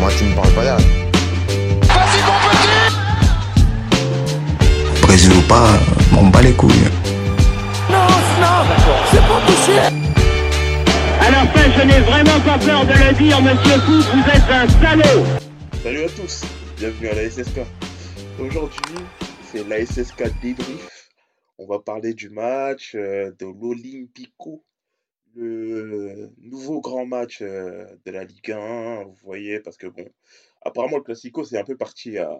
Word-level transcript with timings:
Moi, 0.00 0.10
tu 0.16 0.24
me 0.24 0.34
parles 0.34 0.52
pas 0.54 0.64
d'âge. 0.64 0.82
Vas-y, 1.82 2.20
mon 2.24 2.38
petit 2.48 2.68
Brésil 5.02 5.32
ou 5.36 5.42
pas, 5.42 5.68
m'en 6.12 6.22
bats 6.30 6.40
les 6.40 6.54
couilles. 6.54 6.88
Non, 7.90 8.08
non, 8.40 8.64
c'est 9.10 9.20
pas 9.20 9.40
À 11.20 11.30
la 11.30 11.46
fin, 11.48 11.70
je 11.76 11.82
n'ai 11.86 12.00
vraiment 12.00 12.40
pas 12.40 12.58
peur 12.58 12.86
de 12.86 12.92
le 12.92 13.12
dire, 13.12 13.42
monsieur 13.42 13.78
Fou, 13.80 14.00
vous 14.00 14.24
êtes 14.30 14.50
un 14.50 14.66
salaud 14.80 15.26
Salut 15.82 16.04
à 16.04 16.08
tous, 16.08 16.44
bienvenue 16.78 17.08
à 17.08 17.14
la 17.16 17.28
SSK. 17.28 17.60
Aujourd'hui, 18.38 19.04
c'est 19.52 19.68
la 19.68 19.84
SSK 19.84 20.40
débrief. 20.40 21.10
On 21.58 21.66
va 21.66 21.78
parler 21.78 22.14
du 22.14 22.30
match 22.30 22.94
euh, 22.94 23.32
de 23.38 23.44
l'Olympico, 23.44 24.64
le 25.34 26.30
nouveau 26.38 26.80
grand 26.80 27.06
match 27.06 27.40
euh, 27.42 27.86
de 28.04 28.10
la 28.10 28.24
Ligue 28.24 28.50
1. 28.52 29.04
Vous 29.04 29.16
voyez, 29.22 29.60
parce 29.60 29.76
que 29.76 29.86
bon, 29.86 30.08
apparemment 30.62 30.96
le 30.98 31.02
Classico 31.02 31.44
c'est 31.44 31.58
un 31.58 31.64
peu 31.64 31.76
parti 31.76 32.18
à, 32.18 32.36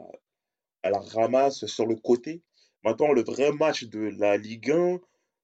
à 0.82 0.90
la 0.90 0.98
ramasse 0.98 1.66
sur 1.66 1.86
le 1.86 1.96
côté. 1.96 2.42
Maintenant, 2.82 3.12
le 3.12 3.22
vrai 3.22 3.52
match 3.52 3.84
de 3.84 4.10
la 4.18 4.36
Ligue 4.38 4.70
1, 4.70 4.98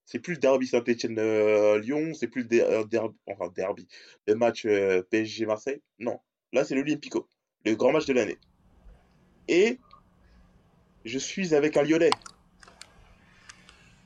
c'est 0.06 0.18
plus 0.20 0.34
le 0.34 0.38
derby 0.40 0.66
Saint-Etienne-Lyon, 0.66 2.14
c'est 2.14 2.28
plus 2.28 2.42
le 2.42 2.48
der- 2.48 2.68
euh, 2.70 2.84
derby, 2.84 3.16
enfin 3.26 3.48
derby, 3.54 3.86
le 4.26 4.34
match 4.34 4.64
euh, 4.64 5.02
PSG-Marseille. 5.10 5.82
Non, 5.98 6.18
là 6.52 6.64
c'est 6.64 6.74
l'Olympico, 6.74 7.28
le 7.64 7.74
grand 7.74 7.92
match 7.92 8.06
de 8.06 8.14
l'année. 8.14 8.38
Et 9.48 9.78
je 11.04 11.18
suis 11.18 11.54
avec 11.54 11.76
un 11.76 11.82
Lyonnais. 11.82 12.10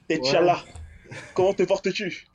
T'Inch'Allah, 0.09 0.65
comment 1.35 1.55
te 1.55 1.63
portes-tu? 1.63 2.27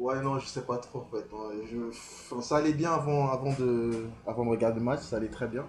Ouais, 0.00 0.20
non, 0.22 0.38
je 0.40 0.46
sais 0.46 0.62
pas 0.64 0.78
trop 0.78 1.00
en 1.00 1.04
fait. 1.06 1.26
Je... 1.70 2.40
ça 2.42 2.56
allait 2.56 2.72
bien 2.72 2.92
avant, 2.92 3.28
avant, 3.30 3.52
de... 3.52 4.06
avant 4.26 4.44
de 4.46 4.50
regarder 4.50 4.78
le 4.80 4.84
match, 4.84 5.02
ça 5.02 5.16
allait 5.18 5.28
très 5.28 5.46
bien. 5.48 5.66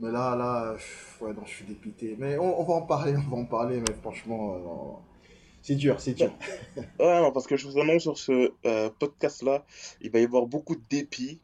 Mais 0.00 0.10
là, 0.12 0.36
là, 0.36 0.76
je- 0.78 1.24
ouais, 1.24 1.34
non, 1.34 1.44
je 1.46 1.50
suis 1.56 1.66
dépité. 1.66 2.16
Mais 2.18 2.38
on, 2.38 2.64
va 2.64 2.74
en 2.74 2.82
parler, 2.82 3.14
on 3.16 3.30
va 3.30 3.42
en 3.42 3.46
parler, 3.46 3.80
mais 3.80 3.94
franchement, 3.94 4.54
euh, 4.56 5.02
c'est 5.62 5.76
dur, 5.76 6.00
c'est 6.00 6.14
dur. 6.14 6.32
Ouais, 7.00 7.20
non, 7.22 7.32
parce 7.32 7.46
que 7.46 7.56
je 7.56 7.68
vous 7.68 7.78
annonce 7.80 8.02
sur 8.02 8.18
ce 8.18 8.52
euh, 8.66 8.90
podcast-là, 8.98 9.64
il 10.02 10.10
va 10.12 10.20
y 10.20 10.24
avoir 10.24 10.46
beaucoup 10.46 10.76
de 10.76 10.82
dépit, 10.90 11.40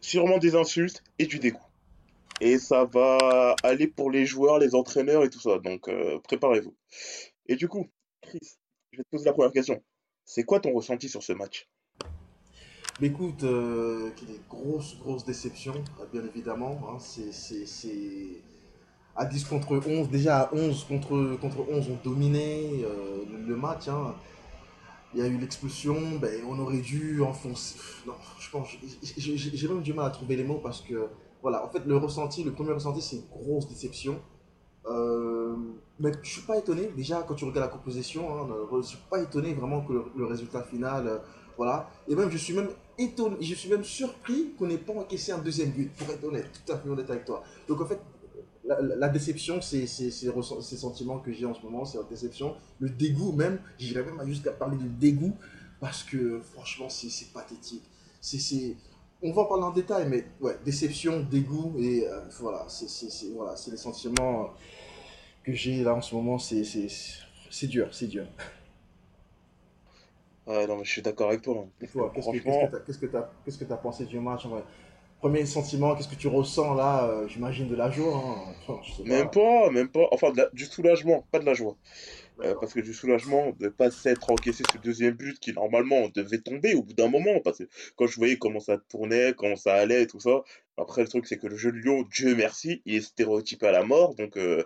sûrement 0.00 0.38
des 0.38 0.56
insultes 0.56 1.04
et 1.18 1.26
du 1.26 1.40
dégoût. 1.40 1.60
Et 2.40 2.58
ça 2.58 2.84
va 2.86 3.54
aller 3.64 3.88
pour 3.88 4.10
les 4.10 4.26
joueurs, 4.26 4.58
les 4.60 4.74
entraîneurs 4.76 5.24
et 5.24 5.30
tout 5.30 5.40
ça. 5.40 5.58
Donc 5.60 5.88
euh, 5.88 6.20
préparez-vous. 6.20 6.74
Et 7.48 7.56
du 7.56 7.68
coup, 7.68 7.88
Chris, 8.22 8.38
je 8.92 8.98
vais 8.98 9.04
te 9.04 9.10
poser 9.10 9.26
la 9.26 9.34
première 9.34 9.52
question. 9.52 9.82
C'est 10.30 10.44
quoi 10.44 10.60
ton 10.60 10.74
ressenti 10.74 11.08
sur 11.08 11.22
ce 11.22 11.32
match? 11.32 11.70
Écoute, 13.00 13.44
euh, 13.44 14.10
des 14.26 14.38
grosses, 14.50 14.98
grosses 14.98 15.24
déceptions, 15.24 15.82
euh, 16.00 16.04
bien 16.12 16.22
évidemment. 16.22 16.78
hein, 16.86 16.98
c'est. 16.98 18.42
À 19.16 19.24
10 19.24 19.44
contre 19.44 19.80
11, 19.84 20.10
déjà 20.10 20.40
à 20.40 20.54
11 20.54 20.84
contre, 20.84 21.38
contre 21.40 21.64
11, 21.70 21.86
on 21.90 22.08
dominait 22.08 22.68
euh, 22.84 23.24
le, 23.46 23.56
match. 23.56 23.88
hein. 23.88 24.14
Il 25.14 25.20
y 25.20 25.22
a 25.22 25.26
eu 25.26 25.38
l'expulsion, 25.38 26.18
ben, 26.20 26.44
on 26.46 26.58
aurait 26.58 26.82
dû 26.82 27.22
enfoncer. 27.22 27.78
Non, 28.06 28.12
je 28.38 28.50
pense, 28.50 28.68
j'ai 29.16 29.68
même 29.68 29.80
du 29.80 29.94
mal 29.94 30.08
à 30.08 30.10
trouver 30.10 30.36
les 30.36 30.44
mots 30.44 30.60
parce 30.62 30.82
que, 30.82 31.08
voilà, 31.40 31.64
en 31.64 31.70
fait, 31.70 31.86
le 31.86 31.96
ressenti, 31.96 32.44
le 32.44 32.52
premier 32.52 32.72
ressenti, 32.72 33.00
c'est 33.00 33.16
une 33.16 33.28
grosse 33.30 33.66
déception. 33.66 34.20
Euh, 34.90 35.56
mais 36.00 36.12
je 36.22 36.30
suis 36.30 36.42
pas 36.42 36.56
étonné, 36.58 36.90
déjà, 36.96 37.24
quand 37.26 37.34
tu 37.34 37.44
regardes 37.44 37.66
la 37.66 37.72
composition, 37.72 38.42
hein, 38.42 38.48
je 38.80 38.86
suis 38.86 38.98
pas 39.10 39.20
étonné 39.20 39.52
vraiment 39.54 39.82
que 39.82 39.92
le, 39.92 40.24
résultat 40.24 40.62
final, 40.62 41.06
euh, 41.06 41.18
voilà. 41.56 41.90
Et 42.06 42.14
même, 42.14 42.30
je 42.30 42.38
suis 42.38 42.54
même 42.54 42.68
étonné, 42.96 43.36
je 43.40 43.54
suis 43.54 43.68
même 43.68 43.84
surpris 43.84 44.54
qu'on 44.58 44.66
n'ait 44.66 44.78
pas 44.78 44.92
encaissé 44.92 45.32
un 45.32 45.38
deuxième 45.38 45.70
but, 45.70 45.92
pour 45.94 46.08
être 46.10 46.24
honnête, 46.24 46.48
tout 46.64 46.72
à 46.72 46.78
fait 46.78 46.88
honnête 46.88 47.10
avec 47.10 47.24
toi. 47.24 47.42
Donc, 47.66 47.80
en 47.80 47.86
fait, 47.86 48.00
la, 48.64 49.08
déception, 49.08 49.60
c'est 49.60 49.86
ces 49.86 50.76
sentiments 50.76 51.18
que 51.18 51.32
j'ai 51.32 51.46
en 51.46 51.54
ce 51.54 51.62
moment, 51.62 51.84
c'est 51.84 51.98
la 51.98 52.04
déception. 52.04 52.54
Le 52.78 52.90
dégoût 52.90 53.32
même, 53.32 53.58
j'irais 53.78 54.04
même 54.04 54.26
jusqu'à 54.26 54.52
parler 54.52 54.76
de 54.76 54.86
dégoût, 54.86 55.34
parce 55.80 56.02
que 56.02 56.40
franchement, 56.40 56.88
c'est 56.88 57.32
pathétique. 57.32 57.84
C'est- 58.20 58.76
On 59.22 59.32
va 59.32 59.42
en 59.42 59.44
parler 59.46 59.64
en 59.64 59.70
détail, 59.72 60.06
mais 60.08 60.24
ouais, 60.40 60.56
déception, 60.64 61.20
dégoût, 61.20 61.74
et 61.80 62.06
euh, 62.06 62.20
voilà, 62.40 62.64
c'est 62.68 62.88
c'est- 62.88 63.10
c'est- 63.10 63.30
voilà, 63.34 63.56
c'est 63.56 63.70
les 63.72 63.76
sentiments 63.76 64.44
euh, 64.44 64.48
que 65.44 65.52
j'ai 65.54 65.82
là 65.84 65.94
en 65.94 66.02
ce 66.02 66.14
moment, 66.14 66.38
c'est 66.38 66.64
c'est- 66.64 66.88
c'est 67.50 67.66
dur, 67.68 67.88
c'est 67.94 68.08
dur. 68.08 68.26
Ouais, 70.46 70.66
non, 70.66 70.78
mais 70.78 70.84
je 70.84 70.90
suis 70.90 71.02
d'accord 71.02 71.28
avec 71.28 71.42
toi. 71.42 71.64
hein. 71.64 71.70
Et 71.80 71.86
toi, 71.88 72.10
qu'est-ce 72.14 72.28
que 72.28 72.32
Franchement, 72.32 72.68
qu'est-ce 72.86 72.98
que 72.98 73.06
tu 73.06 73.16
as, 73.16 73.30
qu'est-ce 73.44 73.64
pensé 73.82 74.04
du 74.06 74.18
match 74.20 74.44
en 74.46 74.50
vrai? 74.50 74.64
Premier 75.20 75.46
sentiment, 75.46 75.94
qu'est-ce 75.96 76.08
que 76.08 76.14
tu 76.16 76.28
ressens 76.28 76.74
là 76.74 77.04
euh, 77.06 77.28
J'imagine 77.28 77.68
de 77.68 77.76
la 77.76 77.90
joie, 77.90 78.16
hein. 78.16 78.54
Enfin, 78.68 78.80
même 79.04 79.28
pas, 79.30 79.70
même 79.70 79.88
pas. 79.90 80.06
Enfin, 80.12 80.32
la- 80.36 80.50
du 80.52 80.64
soulagement, 80.66 81.26
pas 81.32 81.38
de 81.40 81.44
la 81.44 81.54
joie. 81.54 81.76
Euh, 82.40 82.54
parce 82.60 82.72
que 82.72 82.80
du 82.80 82.94
soulagement 82.94 83.50
de 83.58 83.68
pas 83.68 83.90
s'être 83.90 84.30
encaissé 84.30 84.62
ce 84.72 84.78
deuxième 84.78 85.14
but 85.14 85.40
qui 85.40 85.52
normalement 85.52 86.08
devait 86.08 86.38
tomber 86.38 86.74
au 86.74 86.82
bout 86.84 86.92
d'un 86.92 87.08
moment 87.08 87.40
parce 87.40 87.58
que 87.58 87.64
quand 87.96 88.06
je 88.06 88.16
voyais 88.16 88.38
comment 88.38 88.60
ça 88.60 88.78
tournait, 88.78 89.34
comment 89.36 89.56
ça 89.56 89.74
allait 89.74 90.02
et 90.02 90.06
tout 90.06 90.20
ça, 90.20 90.44
après 90.76 91.02
le 91.02 91.08
truc 91.08 91.26
c'est 91.26 91.38
que 91.38 91.48
le 91.48 91.56
jeu 91.56 91.72
de 91.72 91.78
Lyon, 91.78 92.06
Dieu 92.12 92.36
merci, 92.36 92.80
il 92.84 92.94
est 92.96 93.00
stéréotypé 93.00 93.66
à 93.66 93.72
la 93.72 93.82
mort 93.82 94.14
donc 94.14 94.36
euh, 94.36 94.62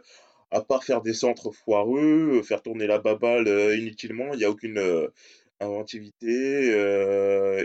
à 0.50 0.60
part 0.60 0.84
faire 0.84 1.00
des 1.02 1.14
centres 1.14 1.50
foireux, 1.50 2.40
euh, 2.40 2.42
faire 2.42 2.62
tourner 2.62 2.86
la 2.86 2.98
baballe 2.98 3.48
euh, 3.48 3.76
inutilement, 3.76 4.34
il 4.34 4.38
n'y 4.38 4.44
a 4.44 4.50
aucune 4.50 4.78
euh, 4.78 5.08
inventivité, 5.60 6.36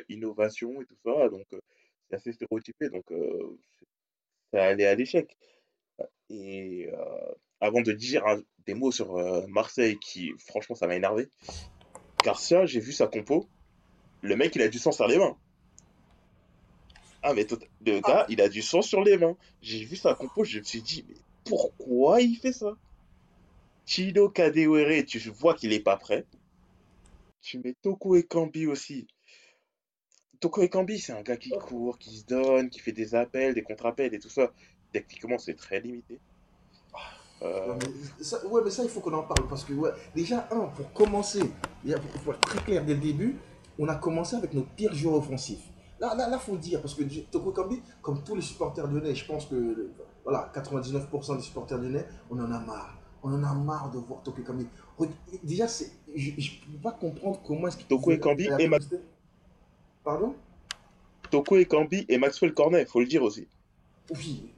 innovation 0.10 0.82
et 0.82 0.86
tout 0.86 0.98
ça 1.04 1.30
donc 1.30 1.46
c'est 2.10 2.16
assez 2.16 2.32
stéréotypé 2.32 2.90
donc 2.90 3.06
ça 4.54 4.64
allait 4.66 4.86
à 4.86 4.96
l'échec. 4.96 5.36
Et 6.30 6.90
avant 7.60 7.82
de 7.82 7.92
dire 7.92 8.26
un- 8.28 8.42
des 8.66 8.74
mots 8.74 8.92
sur 8.92 9.16
euh, 9.18 9.46
Marseille, 9.48 9.98
qui 10.00 10.32
franchement 10.40 10.76
ça 10.76 10.88
m'a 10.88 10.96
énervé, 10.96 11.30
Garcia, 12.24 12.66
j'ai 12.66 12.80
vu 12.80 12.92
sa 12.92 13.08
compo, 13.08 13.48
le 14.22 14.36
mec 14.36 14.56
il 14.56 14.62
a 14.62 14.68
du 14.68 14.80
sang 14.80 14.92
sur 14.92 15.08
les 15.08 15.18
mains. 15.18 15.38
Ah 17.24 17.34
mais 17.34 17.46
tot- 17.46 17.60
le 17.86 18.00
gars 18.02 18.26
il 18.30 18.42
a 18.42 18.50
du 18.50 18.62
sang 18.62 18.82
sur 18.82 19.04
les 19.04 19.18
mains. 19.18 19.36
J'ai 19.62 19.84
vu 19.84 19.96
sa 19.96 20.14
compo, 20.16 20.44
je 20.44 20.60
me 20.60 20.64
suis 20.64 20.82
dit 20.82 21.06
mais 21.08 21.16
pourquoi 21.46 22.22
il 22.22 22.36
fait 22.36 22.54
ça? 22.54 22.78
Chino 23.86 24.30
Kadewere, 24.30 25.06
tu 25.06 25.18
vois 25.30 25.56
qu'il 25.56 25.72
est 25.74 25.80
pas 25.80 25.96
prêt. 25.98 26.26
Tu 27.42 27.60
mets 27.60 27.74
Toko 27.82 28.16
Ekambi 28.16 28.68
aussi. 28.68 29.08
Toko 30.40 30.62
Ekambi 30.62 31.00
c'est 31.00 31.14
un 31.14 31.22
gars 31.22 31.38
qui 31.38 31.50
court, 31.50 31.98
qui 31.98 32.18
se 32.20 32.26
donne, 32.26 32.70
qui 32.70 32.80
fait 32.80 32.92
des 32.92 33.16
appels, 33.16 33.54
des 33.54 33.64
contre-appels 33.64 34.14
et 34.14 34.20
tout 34.20 34.30
ça. 34.30 34.54
Techniquement 34.92 35.38
c'est 35.38 35.56
très 35.56 35.80
limité. 35.80 36.20
Euh, 37.44 37.68
Ouais, 37.74 37.78
mais 38.18 38.24
ça, 38.24 38.46
ouais, 38.48 38.62
mais 38.64 38.72
ça, 38.72 38.84
il 38.84 38.90
faut 38.90 39.00
qu'on 39.00 39.14
en 39.14 39.24
parle 39.24 39.48
parce 39.48 39.64
que, 39.64 39.74
ouais, 39.74 39.92
déjà, 40.16 40.48
un, 40.52 40.62
pour 40.68 40.92
commencer, 40.94 41.42
il 41.86 41.96
faut 42.24 42.32
être 42.32 42.42
très 42.42 42.60
clair 42.64 42.84
dès 42.84 42.96
le 42.96 43.00
début, 43.00 43.38
on 43.78 43.88
a 43.88 43.96
commencé 43.96 44.36
avec 44.36 44.54
nos 44.54 44.64
pires 44.64 44.94
joueurs 44.96 45.16
offensifs. 45.18 45.64
Là, 46.00 46.16
là, 46.16 46.28
là, 46.30 46.40
faut 46.40 46.54
le 46.54 46.58
dire 46.60 46.82
parce 46.82 46.94
que 46.96 47.04
Toko 47.32 47.52
Kambi, 47.52 47.82
comme 48.02 48.24
tous 48.24 48.36
les 48.36 48.42
supporters 48.42 48.88
lyonnais, 48.88 49.14
je 49.16 49.26
pense 49.26 49.46
que, 49.46 49.90
voilà, 50.24 50.52
99% 50.56 51.36
des 51.38 51.44
supporters 51.44 51.78
lyonnais, 51.78 52.06
on 52.30 52.40
en 52.40 52.52
a 52.52 52.60
marre. 52.60 52.98
On 53.24 53.34
en 53.34 53.44
a 53.44 53.54
marre 53.54 53.92
de 53.92 53.98
voir 54.00 54.22
Toko 54.24 54.42
Kambi. 54.42 54.68
Déjà, 55.44 55.68
c'est, 55.68 55.92
je 56.16 56.32
ne 56.32 56.36
peux 56.76 56.82
pas 56.82 56.92
comprendre 56.92 57.40
comment 57.46 57.68
est-ce 57.68 57.78
qu'il 57.78 57.88
Toko 57.88 58.12
faire 58.12 58.20
la 58.50 58.62
et 58.62 58.68
Ma- 58.68 58.78
publicité. 58.78 59.04
Pardon? 60.04 60.36
Toko 61.30 61.58
Ekambi 61.58 62.06
et 62.08 62.18
Maxwell 62.18 62.54
Cornet, 62.54 62.86
faut 62.86 63.00
le 63.02 63.06
dire 63.06 63.22
aussi. 63.22 63.48
Oui, 64.12 64.54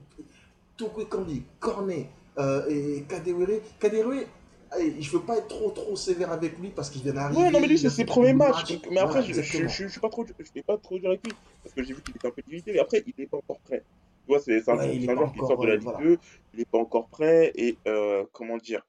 Toko 0.77 1.03
Kambi, 1.05 1.43
Cornet 1.59 2.09
euh, 2.39 2.65
et 2.69 3.03
Kadewere. 3.07 3.61
Kadewere, 3.79 4.25
allez, 4.71 5.01
je 5.01 5.11
veux 5.11 5.21
pas 5.21 5.37
être 5.37 5.47
trop 5.47 5.71
trop 5.71 5.95
sévère 5.95 6.31
avec 6.31 6.57
lui 6.59 6.69
parce 6.69 6.89
qu'il 6.89 7.01
vient 7.01 7.13
d'arriver. 7.13 7.41
Ouais, 7.41 7.51
non, 7.51 7.59
mais 7.59 7.67
lui, 7.67 7.77
c'est 7.77 7.89
ses 7.89 8.05
premiers 8.05 8.33
matchs. 8.33 8.79
mais 8.89 8.99
après, 8.99 9.21
Voilà, 9.21 9.33
je, 9.33 9.41
je, 9.67 9.87
suis 9.87 9.99
pas 9.99 10.09
trop, 10.09 10.25
je 10.25 10.43
suis 10.45 10.63
pas 10.63 10.77
trop 10.77 10.97
dur 10.99 11.09
avec 11.09 11.25
lui. 11.25 11.33
Parce 11.63 11.75
que 11.75 11.83
j'ai 11.83 11.93
vu 11.93 12.01
qu'il 12.01 12.15
était 12.15 12.27
un 12.27 12.31
peu 12.31 12.41
limité, 12.47 12.73
mais 12.73 12.79
après, 12.79 13.03
il 13.05 13.13
n'est 13.17 13.27
pas 13.27 13.37
encore 13.37 13.59
prêt. 13.59 13.83
Tu 14.25 14.33
vois, 14.33 14.39
c'est 14.39 14.67
un, 14.69 14.77
Ouais, 14.77 14.99
joueur 14.99 15.33
qui 15.33 15.39
sort 15.39 15.57
de 15.57 15.67
la 15.67 15.75
Ligue 15.75 15.83
voilà. 15.83 15.99
2, 15.99 16.17
il 16.53 16.59
n'est 16.59 16.65
pas 16.65 16.77
encore 16.77 17.07
prêt, 17.09 17.51
et 17.55 17.77
euh, 17.87 18.25
comment 18.31 18.57
dire, 18.57 18.85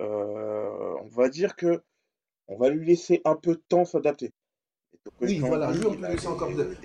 euh, 0.00 0.94
on 1.02 1.08
va 1.08 1.28
dire 1.28 1.56
que 1.56 1.82
on 2.46 2.56
va 2.56 2.70
lui 2.70 2.86
laisser 2.86 3.20
un 3.24 3.34
peu 3.34 3.54
de 3.54 3.62
temps 3.68 3.84
s'adapter. 3.84 4.32
Oui, 5.20 5.38
voilà, 5.38 5.72
lui 5.72 5.86
on 5.86 5.94
peut 5.94 6.06
laisser 6.06 6.26
encore 6.26 6.50
de. 6.54 6.76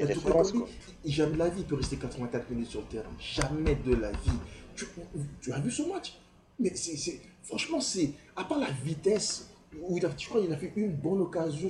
il- 1.03 1.11
jamais 1.11 1.33
de 1.33 1.39
la 1.39 1.49
vie 1.49 1.61
il 1.61 1.65
peut 1.65 1.75
rester 1.75 1.97
84 1.97 2.49
minutes 2.49 2.69
sur 2.69 2.81
le 2.81 2.87
terrain. 2.87 3.09
Jamais 3.19 3.75
de 3.75 3.95
la 3.95 4.11
vie. 4.11 4.39
Tu, 4.75 4.85
tu 5.41 5.51
as 5.53 5.59
vu 5.59 5.71
ce 5.71 5.83
match? 5.83 6.17
Mais 6.59 6.73
c'est, 6.75 7.19
franchement, 7.43 7.79
c'est. 7.81 8.11
À 8.35 8.43
part 8.43 8.59
la 8.59 8.69
vitesse, 8.83 9.49
où 9.81 9.97
il 9.97 10.05
a, 10.05 10.09
je 10.17 10.27
crois 10.27 10.41
qu'il 10.41 10.53
a 10.53 10.57
fait 10.57 10.71
une 10.75 10.91
bonne 10.93 11.21
occasion 11.21 11.67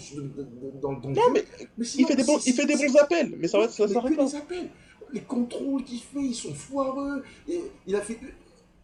dans, 0.82 0.94
dans 0.94 1.10
le 1.10 1.16
Non, 1.16 1.22
jeu. 1.28 1.32
mais 1.34 1.46
Mais 1.78 1.86
il 1.98 2.06
fait 2.06 2.16
des 2.16 2.24
bons, 2.24 2.40
il 2.46 2.54
fait 2.54 2.66
des 2.66 2.76
bons 2.76 2.96
appels, 2.98 3.34
mais 3.38 3.48
ça 3.48 3.60
va, 3.60 3.70
ça 3.70 3.88
s'arrête 3.88 4.18
les 4.18 4.36
appels. 4.36 4.70
Les 5.12 5.22
contrôles 5.22 5.84
qu'il 5.84 6.00
fait, 6.00 6.22
ils 6.22 6.36
sont 6.36 6.54
foireux. 6.54 7.24
Et 7.48 7.62
il 7.88 7.96
a 7.96 8.02
fait 8.02 8.20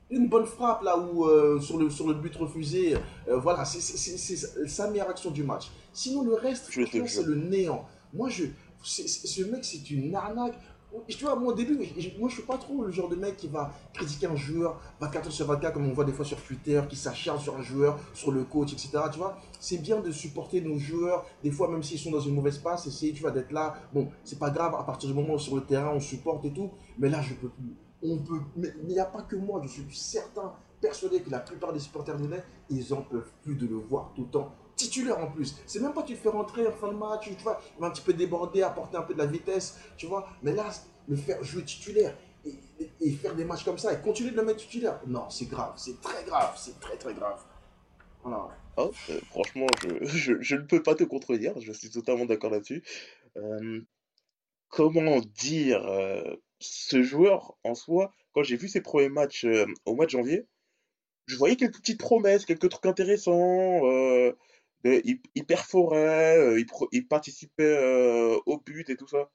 une, 0.09 0.17
une 0.21 0.27
bonne 0.27 0.45
frappe 0.45 0.83
là 0.83 0.97
où 0.97 1.25
euh, 1.25 1.59
sur, 1.59 1.77
le, 1.77 1.89
sur 1.89 2.07
le 2.07 2.13
but 2.13 2.35
refusé. 2.35 2.95
euh, 3.27 3.37
voilà, 3.39 3.65
c'est 3.65 3.79
sa 4.67 4.89
meilleure 4.89 5.09
action 5.09 5.31
du 5.31 5.43
match. 5.43 5.71
Sinon, 5.91 6.23
le 6.23 6.35
reste, 6.35 6.69
c'est 6.71 7.23
le 7.25 7.35
néant. 7.35 7.85
Moi, 8.13 8.29
je, 8.29 8.45
ce 8.83 9.43
mec, 9.43 9.65
c'est 9.65 9.89
une 9.91 10.15
arnaque. 10.15 10.57
Tu 11.07 11.23
vois, 11.23 11.35
moi 11.35 11.53
au 11.53 11.55
début, 11.55 11.79
je- 11.97 12.17
moi 12.19 12.29
je 12.29 12.35
suis 12.35 12.43
pas 12.43 12.57
trop 12.57 12.83
le 12.83 12.91
genre 12.91 13.09
de 13.09 13.15
mec 13.15 13.37
qui 13.37 13.47
va 13.47 13.71
critiquer 13.93 14.25
un 14.27 14.35
joueur 14.35 14.79
24 14.99 15.27
heures 15.27 15.31
sur 15.31 15.45
24 15.45 15.73
comme 15.73 15.87
on 15.87 15.93
voit 15.93 16.05
des 16.05 16.11
fois 16.11 16.25
sur 16.25 16.41
Twitter, 16.41 16.81
qui 16.89 16.95
s'acharne 16.95 17.39
sur 17.39 17.55
un 17.55 17.61
joueur, 17.61 17.99
sur 18.13 18.31
le 18.31 18.43
coach, 18.43 18.73
etc. 18.73 19.03
Tu 19.11 19.19
vois, 19.19 19.37
c'est 19.59 19.77
bien 19.77 19.99
de 19.99 20.11
supporter 20.11 20.61
nos 20.61 20.77
joueurs, 20.79 21.25
des 21.43 21.51
fois 21.51 21.69
même 21.69 21.83
s'ils 21.83 21.99
sont 21.99 22.11
dans 22.11 22.19
une 22.19 22.33
mauvaise 22.33 22.57
passe, 22.57 22.87
essayer, 22.87 23.13
tu 23.13 23.23
d'être 23.31 23.51
là. 23.51 23.75
Bon, 23.93 24.09
c'est 24.23 24.39
pas 24.39 24.49
grave 24.49 24.73
à 24.75 24.83
partir 24.83 25.09
du 25.09 25.15
moment 25.15 25.35
où 25.35 25.39
sur 25.39 25.55
le 25.55 25.61
terrain 25.63 25.91
on 25.93 25.99
supporte 25.99 26.43
et 26.45 26.51
tout, 26.51 26.71
mais 26.97 27.09
là 27.09 27.21
je 27.21 27.33
peux 27.35 27.49
plus. 27.49 27.75
On 28.01 28.17
peut, 28.17 28.39
mais 28.55 28.69
il 28.83 28.87
n'y 28.87 28.99
a 28.99 29.05
pas 29.05 29.21
que 29.23 29.35
moi, 29.35 29.59
je 29.63 29.67
suis 29.67 29.83
certain, 29.91 30.53
persuadé 30.81 31.21
que 31.21 31.29
la 31.29 31.39
plupart 31.39 31.73
des 31.73 31.79
supporters 31.79 32.17
lyonnais, 32.17 32.43
ils 32.69 32.93
en 32.93 33.01
peuvent 33.01 33.29
plus 33.43 33.55
de 33.55 33.67
le 33.67 33.75
voir 33.75 34.11
tout 34.15 34.21
le 34.23 34.29
temps 34.29 34.53
titulaire 34.79 35.19
en 35.19 35.27
plus. 35.27 35.55
C'est 35.67 35.81
même 35.81 35.93
pas 35.93 36.03
tu 36.03 36.13
le 36.13 36.19
fais 36.19 36.29
rentrer 36.29 36.65
en 36.65 36.71
fin 36.71 36.87
de 36.87 36.97
match, 36.97 37.25
tu 37.25 37.43
vois, 37.43 37.61
il 37.77 37.81
va 37.81 37.87
un 37.87 37.91
petit 37.91 38.01
peu 38.01 38.13
déborder, 38.13 38.63
apporter 38.63 38.97
un 38.97 39.01
peu 39.01 39.13
de 39.13 39.19
la 39.19 39.25
vitesse, 39.25 39.77
tu 39.97 40.07
vois. 40.07 40.27
Mais 40.41 40.53
là, 40.53 40.69
le 41.07 41.15
faire 41.15 41.43
jouer 41.43 41.63
titulaire 41.63 42.15
et, 42.45 43.11
faire 43.11 43.35
des 43.35 43.43
matchs 43.43 43.65
comme 43.65 43.77
ça 43.77 43.93
et 43.93 44.01
continuer 44.01 44.31
de 44.31 44.37
le 44.37 44.43
mettre 44.43 44.59
titulaire, 44.59 44.99
non, 45.05 45.29
c'est 45.29 45.47
grave, 45.47 45.73
c'est 45.75 45.99
très 46.01 46.23
grave, 46.23 46.53
c'est 46.57 46.79
très 46.79 46.97
très 46.97 47.13
grave. 47.13 47.41
Voilà. 48.23 48.49
Ah, 48.77 48.87
euh, 49.09 49.19
franchement, 49.29 49.67
je, 49.81 50.05
je, 50.05 50.41
je 50.41 50.55
ne 50.55 50.61
peux 50.61 50.81
pas 50.81 50.95
te 50.95 51.03
contredire, 51.03 51.59
je 51.59 51.71
suis 51.73 51.89
totalement 51.89 52.25
d'accord 52.25 52.51
là-dessus. 52.51 52.83
Euh, 53.37 53.81
comment 54.69 55.19
dire, 55.19 55.85
euh, 55.85 56.35
ce 56.59 57.03
joueur 57.03 57.57
en 57.63 57.75
soi, 57.75 58.13
quand 58.33 58.43
j'ai 58.43 58.55
vu 58.55 58.69
ses 58.69 58.81
premiers 58.81 59.09
matchs 59.09 59.45
au 59.85 59.95
mois 59.95 60.05
de 60.05 60.11
janvier, 60.11 60.47
je 61.27 61.35
voyais 61.35 61.55
quelques 61.55 61.79
petites 61.79 61.99
promesses, 61.99 62.45
quelques 62.45 62.69
trucs 62.69 62.85
intéressants. 62.85 63.81
Il, 64.83 65.21
il 65.35 65.45
perforait, 65.45 66.37
euh, 66.37 66.63
il, 66.91 67.07
participait 67.07 67.63
euh, 67.63 68.37
au 68.45 68.57
but 68.59 68.89
et 68.89 68.95
tout 68.95 69.07
ça. 69.07 69.29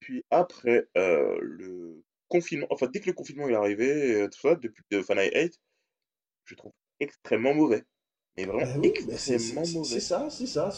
Puis 0.00 0.24
après 0.30 0.88
euh, 0.96 1.38
le 1.40 2.02
confinement, 2.28 2.66
enfin 2.70 2.88
dès 2.88 3.00
que 3.00 3.06
le 3.06 3.12
confinement 3.14 3.48
est 3.48 3.54
arrivé, 3.54 4.28
tout 4.32 4.40
ça, 4.40 4.56
depuis 4.56 4.84
de 4.90 5.02
Fanatic 5.02 5.34
8, 5.34 5.60
je 6.46 6.54
trouve 6.56 6.72
extrêmement 7.00 7.54
mauvais. 7.54 7.84
Mais 8.36 8.44
vraiment 8.44 8.66
Ben 8.66 8.80
oui, 8.80 8.92
ben 9.06 9.16
c'est 9.18 9.34
extrêmement 9.34 9.66
mauvais. 9.68 9.94
c'est 9.94 10.00
ça, 10.00 10.28
c'est 10.30 10.46
ça. 10.46 10.70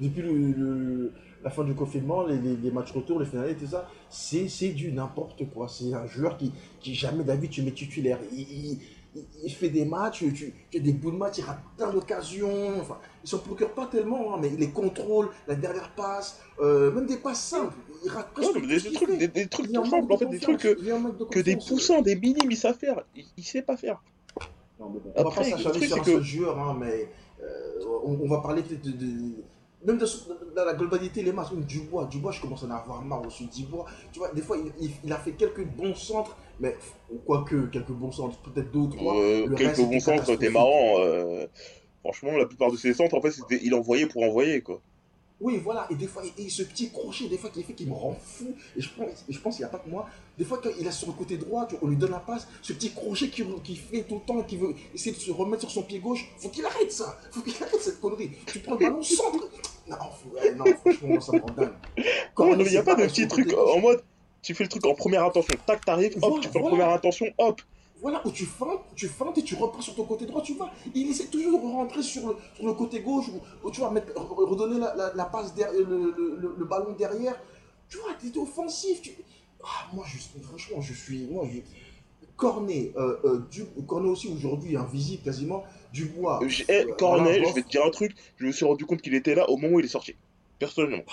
Depuis 0.00 0.22
le, 0.22 0.32
le- 0.52 1.12
la 1.44 1.50
fin 1.50 1.64
du 1.64 1.74
confinement, 1.74 2.24
les, 2.26 2.38
les- 2.38 2.56
les 2.56 2.70
matchs 2.70 2.92
retour, 2.92 3.18
les 3.20 3.26
finales 3.26 3.56
tout 3.56 3.66
ça, 3.66 3.88
c'est 4.10 4.48
c'est 4.48 4.70
du 4.70 4.92
n'importe 4.92 5.48
quoi. 5.50 5.68
C'est 5.68 5.92
un 5.92 6.06
joueur 6.06 6.36
qui, 6.38 6.52
qui 6.80 6.94
jamais 6.94 7.24
d'avis 7.24 7.48
tu 7.48 7.62
mets 7.62 7.72
titulaire. 7.72 8.18
Il, 8.32 8.40
il- 8.40 8.78
il- 9.14 9.24
il 9.44 9.52
fait 9.52 9.68
des 9.68 9.84
matchs, 9.84 10.18
tu, 10.20 10.32
tu 10.70 10.78
as 10.78 10.80
des 10.80 10.92
bouts 10.92 11.10
de 11.10 11.16
match, 11.16 11.38
il 11.38 11.44
rate 11.44 11.60
plein 11.76 11.90
d'occasions. 11.90 12.80
Enfin, 12.80 12.98
il 13.24 13.28
s'en 13.28 13.38
procure 13.38 13.70
pas 13.72 13.86
tellement, 13.86 14.34
hein, 14.34 14.38
mais 14.40 14.48
il 14.48 14.56
les 14.58 14.70
contrôle, 14.70 15.28
la 15.46 15.54
dernière 15.54 15.90
passe, 15.94 16.40
euh, 16.60 16.90
même 16.92 17.06
des 17.06 17.16
passes 17.18 17.42
simples. 17.44 17.74
Il 18.04 18.10
rate 18.10 18.32
presque 18.32 18.60
des, 18.66 18.80
trucs, 18.92 19.18
des, 19.18 19.28
des 19.28 19.46
trucs 19.46 19.72
tout 19.72 19.84
simples, 19.86 20.12
en 20.12 20.16
fait, 20.18 20.26
des 20.26 20.40
trucs 20.40 20.58
que, 20.60 21.36
de 21.36 21.42
des 21.42 21.56
poussins, 21.56 22.02
des 22.02 22.16
minimes, 22.16 22.50
il 22.50 22.56
sait 22.56 22.72
faire. 22.74 23.02
Il, 23.14 23.24
il 23.36 23.44
sait 23.44 23.62
pas 23.62 23.76
faire. 23.76 24.02
Non, 24.80 24.90
mais 24.90 25.00
bon, 25.00 25.12
on 25.14 25.22
va 25.24 25.30
pas 25.30 25.44
s'acharner 25.44 25.86
sur 25.86 25.96
un 25.96 26.00
que- 26.00 26.10
seul 26.12 26.22
joueur, 26.22 26.58
hein, 26.58 26.76
mais 26.80 27.08
euh, 27.42 27.84
on, 28.04 28.18
on 28.22 28.28
va 28.28 28.38
parler 28.40 28.62
peut-être 28.62 28.82
de, 28.82 28.90
de- 28.90 29.44
Même 29.84 29.98
dans, 29.98 30.64
la 30.64 30.74
globalité, 30.74 31.22
les 31.22 31.32
matchs, 31.32 31.52
même 31.52 31.64
Dubois, 31.64 32.06
Dubois, 32.06 32.32
je 32.32 32.40
commence 32.40 32.64
à 32.64 32.66
en 32.66 32.70
avoir 32.70 33.02
marre 33.02 33.24
aussi. 33.26 33.46
Dubois, 33.46 33.84
tu 34.12 34.18
vois, 34.18 34.32
des 34.32 34.42
fois, 34.42 34.56
il, 34.56 34.72
il- 34.80 34.94
il 35.04 35.12
a 35.12 35.18
fait 35.18 35.32
quelques 35.32 35.64
bons 35.64 35.94
centres, 35.94 36.36
mais 36.60 36.76
quoique, 37.26 37.66
quelques 37.66 37.92
bons 37.92 38.12
centres, 38.12 38.38
peut-être 38.38 38.70
deux 38.70 38.80
ou 38.80 38.86
trois. 38.88 39.16
Euh, 39.16 39.46
le 39.46 39.56
quelques 39.56 39.76
reste, 39.76 39.80
bons 39.80 40.00
c'était 40.00 40.00
centres, 40.00 40.36
t'es 40.36 40.50
catastrophique. 40.50 40.52
marrant. 40.52 40.94
euh, 40.98 41.46
franchement, 42.00 42.32
la 42.36 42.46
plupart 42.46 42.70
de 42.70 42.76
ses 42.76 42.94
centres, 42.94 43.14
en 43.14 43.20
fait, 43.20 43.32
c'était 43.32 43.60
il 43.62 43.74
envoyait 43.74 44.06
pour 44.06 44.22
envoyer, 44.22 44.60
quoi. 44.60 44.80
Oui, 45.40 45.56
voilà, 45.58 45.88
et 45.90 45.96
des 45.96 46.06
fois, 46.06 46.22
et, 46.24 46.44
et 46.44 46.48
ce 46.48 46.62
petit 46.62 46.90
crochet, 46.92 47.26
des 47.26 47.36
fois, 47.36 47.50
qui 47.50 47.64
fait 47.64 47.72
qu'il 47.72 47.88
me 47.88 47.94
rend 47.94 48.14
fou, 48.14 48.54
et 48.76 48.80
je 48.80 48.88
pense, 48.96 49.24
et 49.28 49.32
je 49.32 49.40
pense 49.40 49.56
qu'il 49.56 49.64
n'y 49.64 49.68
a 49.68 49.72
pas 49.72 49.80
que 49.80 49.90
moi, 49.90 50.06
des 50.38 50.44
fois, 50.44 50.60
quand 50.62 50.70
il 50.78 50.86
est 50.86 50.90
sur 50.92 51.08
le 51.08 51.14
côté 51.14 51.36
droit, 51.36 51.66
on 51.82 51.88
lui 51.88 51.96
donne 51.96 52.12
la 52.12 52.20
passe, 52.20 52.46
ce 52.62 52.72
petit 52.72 52.92
crochet 52.92 53.28
qui, 53.28 53.44
qui 53.64 53.74
fait 53.74 54.04
tout 54.04 54.14
le 54.14 54.20
temps, 54.20 54.40
qui 54.44 54.56
veut 54.56 54.72
essayer 54.94 55.10
de 55.10 55.20
se 55.20 55.32
remettre 55.32 55.62
sur 55.62 55.70
son 55.72 55.82
pied 55.82 55.98
gauche, 55.98 56.30
faut 56.38 56.48
qu'il 56.48 56.64
arrête 56.64 56.92
ça, 56.92 57.18
faut 57.32 57.40
qu'il 57.40 57.54
arrête 57.60 57.80
cette 57.80 58.00
connerie. 58.00 58.30
Tu 58.46 58.60
prends 58.60 58.74
le 58.74 58.78
ballon, 58.78 59.02
centre. 59.02 59.48
Non, 59.88 59.96
ouais, 60.32 60.54
non 60.54 60.64
franchement, 60.76 61.08
moi, 61.08 61.20
ça 61.20 61.32
me 61.32 61.40
rend 61.40 61.50
dingue. 61.50 61.72
Quand 62.34 62.46
non, 62.46 62.52
il 62.52 62.70
n'y 62.70 62.76
a 62.76 62.82
essaie 62.82 62.84
pas 62.84 62.94
de 62.94 63.06
petit 63.06 63.26
truc 63.26 63.52
en 63.52 63.80
mode, 63.80 64.04
tu 64.42 64.54
fais 64.54 64.64
le 64.64 64.68
truc 64.70 64.84
en 64.86 64.94
première 64.94 65.24
intention, 65.24 65.54
tac, 65.66 65.84
t'arrives, 65.84 66.14
hop, 66.16 66.20
Voilà, 66.20 66.40
tu 66.42 66.48
fais 66.48 66.58
en 66.58 66.62
première 66.68 66.90
intention, 66.90 67.26
hop. 67.38 67.62
Voilà, 68.00 68.20
où 68.26 68.32
tu 68.32 68.44
feintes, 68.44 68.80
tu 68.96 69.06
feintes 69.06 69.38
et 69.38 69.42
tu 69.44 69.54
repars 69.54 69.80
sur 69.80 69.94
ton 69.94 70.04
côté 70.04 70.26
droit, 70.26 70.42
tu 70.42 70.54
vois. 70.54 70.70
Il 70.92 71.08
essaie 71.08 71.26
toujours 71.26 71.60
de 71.60 71.66
rentrer 71.66 72.02
sur 72.02 72.28
le, 72.28 72.36
sur 72.56 72.66
le 72.66 72.72
côté 72.74 73.00
gauche, 73.00 73.26
où, 73.28 73.40
où 73.66 73.70
tu 73.70 73.80
vas 73.80 73.90
mettre, 73.90 74.12
re- 74.14 74.44
redonner 74.44 74.80
la, 74.80 74.92
la, 74.96 75.12
la 75.14 75.24
passe, 75.26 75.54
derrière, 75.54 75.80
le, 75.88 76.12
le, 76.18 76.36
le- 76.40 76.54
le 76.58 76.64
ballon 76.64 76.92
derrière. 76.98 77.40
Tu 77.88 77.98
vois, 77.98 78.14
t'es 78.14 78.36
offensif. 78.36 79.00
Tu... 79.02 79.12
Ah, 79.62 79.86
moi, 79.92 80.04
je, 80.08 80.18
franchement, 80.42 80.80
je 80.80 80.92
suis. 80.94 81.26
Moi, 81.30 81.46
je... 81.52 81.60
Cornet, 82.36 82.92
euh, 82.96 83.18
euh, 83.24 83.46
du... 83.52 83.64
Cornet 83.86 84.08
aussi 84.08 84.26
aujourd'hui, 84.26 84.76
invisible 84.76 85.22
quasiment. 85.22 85.62
Dubois. 85.92 86.40
J'ai- 86.48 86.64
eh, 86.68 86.72
euh, 86.72 86.92
Cornet, 86.98 87.44
je 87.44 87.54
vais 87.54 87.62
te 87.62 87.68
dire 87.68 87.84
un 87.86 87.90
truc, 87.90 88.16
je 88.38 88.46
me 88.46 88.50
suis 88.50 88.64
rendu 88.64 88.84
compte 88.84 89.00
qu'il 89.02 89.14
était 89.14 89.36
là 89.36 89.48
au 89.48 89.56
moment 89.56 89.76
où 89.76 89.78
il 89.78 89.84
est 89.86 89.88
sorti. 89.88 90.16
Personnellement. 90.58 91.04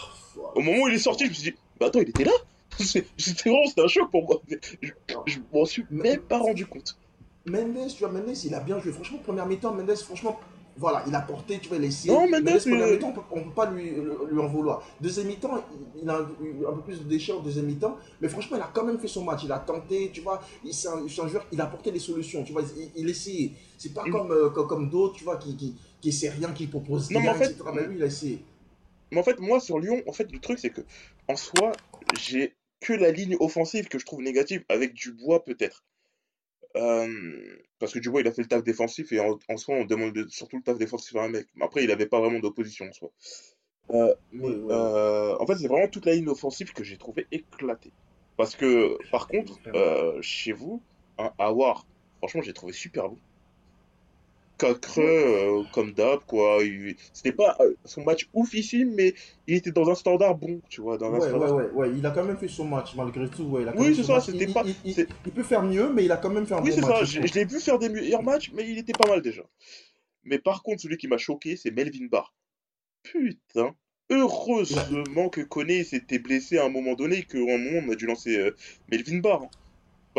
Au 0.55 0.61
moment 0.61 0.83
où 0.83 0.87
il 0.87 0.95
est 0.95 0.97
sorti, 0.97 1.25
je 1.25 1.29
me 1.29 1.33
suis 1.35 1.51
dit, 1.51 1.57
bah 1.79 1.85
attends, 1.87 1.99
il 1.99 2.09
était 2.09 2.23
là? 2.23 2.31
C'était 2.79 3.49
vraiment, 3.49 3.63
un 3.77 3.87
choc 3.87 4.09
pour 4.11 4.23
moi. 4.25 4.41
Je, 4.81 4.91
je 5.25 5.39
m'en 5.53 5.65
suis 5.65 5.85
même 5.89 6.21
pas 6.21 6.37
rendu 6.39 6.65
compte. 6.65 6.97
Mendes, 7.45 7.87
tu 7.95 7.99
vois, 7.99 8.11
Mendes, 8.11 8.35
il 8.43 8.53
a 8.55 8.59
bien 8.59 8.79
joué. 8.79 8.91
Franchement, 8.91 9.19
première 9.23 9.45
mi-temps, 9.45 9.73
Mendes, 9.73 9.95
franchement, 9.97 10.39
voilà, 10.77 11.03
il 11.07 11.15
a 11.15 11.21
porté, 11.21 11.59
tu 11.59 11.67
vois, 11.67 11.77
il 11.77 11.83
a 11.83 11.87
essayé. 11.87 12.13
Non, 12.13 12.29
Mendes, 12.29 12.59
première 12.59 12.87
euh, 12.87 12.93
mi-temps, 12.93 13.13
on 13.31 13.39
on 13.39 13.43
peut 13.43 13.49
pas 13.55 13.69
lui, 13.71 13.91
lui 14.31 14.39
en 14.39 14.47
vouloir. 14.47 14.83
Deuxième 15.01 15.27
mi-temps, 15.27 15.63
il, 16.01 16.09
a 16.09 16.19
eu 16.41 16.65
un 16.67 16.73
peu 16.73 16.81
plus 16.81 16.99
de 16.99 17.03
déchets 17.09 17.33
en 17.33 17.39
deuxième 17.41 17.65
mi-temps, 17.65 17.97
mais 18.21 18.29
franchement, 18.29 18.57
il 18.57 18.61
a 18.61 18.69
quand 18.73 18.85
même 18.85 18.99
fait 18.99 19.07
son 19.07 19.23
match. 19.23 19.41
Il 19.43 19.51
a 19.51 19.59
tenté, 19.59 20.11
tu 20.13 20.21
vois, 20.21 20.41
c'est 20.71 20.87
un, 20.87 20.97
un 21.03 21.07
joueur, 21.07 21.45
il 21.51 21.59
a 21.59 21.63
apporté 21.65 21.91
des 21.91 21.99
solutions, 21.99 22.43
tu 22.43 22.53
vois, 22.53 22.61
il, 22.77 22.91
il 22.95 23.09
essayait. 23.09 23.51
C'est 23.77 23.93
pas 23.93 24.03
Mm. 24.05 24.11
comme, 24.11 24.31
euh, 24.31 24.49
comme, 24.49 24.67
comme 24.67 24.89
d'autres, 24.89 25.15
tu 25.15 25.23
vois, 25.23 25.37
qui, 25.37 25.55
qui, 25.57 25.75
qui 26.01 26.09
essaient 26.09 26.29
rien, 26.29 26.51
qui 26.53 26.67
proposent 26.67 27.09
Non, 27.11 27.19
mais 27.19 27.29
rien, 27.29 27.35
en 27.35 27.39
fait- 27.39 27.51
etc. 27.51 27.63
Mais 27.73 27.87
lui, 27.87 27.95
il 27.97 28.03
a 28.03 28.07
essayé. 28.07 28.43
Mais 29.11 29.19
en 29.19 29.23
fait, 29.23 29.39
moi, 29.39 29.59
sur 29.59 29.79
Lyon, 29.79 30.03
en 30.07 30.11
fait, 30.13 30.31
le 30.31 30.39
truc, 30.39 30.59
c'est 30.59 30.69
que, 30.69 30.81
en 31.27 31.35
soi, 31.35 31.71
j'ai 32.19 32.53
que 32.81 32.93
la 32.93 33.11
ligne 33.11 33.35
offensive 33.39 33.87
que 33.87 33.99
je 33.99 34.05
trouve 34.05 34.21
négative, 34.21 34.63
avec 34.69 34.93
Dubois, 34.93 35.43
peut-être. 35.43 35.83
Euh, 36.77 37.57
parce 37.79 37.93
que 37.93 37.99
Dubois, 37.99 38.21
il 38.21 38.27
a 38.27 38.31
fait 38.31 38.43
le 38.43 38.47
taf 38.47 38.63
défensif, 38.63 39.11
et 39.11 39.19
en, 39.19 39.37
en 39.49 39.57
soi, 39.57 39.75
on 39.75 39.85
demande 39.85 40.13
de- 40.13 40.27
surtout 40.29 40.57
le 40.57 40.63
taf 40.63 40.77
défensif 40.77 41.15
à 41.15 41.23
un 41.23 41.29
mec. 41.29 41.47
Mais 41.55 41.65
après, 41.65 41.83
il 41.83 41.91
avait 41.91 42.05
pas 42.05 42.19
vraiment 42.19 42.39
d'opposition, 42.39 42.85
en 42.85 42.93
soi. 42.93 43.11
Euh, 43.91 44.13
mais, 44.31 44.47
Ouais, 44.47 44.55
ouais. 44.55 44.73
euh, 44.73 45.35
en 45.39 45.47
fait, 45.47 45.55
c'est 45.57 45.67
vraiment 45.67 45.87
toute 45.87 46.05
la 46.05 46.13
ligne 46.15 46.29
offensive 46.29 46.73
que 46.73 46.83
j'ai 46.83 46.97
trouvé 46.97 47.27
éclatée. 47.31 47.91
Parce 48.37 48.55
que, 48.55 48.97
par 49.11 49.27
contre, 49.27 49.59
chez 50.21 50.51
vous, 50.51 50.81
un 51.17 51.31
Awar, 51.37 51.85
franchement, 52.19 52.41
j'ai 52.41 52.53
trouvé 52.53 52.73
super 52.73 53.09
bon. 53.09 53.17
Cocreux, 54.59 55.03
euh, 55.03 55.63
comme 55.73 55.93
d'hab, 55.93 56.19
quoi. 56.27 56.57
Il- 56.61 56.95
C'était 57.13 57.31
pas 57.31 57.55
euh, 57.61 57.73
son 57.85 58.03
match 58.03 58.27
oufissime, 58.33 58.93
mais 58.93 59.13
il 59.47 59.55
était 59.55 59.71
dans 59.71 59.89
un 59.89 59.95
standard 59.95 60.35
bon, 60.35 60.61
tu 60.69 60.81
vois. 60.81 60.97
Dans 60.97 61.07
un 61.07 61.11
Ouais, 61.13 61.19
ouais, 61.19 61.29
standard... 61.29 61.55
ouais, 61.55 61.69
ouais, 61.71 61.91
il 61.97 62.05
a 62.05 62.11
quand 62.11 62.25
même 62.25 62.37
fait 62.37 62.47
son 62.49 62.65
match, 62.65 62.93
malgré 62.95 63.29
tout. 63.29 63.43
Ouais, 63.43 63.61
il 63.63 63.67
a 63.69 63.71
quand 63.73 63.79
Oui, 63.79 63.95
c'est 63.95 64.03
ça, 64.03 64.19
c'était 64.19 64.47
pas- 64.47 64.63
il- 64.65 64.75
il- 64.83 64.93
c'est- 64.93 65.07
il 65.25 65.31
peut 65.31 65.43
faire 65.43 65.63
mieux, 65.63 65.91
mais 65.93 66.03
il 66.05 66.11
a 66.11 66.17
quand 66.17 66.29
même 66.29 66.45
fait 66.45 66.53
un 66.55 66.61
Oui, 66.61 66.69
bon 66.71 66.75
c'est 66.75 66.81
match. 66.81 66.99
ça. 66.99 67.03
je 67.05 67.11
Je, 67.11 67.17
trouve. 67.19 67.27
je 67.31 67.39
l'ai 67.39 67.45
vu 67.45 67.59
faire 67.61 67.79
des 67.79 67.89
meilleurs 67.89 68.23
matchs, 68.23 68.51
mais 68.53 68.69
il 68.69 68.77
était 68.77 68.91
pas 68.93 69.07
mal 69.07 69.21
déjà. 69.21 69.43
Mais 70.25 70.37
par 70.39 70.61
contre, 70.61 70.81
celui 70.81 70.97
qui 70.97 71.07
m'a 71.07 71.17
choqué, 71.17 71.55
c'est 71.55 71.71
Melvin 71.71 72.07
Barr. 72.11 72.33
Putain. 73.03 73.73
Heureusement 74.11 75.29
que 75.29 75.41
Koné 75.41 75.83
s'était 75.83 76.19
blessé 76.19 76.57
à 76.57 76.65
un 76.65 76.69
moment 76.69 76.95
donné, 76.95 77.23
qu'à 77.23 77.37
un 77.37 77.57
moment 77.57 77.81
on 77.87 77.91
a 77.91 77.95
dû 77.95 78.05
lancer 78.07 78.37
euh, 78.37 78.55
Melvin 78.91 79.19
Barr. 79.19 79.43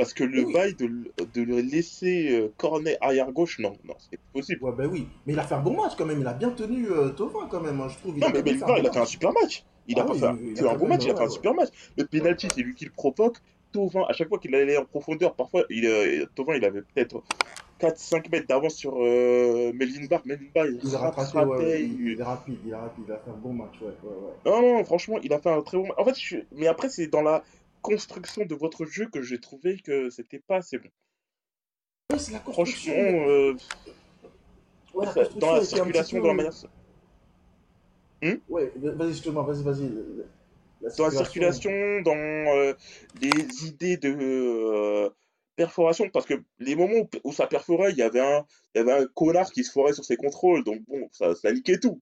Parce 0.00 0.14
que 0.14 0.24
le 0.24 0.44
Oui. 0.44 0.52
bail 0.52 0.74
de, 0.74 0.86
de 1.34 1.42
le 1.42 1.60
laisser 1.60 2.30
euh, 2.32 2.48
cornet 2.56 2.96
arrière 3.00 3.30
gauche, 3.32 3.58
non, 3.58 3.76
non, 3.84 3.94
c'est 3.98 4.18
possible. 4.32 4.62
Ouais, 4.64 4.72
ben 4.72 4.86
oui. 4.86 5.06
Mais 5.26 5.34
il 5.34 5.38
a 5.38 5.42
fait 5.42 5.54
un 5.54 5.60
bon 5.60 5.76
match 5.76 5.92
quand 5.96 6.06
même. 6.06 6.20
Il 6.20 6.26
a 6.26 6.32
bien 6.32 6.50
tenu 6.50 6.90
euh, 6.90 7.10
Thauvin 7.10 7.46
quand 7.50 7.60
même, 7.60 7.80
hein, 7.80 7.88
je 7.88 7.98
trouve. 7.98 8.14
Il 8.16 8.20
Non, 8.20 8.30
mais 8.32 8.38
un 8.40 8.42
il 8.78 8.86
a 8.86 8.92
fait 8.92 8.98
un 8.98 9.04
super 9.04 9.32
match. 9.32 9.64
Il 9.86 9.98
a 9.98 10.02
Ah 10.02 10.06
pas 10.06 10.12
oui, 10.14 10.20
fait 10.20 10.26
un, 10.26 10.36
il 10.72 10.78
bon 10.78 10.88
match, 10.88 11.04
il 11.04 11.10
a 11.10 11.16
fait 11.16 11.24
un 11.24 11.28
super 11.28 11.54
match. 11.54 11.68
Le 11.96 12.04
penalty, 12.06 12.48
c'est 12.54 12.62
lui 12.62 12.74
qui 12.74 12.84
le 12.84 12.92
provoque. 12.92 13.36
Tovin, 13.72 14.02
à 14.08 14.12
chaque 14.12 14.28
fois 14.28 14.38
qu'il 14.38 14.52
allait 14.54 14.76
en 14.76 14.84
profondeur, 14.84 15.34
parfois, 15.36 15.62
il, 15.70 15.86
euh, 15.86 16.26
Thauvin, 16.34 16.56
il 16.56 16.64
avait 16.64 16.82
peut-être 16.82 17.22
4-5 17.78 18.28
mètres 18.30 18.46
d'avance 18.48 18.74
sur 18.74 18.94
euh, 19.00 19.72
Melvin 19.74 20.06
Barr. 20.06 20.22
Melvin 20.24 20.46
Barr, 20.54 20.66
il, 20.66 20.80
Il 20.82 20.94
a 20.94 20.98
rattrapé, 20.98 21.38
rattrapait, 21.38 21.62
ouais, 21.62 21.66
ouais, 21.66 21.82
il- 21.84 22.00
il, 22.00 22.12
il 22.14 22.20
est 22.20 22.22
rapide, 22.24 22.58
il 22.64 22.70
est 22.72 22.74
rapide, 22.74 23.04
il 23.06 23.12
a 23.12 23.18
fait 23.18 23.30
un 23.30 23.34
bon 23.34 23.52
match, 23.52 23.80
ouais, 23.80 23.86
ouais, 24.02 24.08
ouais. 24.08 24.32
Non, 24.44 24.60
non, 24.62 24.84
franchement, 24.84 25.18
il 25.22 25.32
a 25.32 25.38
fait 25.38 25.50
un 25.50 25.62
très 25.62 25.76
bon 25.78 25.84
match. 25.86 25.96
En 25.98 26.04
fait, 26.04 26.18
je 26.18 26.36
mais 26.52 26.66
après, 26.66 26.88
c'est 26.88 27.06
dans 27.06 27.22
la 27.22 27.42
construction 27.82 28.44
de 28.44 28.54
votre 28.54 28.84
jeu 28.84 29.08
que 29.08 29.22
j'ai 29.22 29.40
trouvé 29.40 29.80
que 29.80 30.10
c'était 30.10 30.38
pas 30.38 30.56
assez 30.56 30.78
bon. 30.78 30.88
Ouais, 32.10 32.18
c'est 32.18 32.32
la 32.32 32.40
Franchement, 32.40 32.64
construction. 32.64 33.28
euh, 33.28 33.54
ouais, 34.94 35.06
la 35.06 35.24
dans 35.36 35.52
la 35.52 35.64
circulation, 35.64 36.18
peu- 36.18 36.22
dans 36.22 36.28
la 36.28 36.34
manière. 36.34 36.52
Ouais, 38.48 38.72
vas-y, 38.76 39.10
excuse-moi, 39.10 39.42
vas-y, 39.44 39.62
vas-y. 39.62 39.90
La 40.82 40.90
dans 40.90 41.04
la 41.04 41.10
circulation, 41.10 41.70
dans 42.02 42.16
euh, 42.16 42.74
les 43.20 43.66
idées 43.66 43.96
de 43.96 44.16
euh, 44.18 45.10
perforation, 45.56 46.08
parce 46.10 46.26
que 46.26 46.34
les 46.58 46.74
moments 46.74 47.00
où, 47.00 47.08
où 47.24 47.32
ça 47.32 47.46
perforait, 47.46 47.92
il 47.92 47.98
y 47.98 48.02
avait 48.02 48.20
un, 48.20 48.44
il 48.74 48.78
y 48.78 48.80
avait 48.80 48.92
un 48.92 49.06
connard 49.06 49.52
qui 49.52 49.62
se 49.62 49.70
forait 49.70 49.92
sur 49.92 50.04
ses 50.04 50.16
contrôles, 50.16 50.64
donc 50.64 50.80
bon, 50.88 51.08
ça, 51.12 51.34
ça 51.34 51.52
niquait 51.52 51.78
tout. 51.78 52.00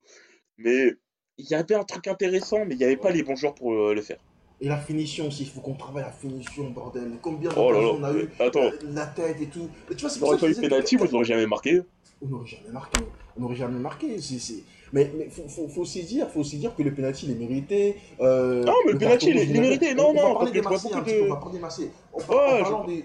Mais 0.56 0.94
il 1.38 1.48
y 1.48 1.54
avait 1.54 1.74
un 1.74 1.84
truc 1.84 2.06
intéressant, 2.06 2.64
mais 2.64 2.74
il 2.74 2.78
n'y 2.78 2.84
avait 2.84 2.96
pas 2.96 3.10
les 3.10 3.22
bons 3.22 3.36
joueurs 3.36 3.54
pour 3.54 3.72
euh, 3.72 3.94
le 3.94 4.02
faire. 4.02 4.18
Et 4.60 4.68
la 4.68 4.76
finition 4.78 5.28
aussi, 5.28 5.44
il 5.44 5.48
faut 5.48 5.60
qu'on 5.60 5.74
travaille 5.74 6.02
la 6.02 6.10
finition, 6.10 6.70
bordel. 6.70 7.12
Combien 7.22 7.50
Oh 7.56 7.70
là 7.70 7.80
là, 7.80 7.86
d'occasions 7.92 8.00
on 8.00 8.04
a 8.04 8.12
eu 8.12 8.28
attends. 8.40 8.60
euh, 8.64 8.70
la 8.92 9.06
tête 9.06 9.40
et 9.40 9.46
tout. 9.46 9.68
Mais 9.88 9.94
tu 9.94 10.00
vois, 10.02 10.10
c'est 10.10 10.18
pour 10.18 10.30
ça 10.32 10.36
que 10.38 10.46
eu 10.46 10.54
penalty, 10.60 10.96
vous 10.96 11.06
n'aurez 11.06 11.24
jamais 11.24 11.46
marqué. 11.46 11.82
On 12.20 12.26
n'aurait 12.26 12.46
jamais 12.48 12.70
marqué. 12.72 13.00
On 13.36 13.40
n'aurait 13.42 13.54
jamais 13.54 13.78
marqué. 13.78 14.20
C'est, 14.20 14.38
c'est... 14.40 14.64
Mais 14.92 15.12
il 15.26 15.30
faut, 15.30 15.46
faut, 15.48 15.68
faut 15.68 15.82
aussi 15.82 16.02
dire, 16.02 16.28
faut 16.28 16.40
aussi 16.40 16.56
dire 16.56 16.74
que 16.74 16.82
le 16.82 16.92
penalty 16.92 17.26
il 17.26 17.32
est 17.32 17.34
mérité. 17.36 17.96
euh, 18.20 18.64
Non, 18.64 18.72
mais 18.86 18.92
le 18.94 18.98
penalty, 18.98 19.26
carton 19.26 19.40
il 19.44 19.50
est- 19.50 19.56
est 19.56 19.60
mérité. 19.60 19.94
Non, 19.94 20.06
on, 20.06 20.10
on 20.10 20.14
va 20.14 20.22
non, 20.22 20.34
parler 20.34 20.50
des 20.50 20.62
Marseillais 20.62 20.94
beaucoup 20.94 21.04
petit 21.06 21.14
de- 21.16 21.22
On 21.22 21.28
va 21.28 21.36
parler 21.36 21.52
des 21.54 21.60
Marseillais. 21.60 21.90
On, 22.12 22.18
Ouais, 22.18 22.62
en 22.62 22.82
je- 22.82 22.90
des- 22.90 23.04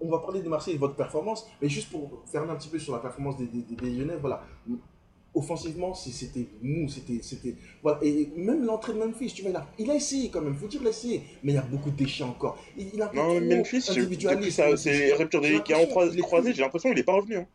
on- 0.00 0.08
va 0.10 0.18
parler 0.18 0.40
des 0.42 0.48
Marseillais 0.48 0.74
et 0.74 0.78
de 0.78 0.80
votre 0.80 0.96
performance, 0.96 1.46
mais 1.60 1.68
juste 1.68 1.90
pour 1.90 2.22
faire 2.26 2.42
un 2.50 2.56
petit 2.56 2.68
peu 2.68 2.78
sur 2.80 2.92
la 2.94 2.98
performance 2.98 3.36
des, 3.36 3.46
des, 3.46 3.60
des- 3.62 3.76
des 3.76 3.90
Lyonnais, 3.90 4.16
voilà. 4.20 4.42
Offensivement, 5.34 5.94
c'était 5.94 6.46
mou, 6.62 6.88
c'était, 6.90 7.20
c'était, 7.22 7.56
voilà. 7.82 7.98
Et 8.02 8.30
même 8.36 8.64
l'entrée 8.66 8.92
de 8.92 8.98
Memphis, 8.98 9.32
tu 9.32 9.42
vois, 9.42 9.50
il 9.50 9.56
a, 9.56 9.66
il 9.78 9.90
a 9.90 9.94
essayé 9.94 10.28
quand 10.28 10.42
même, 10.42 10.54
faut 10.54 10.66
dire 10.68 10.80
qu'il 10.80 10.86
a 10.86 10.90
essayé, 10.90 11.22
mais 11.42 11.52
il 11.52 11.54
y 11.54 11.58
a 11.58 11.62
beaucoup 11.62 11.90
de 11.90 11.96
déchets 11.96 12.24
encore. 12.24 12.58
Il, 12.76 12.88
il 12.92 13.00
a 13.00 13.10
Non, 13.14 13.40
Memphis, 13.40 13.80
c'est 13.82 15.12
rupture 15.14 15.40
des 15.40 15.48
J'ai 15.48 15.54
liens 15.54 15.62
qui 15.62 15.72
ont 15.74 15.78
l'impression 15.80 16.10
qu'il 16.10 16.18
est 16.18 16.22
croisé, 16.22 16.50
plus- 16.50 16.54
j'ai 16.54 16.62
l'impression 16.62 16.90
qu'il 16.90 16.98
est 16.98 17.02
pas 17.04 17.14
revenu. 17.14 17.36
hein. 17.36 17.46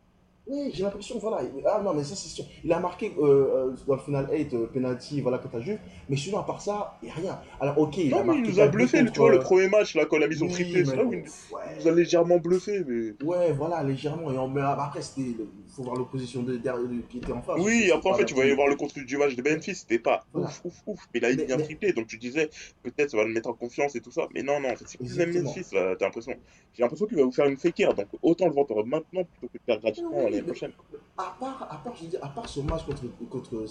oui, 0.48 0.72
j'ai 0.74 0.84
l'impression, 0.84 1.20
voilà. 1.20 1.44
il- 1.44 1.62
Ah 1.66 1.82
non, 1.84 1.94
mais 1.94 2.04
ça, 2.06 2.16
c'est 2.16 2.30
sûr. 2.30 2.46
Il 2.64 2.72
a 2.72 2.80
marqué 2.80 3.14
euh, 3.20 3.72
euh, 3.72 3.76
dans 3.86 3.96
le 3.96 4.02
final 4.02 4.30
8, 4.32 4.54
euh, 4.54 4.68
penalty, 4.68 5.20
voilà, 5.22 5.40
que 5.40 5.48
t'as 5.50 5.60
vu. 5.60 5.78
Mais 6.10 6.16
sinon, 6.16 6.40
à 6.40 6.44
part 6.44 6.62
ça, 6.62 6.98
il 7.02 7.08
n'y 7.08 7.12
a 7.12 7.16
rien. 7.16 7.42
Alors, 7.60 7.78
ok, 7.80 7.98
il 7.98 8.18
a 8.18 8.20
Non, 8.20 8.24
mais 8.24 8.26
marqué 8.26 8.42
il 8.52 8.54
nous 8.54 8.60
a 8.62 8.68
bluffé, 8.68 9.00
contre, 9.00 9.12
tu 9.12 9.20
vois, 9.20 9.30
le 9.30 9.38
euh, 9.38 9.40
premier 9.40 9.68
match, 9.68 9.94
là, 9.96 10.06
quand 10.06 10.18
il 10.18 10.24
a 10.24 10.28
mis 10.28 10.38
son 10.38 10.48
oui, 10.48 10.50
triplé, 10.50 10.86
c'est 10.86 10.92
mais 10.92 10.96
là 10.96 11.04
où 11.06 11.14
il 11.14 11.20
ouais. 11.50 11.62
il 11.68 11.76
nous 11.82 11.88
a 11.88 11.92
légèrement 11.92 12.38
bluffé, 12.40 12.84
mais... 12.88 13.14
Ouais, 13.22 13.52
voilà, 13.52 13.84
légèrement. 13.84 14.32
Et 14.32 14.38
en- 14.38 14.48
mais 14.48 14.62
après, 14.62 15.02
c'était. 15.02 15.36
Il 15.78 15.84
faut 15.84 15.90
voir 15.92 15.98
l'opposition 15.98 16.42
de, 16.42 16.58
derrière- 16.58 16.88
de- 16.90 17.02
qui 17.08 17.20
était 17.20 17.32
en 17.32 17.42
face. 17.44 17.60
Oui, 17.60 17.92
après, 17.92 18.10
en 18.10 18.16
fait, 18.16 18.26
tu 18.26 18.34
voyais 18.34 18.56
voir 18.56 18.68
le 18.68 18.76
contenu 18.76 19.06
du 19.06 19.16
match 19.16 19.36
de 19.36 19.48
Memphis, 19.48 19.76
c'était 19.76 20.00
pas 20.00 20.26
Voilà. 20.34 20.48
ouf, 20.50 20.62
ouf, 20.66 20.82
ouf, 20.88 21.08
mais 21.14 21.20
il 21.20 21.26
a 21.26 21.30
Mais- 21.36 21.46
bien 21.46 21.58
mais- 21.58 21.64
triplé, 21.64 21.94
donc 21.94 22.08
tu 22.08 22.18
disais, 22.18 22.50
peut-être 22.82 23.12
ça 23.12 23.18
va 23.18 23.26
le 23.26 23.32
mettre 23.32 23.48
en 23.50 23.54
confiance 23.54 23.96
et 23.96 24.02
tout 24.02 24.10
ça, 24.10 24.28
mais 24.34 24.42
non, 24.42 24.60
non, 24.60 24.70
en 24.72 24.76
fait, 24.76 24.86
c'est 24.88 24.98
plus 24.98 25.16
le 25.16 25.26
même. 25.28 25.44
Memphis, 25.44 25.66
là, 25.76 25.96
t'as 25.96 26.06
l'impression. 26.06 26.34
J'ai 26.74 26.82
l'impression 26.82 27.06
qu'il 27.06 27.18
va 27.18 27.24
vous 27.26 27.32
faire 27.32 27.46
une 27.46 27.58
fekir, 27.58 27.94
donc 27.94 28.08
autant 28.24 28.48
le 28.48 28.54
vendre 28.54 28.84
maintenant 28.86 29.24
plutôt 29.24 29.48
que 29.54 29.58
de 29.60 29.64
faire 29.68 29.80
gratuitement 29.80 30.12
Oui, 30.18 30.32
l'année 30.32 30.42
prochaine. 30.42 30.72
À 31.16 31.36
part, 31.40 31.68
à 31.70 31.78
part, 31.78 31.96
je 31.96 32.06
dire, 32.08 32.20
à 32.24 32.30
part 32.30 32.50
ce 32.50 32.60
match 32.62 32.84
contre, 32.84 33.04
contre 33.30 33.66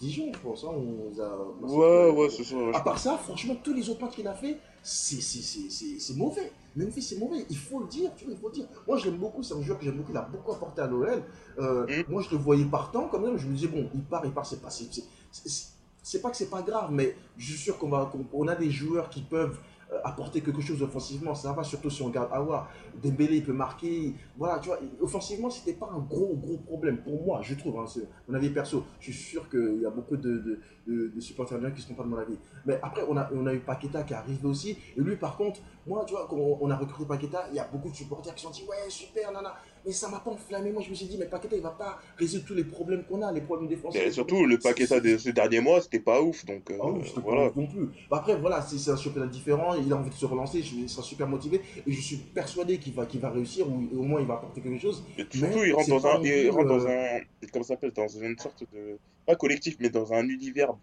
Dijon, 0.00 0.30
je 0.32 0.38
pense, 0.38 0.64
hein, 0.64 0.68
on 0.74 1.10
nous 1.10 1.20
a. 1.20 1.56
Ouais, 1.60 2.10
ouais, 2.18 2.30
c'est 2.30 2.44
ça. 2.44 2.56
À 2.72 2.80
part 2.80 2.98
ça, 2.98 3.18
franchement, 3.18 3.56
tous 3.62 3.74
les 3.74 3.90
autres 3.90 4.00
matchs 4.02 4.14
qu'il 4.14 4.26
a 4.28 4.34
fait, 4.34 4.56
c'est 4.82 6.16
mauvais. 6.16 6.50
Memphis, 6.76 7.02
c'est 7.02 7.18
mauvais. 7.18 7.44
Il 7.50 7.56
faut 7.56 7.80
le 7.80 7.86
dire, 7.86 8.10
tu 8.16 8.24
vois, 8.24 8.34
il 8.34 8.40
faut 8.40 8.48
le 8.48 8.54
dire. 8.54 8.66
Moi, 8.86 8.96
je 8.96 9.04
l'aime 9.06 9.18
beaucoup. 9.18 9.42
C'est 9.42 9.54
un 9.54 9.62
joueur 9.62 9.78
que 9.78 9.84
j'aime 9.84 9.96
beaucoup. 9.96 10.12
Il 10.12 10.16
a 10.16 10.22
beaucoup 10.22 10.52
apporté 10.52 10.80
à 10.82 10.86
l'OL. 10.86 11.22
Euh, 11.58 11.86
Mm. 11.86 12.10
Moi, 12.10 12.22
je 12.22 12.30
le 12.30 12.36
voyais 12.38 12.64
partant 12.64 13.08
quand 13.08 13.20
même. 13.20 13.36
Je 13.36 13.46
me 13.46 13.54
disais, 13.54 13.68
bon, 13.68 13.88
il 13.94 14.02
part, 14.02 14.22
il 14.24 14.32
part, 14.32 14.46
c'est 14.46 14.60
pas. 14.62 14.70
c'est- 14.70 14.92
c'est- 14.92 15.04
c'est- 15.30 15.66
C'est 16.04 16.20
pas 16.20 16.30
que 16.30 16.36
c'est 16.36 16.50
pas 16.50 16.62
grave, 16.62 16.90
mais 16.90 17.14
je 17.38 17.50
suis 17.52 17.56
sûr 17.58 17.78
qu'on 17.78 17.88
va, 17.88 18.10
qu'on 18.10 18.26
on 18.32 18.48
a 18.48 18.56
des 18.56 18.72
joueurs 18.72 19.08
qui 19.08 19.22
peuvent 19.22 19.56
apporter 20.04 20.40
quelque 20.40 20.60
chose 20.60 20.82
offensivement. 20.82 21.34
Ça 21.34 21.52
va, 21.52 21.62
surtout 21.62 21.90
si 21.90 22.02
on 22.02 22.06
regarde 22.06 22.30
Awa. 22.32 22.68
Dembélé, 23.02 23.36
il 23.36 23.44
peut 23.44 23.52
marquer. 23.52 24.14
Voilà, 24.36 24.58
tu 24.58 24.68
vois, 24.68 24.78
offensivement, 25.00 25.50
c'était 25.50 25.74
pas 25.74 25.90
un 25.92 25.98
gros, 25.98 26.34
gros 26.36 26.58
problème 26.58 26.98
pour 26.98 27.24
moi, 27.24 27.40
je 27.42 27.54
trouve. 27.54 27.78
Hein, 27.78 27.84
mon 28.28 28.34
avis 28.34 28.50
perso. 28.50 28.84
Je 29.00 29.12
suis 29.12 29.30
sûr 29.30 29.48
qu'il 29.48 29.80
y 29.82 29.86
a 29.86 29.90
beaucoup 29.90 30.16
de, 30.16 30.60
de, 30.86 31.20
supporters 31.20 31.58
qui 31.58 31.64
ne 31.64 31.76
seront 31.76 31.94
pas 31.94 32.04
de 32.04 32.08
mon 32.08 32.18
avis. 32.18 32.38
Mais 32.66 32.78
après, 32.82 33.02
on 33.08 33.16
a, 33.16 33.30
on 33.32 33.46
a 33.46 33.54
eu 33.54 33.60
Paqueta 33.60 34.02
qui 34.02 34.12
est 34.12 34.16
arrivé 34.16 34.46
aussi. 34.46 34.76
Et 34.96 35.00
lui, 35.00 35.16
par 35.16 35.36
contre, 35.36 35.60
moi, 35.86 36.04
tu 36.06 36.14
vois, 36.14 36.26
quand 36.28 36.36
on, 36.36 36.70
a 36.70 36.76
recruté 36.76 37.04
Paqueta, 37.06 37.46
il 37.50 37.56
y 37.56 37.58
a 37.58 37.64
beaucoup 37.64 37.90
de 37.90 37.94
supporters 37.94 38.34
qui 38.34 38.42
sont 38.42 38.50
dit, 38.50 38.64
ouais, 38.68 38.88
super, 38.88 39.32
nana. 39.32 39.54
Mais 39.84 39.92
ça 39.92 40.08
m'a 40.08 40.20
pas 40.20 40.30
enflammé. 40.30 40.70
Moi, 40.70 40.82
je 40.82 40.90
me 40.90 40.94
suis 40.94 41.06
dit, 41.06 41.16
mais 41.18 41.26
Paqueta, 41.26 41.56
il 41.56 41.62
va 41.62 41.70
pas 41.70 42.00
résoudre 42.16 42.44
tous 42.44 42.54
les 42.54 42.64
problèmes 42.64 43.04
qu'on 43.04 43.22
a, 43.22 43.32
les 43.32 43.40
problèmes 43.40 43.68
défensifs. 43.68 44.00
Et 44.00 44.10
surtout, 44.10 44.44
le 44.46 44.58
Paqueta 44.58 45.00
de 45.00 45.16
ces 45.18 45.32
derniers 45.32 45.60
mois, 45.60 45.80
c'était 45.80 45.98
pas 46.00 46.22
ouf, 46.22 46.44
donc 46.44 46.70
euh, 46.70 46.78
Ah 46.80 46.86
oui, 46.86 47.00
c'était 47.04 47.20
pas 47.20 47.30
voilà. 47.30 47.46
ouf 47.48 47.56
non 47.56 47.66
plus. 47.66 47.88
Bah 48.10 48.18
après, 48.18 48.36
voilà, 48.36 48.62
c'est 48.62 48.90
un 48.90 48.96
championnat 48.96 49.26
différent, 49.26 49.74
il 49.74 49.92
a 49.92 49.96
envie 49.96 50.10
de 50.10 50.14
se 50.14 50.26
relancer, 50.26 50.60
il 50.60 50.88
sera 50.88 51.02
super 51.02 51.28
motivé, 51.28 51.60
et 51.86 51.92
je 51.92 52.00
suis 52.00 52.16
persuadé 52.16 52.78
qu'il 52.78 52.94
va, 52.94 53.06
qu'il 53.06 53.20
va 53.20 53.30
réussir, 53.30 53.68
ou 53.68 53.88
au 53.98 54.02
moins 54.02 54.20
il 54.20 54.26
va 54.26 54.34
apporter 54.34 54.60
quelque 54.60 54.80
chose. 54.80 55.02
Et 55.18 55.26
surtout, 55.30 55.58
Mais 55.58 55.68
il 55.68 55.74
rentre 55.74 55.88
dans 55.88 56.06
un, 56.06 56.22
il 56.22 56.50
rentre 56.50 56.68
dans 56.68 56.86
euh, 56.86 57.18
un, 57.18 57.46
comment 57.52 57.64
ça 57.64 57.74
s'appelle, 57.74 57.92
dans 57.92 58.08
une 58.08 58.38
sorte 58.38 58.64
de, 58.72 58.98
pas 59.26 59.36
collectif, 59.36 59.76
mais 59.80 59.90
dans 59.90 60.12
un 60.12 60.28
univers 60.28 60.74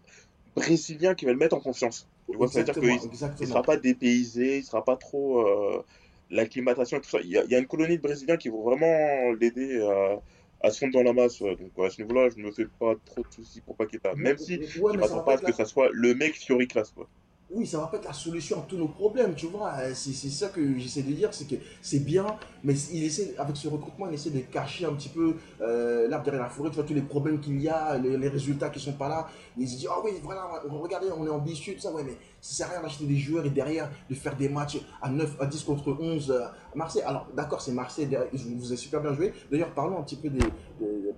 brésilien 0.54 1.14
qui 1.14 1.24
va 1.24 1.32
le 1.32 1.38
mettre 1.38 1.56
en 1.56 1.60
confiance. 1.60 2.06
Tu 2.30 2.36
vois, 2.36 2.48
c'est-à-dire 2.48 2.74
qu'il 2.74 2.84
il 2.84 3.04
exactement. 3.06 3.48
sera 3.48 3.62
pas 3.62 3.76
dépaysé, 3.76 4.58
il 4.58 4.64
sera 4.64 4.84
pas 4.84 4.96
trop 4.96 5.46
euh, 5.46 5.84
l'acclimatation 6.30 6.98
et 6.98 7.00
tout 7.00 7.10
ça. 7.10 7.20
Il 7.22 7.30
y, 7.30 7.38
a, 7.38 7.44
il 7.44 7.50
y 7.50 7.54
a 7.54 7.58
une 7.58 7.66
colonie 7.66 7.96
de 7.98 8.02
Brésiliens 8.02 8.36
qui 8.36 8.48
vont 8.48 8.62
vraiment 8.62 9.32
l'aider 9.40 9.80
à, 9.82 10.22
à 10.68 10.70
se 10.70 10.78
fondre 10.78 10.94
dans 10.94 11.02
la 11.02 11.12
masse. 11.12 11.40
Donc 11.40 11.72
à 11.84 11.90
ce 11.90 12.00
niveau-là, 12.02 12.28
je 12.30 12.38
me 12.42 12.52
fais 12.52 12.66
pas 12.78 12.94
trop 13.04 13.22
de 13.22 13.32
soucis 13.32 13.60
pour 13.62 13.76
Paqueta. 13.76 14.14
Même 14.16 14.38
si 14.38 14.60
Ouais, 14.74 14.94
je 14.94 15.02
ça 15.02 15.16
m'attends 15.16 15.20
pas 15.22 15.34
à 15.34 15.38
ce 15.38 15.42
que 15.44 15.52
ça 15.52 15.64
soit 15.66 15.90
le 15.92 16.14
mec 16.14 16.34
Fiori 16.36 16.66
classe, 16.68 16.90
quoi. 16.92 17.08
Oui, 17.52 17.66
ça 17.66 17.78
va 17.78 17.88
pas 17.88 17.96
être 17.96 18.04
la 18.04 18.12
solution 18.12 18.60
à 18.60 18.62
tous 18.68 18.76
nos 18.76 18.86
problèmes, 18.86 19.34
tu 19.34 19.46
vois. 19.46 19.72
Euh, 19.80 19.92
C'est 19.92 20.12
ça 20.30 20.50
que 20.50 20.78
j'essaie 20.78 21.02
de 21.02 21.10
dire, 21.12 21.34
c'est 21.34 21.48
que 21.48 21.56
c'est 21.82 21.98
bien, 21.98 22.24
mais 22.62 22.74
il 22.92 23.02
essaie, 23.02 23.34
avec 23.38 23.56
ce 23.56 23.66
recrutement, 23.66 24.06
il 24.06 24.14
essaie 24.14 24.30
de 24.30 24.38
cacher 24.38 24.84
un 24.84 24.92
petit 24.94 25.08
peu 25.08 25.34
euh, 25.60 26.06
l'arbre 26.06 26.24
derrière 26.26 26.44
la 26.44 26.48
forêt, 26.48 26.68
tu 26.70 26.76
vois, 26.76 26.84
tous 26.84 26.94
les 26.94 27.02
problèmes 27.02 27.40
qu'il 27.40 27.60
y 27.60 27.68
a, 27.68 27.98
les, 27.98 28.16
les 28.16 28.28
résultats 28.28 28.70
qui 28.70 28.78
sont 28.78 28.92
pas 28.92 29.08
là. 29.08 29.26
Il 29.56 29.68
se 29.68 29.76
dit, 29.78 29.88
ah 29.90 29.96
oui, 30.04 30.12
voilà, 30.22 30.48
regardez, 30.68 31.08
on 31.10 31.26
est 31.26 31.28
ambitieux, 31.30 31.74
tout 31.74 31.80
ça, 31.80 31.90
ouais, 31.92 32.04
mais 32.04 32.16
ça 32.40 32.54
sert 32.54 32.66
à 32.68 32.70
rien 32.78 32.82
d'acheter 32.82 33.04
des 33.04 33.16
joueurs 33.18 33.44
et 33.46 33.50
derrière 33.50 33.90
de 34.08 34.14
faire 34.14 34.36
des 34.36 34.48
matchs 34.48 34.78
à 35.02 35.10
9, 35.10 35.36
à 35.40 35.46
10 35.46 35.64
contre 35.64 35.96
11 36.00 36.30
euh, 36.30 36.44
à 36.44 36.52
Marseille. 36.76 37.02
Alors, 37.02 37.26
d'accord, 37.36 37.60
c'est 37.60 37.72
Marseille, 37.72 38.08
ils 38.32 38.56
vous 38.56 38.66
avez 38.68 38.76
super 38.76 39.00
bien 39.00 39.12
joué. 39.14 39.32
D'ailleurs, 39.50 39.72
parlons 39.74 39.98
un 39.98 40.02
petit 40.02 40.16
peu 40.16 40.28
des, 40.30 40.40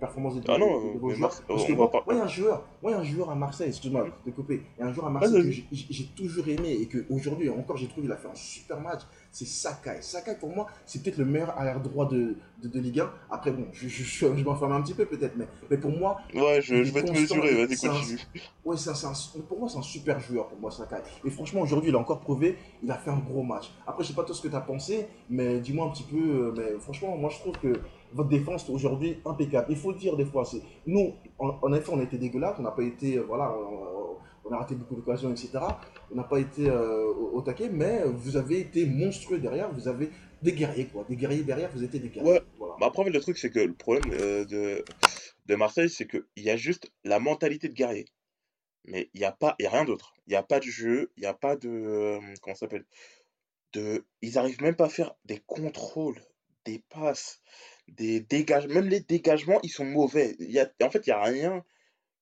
performances 0.01 0.35
des, 0.35 0.43
Ah 0.49 0.59
non, 0.59 0.93
des- 0.93 0.99
vos 0.99 1.11
joueurs. 1.11 1.21
Marse- 1.21 1.43
Parce 1.47 1.63
on 1.63 1.67
que 1.67 1.73
moi, 1.75 1.91
pas- 1.91 2.03
moi, 2.05 2.15
il 2.15 2.19
y 2.19 2.21
a 2.21 2.25
un 2.25 2.29
joueur, 2.29 2.65
moi, 2.83 2.91
il 2.91 2.95
y 2.95 2.97
a 2.97 3.01
un 3.01 3.05
joueur 3.05 3.31
à 3.31 3.35
Marseille, 3.35 3.69
excuse-moi 3.69 4.07
de 4.27 4.31
couper, 4.33 4.63
il 4.77 4.81
y 4.81 4.83
a 4.85 4.89
un 4.89 4.93
joueur 4.93 5.07
à 5.07 5.11
Marseille 5.11 5.65
que 5.71 5.77
j'ai 5.91 6.07
toujours 6.17 6.49
aimé 6.49 6.73
et 6.81 6.89
qu'aujourd'hui 6.89 7.49
encore 7.51 7.77
j'ai 7.77 7.87
trouvé 7.87 8.07
il 8.07 8.13
a 8.13 8.17
fait 8.17 8.29
un 8.29 8.35
super 8.35 8.81
match, 8.81 9.03
c'est 9.31 9.47
Sakai. 9.47 9.99
Sakai 10.03 10.35
pour 10.41 10.49
moi 10.55 10.67
c'est 10.87 11.03
peut-être 11.03 11.19
le 11.19 11.25
meilleur 11.25 11.51
arrière 11.51 11.81
droit 11.81 12.09
de, 12.09 12.35
de, 12.63 12.69
de 12.69 12.81
Ligue 12.81 13.01
1. 13.01 13.11
Après 13.31 13.51
bon, 13.51 13.67
je, 13.73 13.89
je, 13.89 14.03
je, 14.03 14.27
je 14.37 14.45
m'enferme 14.45 14.73
un 14.73 14.83
petit 14.83 14.95
peu 14.95 15.05
peut-être, 15.07 15.35
mais, 15.37 15.47
mais 15.71 15.77
pour 15.77 15.91
moi, 15.91 16.19
Ouais, 16.35 16.61
je, 16.63 16.83
je 16.85 16.93
vais 16.93 17.03
te 17.03 17.13
mesurer, 17.13 17.55
vas-y, 17.67 17.77
c'est 17.77 17.89
un- 17.89 17.93
continue. 17.93 18.19
ouais, 18.65 18.77
c'est 18.77 18.91
un- 18.91 18.95
c'est 18.95 19.07
un- 19.07 19.41
pour 19.49 19.59
moi 19.59 19.69
c'est 19.69 19.79
un 19.79 19.83
super 19.83 20.21
joueur 20.21 20.49
pour 20.49 20.59
moi 20.61 20.71
Sakai. 20.71 20.97
Et 21.25 21.31
franchement 21.31 21.61
aujourd'hui 21.63 21.91
il 21.91 21.95
a 21.97 21.99
encore 21.99 22.21
prouvé, 22.21 22.57
il 22.83 22.91
a 22.91 22.97
fait 22.97 23.11
un 23.11 23.19
gros 23.19 23.43
match. 23.43 23.73
Après 23.87 24.03
je 24.05 24.09
sais 24.09 24.15
pas 24.15 24.25
toi 24.25 24.35
ce 24.35 24.41
que 24.43 24.49
tu 24.49 24.55
as 24.57 24.61
pensé, 24.61 25.07
mais 25.29 25.59
dis-moi 25.61 25.87
un 25.87 25.91
petit 25.91 26.05
peu, 26.05 26.17
euh, 26.17 26.55
mais 26.57 26.79
franchement 26.81 27.17
moi 27.17 27.31
je 27.31 27.39
trouve 27.39 27.57
que 27.59 27.81
votre 28.15 28.29
défense 28.29 28.69
aujourd'hui 28.69 29.19
impeccable. 29.25 29.67
Il 29.71 29.77
faut 29.77 29.91
le 29.91 29.99
dire 29.99 30.17
des 30.17 30.27
fois, 30.27 30.45
c'est 30.45 30.61
nous 30.87 31.15
en, 31.39 31.57
en 31.63 31.73
effet 31.73 31.91
on 31.93 31.99
a 31.99 32.03
été 32.03 32.19
dégueulasse, 32.19 32.57
on 32.59 32.63
n'a 32.63 32.71
pas 32.71 32.83
été, 32.83 33.17
euh, 33.19 33.25
voilà, 33.27 33.55
on, 33.57 34.49
on 34.49 34.53
a 34.53 34.59
raté 34.59 34.75
beaucoup 34.75 34.97
d'occasions, 34.97 35.31
etc. 35.31 35.51
On 36.13 36.17
n'a 36.17 36.25
pas 36.25 36.39
été 36.39 36.69
euh, 36.69 37.07
au, 37.07 37.39
au 37.39 37.41
taquet, 37.43 37.71
mais 37.73 38.03
vous 38.07 38.37
avez 38.37 38.61
été 38.61 38.85
monstrueux 38.87 39.39
derrière, 39.39 39.71
vous 39.73 39.89
avez 39.89 40.11
des 40.43 40.53
guerriers 40.53 40.87
quoi, 40.87 41.05
des 41.09 41.15
guerriers 41.17 41.43
derrière, 41.45 41.71
vous 41.75 41.85
étiez 41.85 42.01
des 42.01 42.09
guerriers. 42.09 42.33
Ouais. 42.33 42.43
Bah 42.81 42.87
après, 42.87 43.09
le 43.09 43.21
truc, 43.21 43.39
c'est 43.39 43.51
que 43.51 43.61
le 43.61 43.75
problème 43.75 44.13
euh, 44.13 44.45
de, 44.45 44.85
de 45.47 45.55
Marseille, 45.55 45.91
c'est 45.91 46.07
qu'il 46.07 46.23
y 46.37 46.51
a 46.51 46.57
juste 46.57 46.91
la 47.05 47.19
mentalité 47.19 47.69
de 47.69 47.75
guerrier. 47.75 48.07
Mais 48.85 49.11
il 49.15 49.21
n'y 49.21 49.27
a 49.27 49.37
a 49.41 49.57
rien 49.59 49.85
d'autre. 49.85 50.15
Il 50.27 50.31
n'y 50.31 50.37
a 50.37 50.43
pas 50.43 50.59
de 50.59 50.65
jeu, 50.65 51.13
il 51.17 51.21
n'y 51.21 51.27
a 51.27 51.35
pas 51.35 51.57
de, 51.57 51.69
euh, 51.69 52.21
comment 52.41 52.55
ça 52.55 52.67
s'appelle, 52.67 52.85
de, 53.73 54.05
ils 54.21 54.39
arrivent 54.39 54.61
même 54.61 54.77
pas 54.77 54.87
à 54.87 54.89
faire 54.89 55.15
des 55.25 55.39
contrôles, 55.39 56.21
des 56.65 56.83
passes, 56.89 57.41
des 57.89 58.21
dégagements. 58.21 58.75
Même 58.75 58.89
les 58.89 59.01
dégagements, 59.01 59.61
ils 59.63 59.71
sont 59.71 59.85
mauvais. 59.85 60.37
Y 60.39 60.59
a, 60.59 60.71
en 60.83 60.91
fait, 60.91 61.07
il 61.07 61.11
n'y 61.11 61.15
a 61.15 61.23
rien 61.23 61.65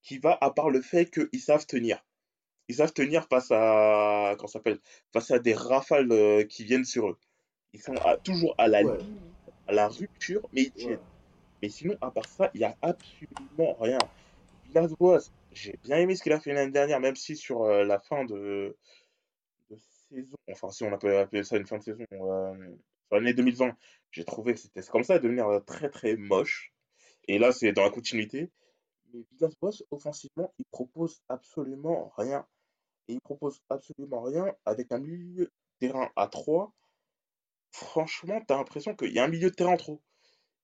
qui 0.02 0.18
va 0.18 0.36
à 0.40 0.50
part 0.50 0.70
le 0.70 0.82
fait 0.82 1.10
qu'ils 1.10 1.40
savent 1.40 1.66
tenir. 1.66 2.04
Ils 2.68 2.76
savent 2.76 2.92
tenir 2.92 3.26
face 3.28 3.50
à, 3.50 4.34
comment 4.36 4.48
s'appelle, 4.48 4.78
face 5.12 5.30
à 5.30 5.38
des 5.38 5.54
rafales 5.54 6.12
euh, 6.12 6.44
qui 6.44 6.64
viennent 6.64 6.84
sur 6.84 7.08
eux. 7.08 7.18
Ils 7.72 7.80
sont 7.82 7.94
toujours 8.24 8.54
à 8.58 8.68
la 8.68 8.82
ligne, 8.82 9.20
la 9.70 9.88
rupture, 9.88 10.48
mais 10.52 10.62
ils 10.62 10.72
tiennent. 10.72 10.92
Ouais. 10.92 11.00
Mais 11.62 11.68
sinon, 11.68 11.96
à 12.00 12.10
part 12.10 12.28
ça, 12.28 12.50
il 12.54 12.58
n'y 12.58 12.64
a 12.64 12.76
absolument 12.82 13.74
rien. 13.80 13.98
Villas-Boas, 14.66 15.30
j'ai 15.52 15.78
bien 15.82 15.98
aimé 15.98 16.14
ce 16.14 16.22
qu'il 16.22 16.32
a 16.32 16.40
fait 16.40 16.52
l'année 16.52 16.72
dernière, 16.72 17.00
même 17.00 17.16
si 17.16 17.36
sur 17.36 17.62
euh, 17.62 17.84
la 17.84 17.98
fin 17.98 18.24
de, 18.24 18.76
de 19.68 19.76
saison, 20.08 20.36
enfin 20.50 20.70
si 20.70 20.84
on 20.84 20.92
appeler 20.92 21.44
ça 21.44 21.56
une 21.56 21.66
fin 21.66 21.78
de 21.78 21.82
saison, 21.82 22.04
euh, 22.12 22.76
sur 23.08 23.16
l'année 23.16 23.34
2020, 23.34 23.76
j'ai 24.12 24.24
trouvé 24.24 24.54
que 24.54 24.60
c'était 24.60 24.82
comme 24.82 25.02
ça 25.04 25.14
à 25.14 25.18
devenir 25.18 25.48
euh, 25.48 25.60
très 25.60 25.90
très 25.90 26.16
moche. 26.16 26.72
Et 27.28 27.38
là, 27.38 27.52
c'est 27.52 27.72
dans 27.72 27.82
la 27.82 27.90
continuité. 27.90 28.50
Mais 29.12 29.24
Villas-Boas, 29.32 29.82
offensivement, 29.90 30.52
il 30.58 30.64
propose 30.70 31.20
absolument 31.28 32.12
rien. 32.16 32.46
Et 33.08 33.14
il 33.14 33.20
propose 33.20 33.60
absolument 33.68 34.22
rien 34.22 34.54
avec 34.64 34.92
un 34.92 34.98
milieu 34.98 35.44
de 35.46 35.52
terrain 35.78 36.08
à 36.16 36.28
3. 36.28 36.72
Franchement, 37.72 38.40
t'as 38.46 38.56
l'impression 38.56 38.94
qu'il 38.94 39.12
y 39.12 39.18
a 39.18 39.24
un 39.24 39.28
milieu 39.28 39.50
de 39.50 39.54
terrain 39.54 39.72
en 39.72 39.76
trop. 39.76 40.00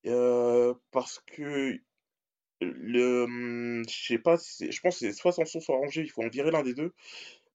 Euh, 0.06 0.74
parce 0.90 1.20
que 1.26 1.78
le, 2.60 3.24
hum, 3.24 3.84
je 3.88 4.06
sais 4.06 4.18
pas, 4.18 4.36
c'est- 4.38 4.70
je 4.72 4.80
pense 4.80 4.94
que 4.98 5.06
c'est 5.06 5.12
soit 5.12 5.32
Sanson, 5.32 5.60
soit 5.60 5.76
Angers, 5.78 6.02
il 6.02 6.10
faut 6.10 6.22
en 6.22 6.28
virer 6.28 6.50
l'un 6.50 6.62
des 6.62 6.74
deux, 6.74 6.92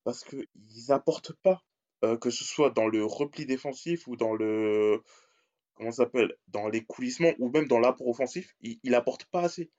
parce 0.03 0.23
que 0.23 0.37
ils 0.55 0.91
apportent 0.91 1.33
pas, 1.43 1.63
euh, 2.03 2.17
que 2.17 2.29
ce 2.29 2.43
soit 2.43 2.69
dans 2.71 2.87
le 2.87 3.03
repli 3.05 3.45
défensif 3.45 4.07
ou 4.07 4.15
dans 4.15 4.33
le, 4.33 5.01
comment 5.75 5.91
ça 5.91 6.03
s'appelle, 6.03 6.35
dans 6.49 6.67
les 6.69 6.83
coulissements 6.83 7.33
ou 7.39 7.49
même 7.49 7.67
dans 7.67 7.79
l'apport 7.79 8.07
offensif, 8.07 8.55
ils, 8.61 8.79
ils 8.83 8.95
apportent 8.95 9.25
pas 9.25 9.41
assez. 9.41 9.71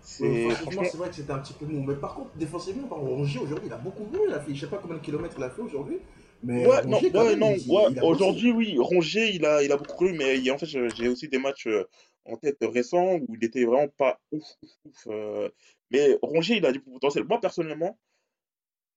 C'est 0.00 0.50
franchement. 0.56 0.82
c'est 0.84 0.96
vrai 0.96 1.08
que 1.10 1.14
c'était 1.14 1.32
un 1.32 1.38
petit 1.38 1.52
peu 1.52 1.64
mou. 1.64 1.82
Mais 1.82 1.94
par 1.94 2.14
contre, 2.14 2.34
défensivement, 2.36 2.88
par 2.88 2.98
Rongier, 2.98 3.40
aujourd'hui, 3.40 3.68
il 3.68 3.72
a 3.72 3.78
beaucoup 3.78 4.04
roulé. 4.04 4.18
Il 4.28 4.34
a 4.34 4.40
fait, 4.40 4.54
je 4.54 4.60
sais 4.60 4.70
pas 4.70 4.78
combien 4.78 4.96
de 4.96 5.02
kilomètres 5.02 5.34
il 5.38 5.44
a 5.44 5.50
fait 5.50 5.62
aujourd'hui. 5.62 5.98
Mais 6.42 6.66
Ouais, 6.66 6.82
non, 6.86 6.92
Rongier, 6.96 7.12
quand 7.12 7.24
ouais, 7.24 7.30
même, 7.30 7.38
non, 7.38 7.54
il- 7.54 7.70
ouais, 7.70 7.82
il 7.90 7.94
bossé. 7.94 8.04
aujourd'hui, 8.04 8.50
oui, 8.52 8.76
Rongier, 8.78 9.30
il 9.30 9.44
a, 9.46 9.62
il 9.62 9.70
a 9.70 9.76
beaucoup 9.76 9.94
cru, 9.96 10.12
mais 10.12 10.38
il- 10.38 10.50
en 10.50 10.58
fait, 10.58 10.66
j'ai 10.66 11.08
aussi 11.08 11.28
des 11.28 11.38
matchs 11.38 11.66
euh, 11.68 11.84
en 12.24 12.36
tête 12.36 12.58
récents 12.62 13.14
où 13.16 13.34
il 13.36 13.44
était 13.44 13.64
vraiment 13.64 13.88
pas 13.88 14.20
ouf, 14.32 14.44
ouf, 14.62 14.70
ouf. 14.84 15.06
euh, 15.08 15.48
mais 15.90 16.18
Rongier, 16.22 16.56
il 16.56 16.66
a 16.66 16.72
du 16.72 16.80
potentiel. 16.80 17.24
Moi, 17.24 17.40
personnellement, 17.40 17.98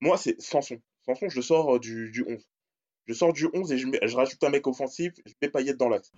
moi, 0.01 0.17
c'est 0.17 0.39
Sanson. 0.41 0.79
Sanson, 1.05 1.29
je 1.29 1.41
sors 1.41 1.75
euh, 1.75 1.79
du, 1.79 2.09
du 2.11 2.23
11. 2.27 2.47
Je 3.07 3.13
sors 3.13 3.31
du 3.33 3.47
11 3.53 3.71
et 3.71 3.77
je, 3.77 3.85
mets- 3.85 3.99
je 4.01 4.15
rajoute 4.15 4.43
un 4.43 4.49
mec 4.49 4.65
offensif, 4.65 5.13
je 5.25 5.33
mets 5.41 5.49
Payet 5.49 5.75
dans 5.75 5.89
l'axe. 5.89 6.11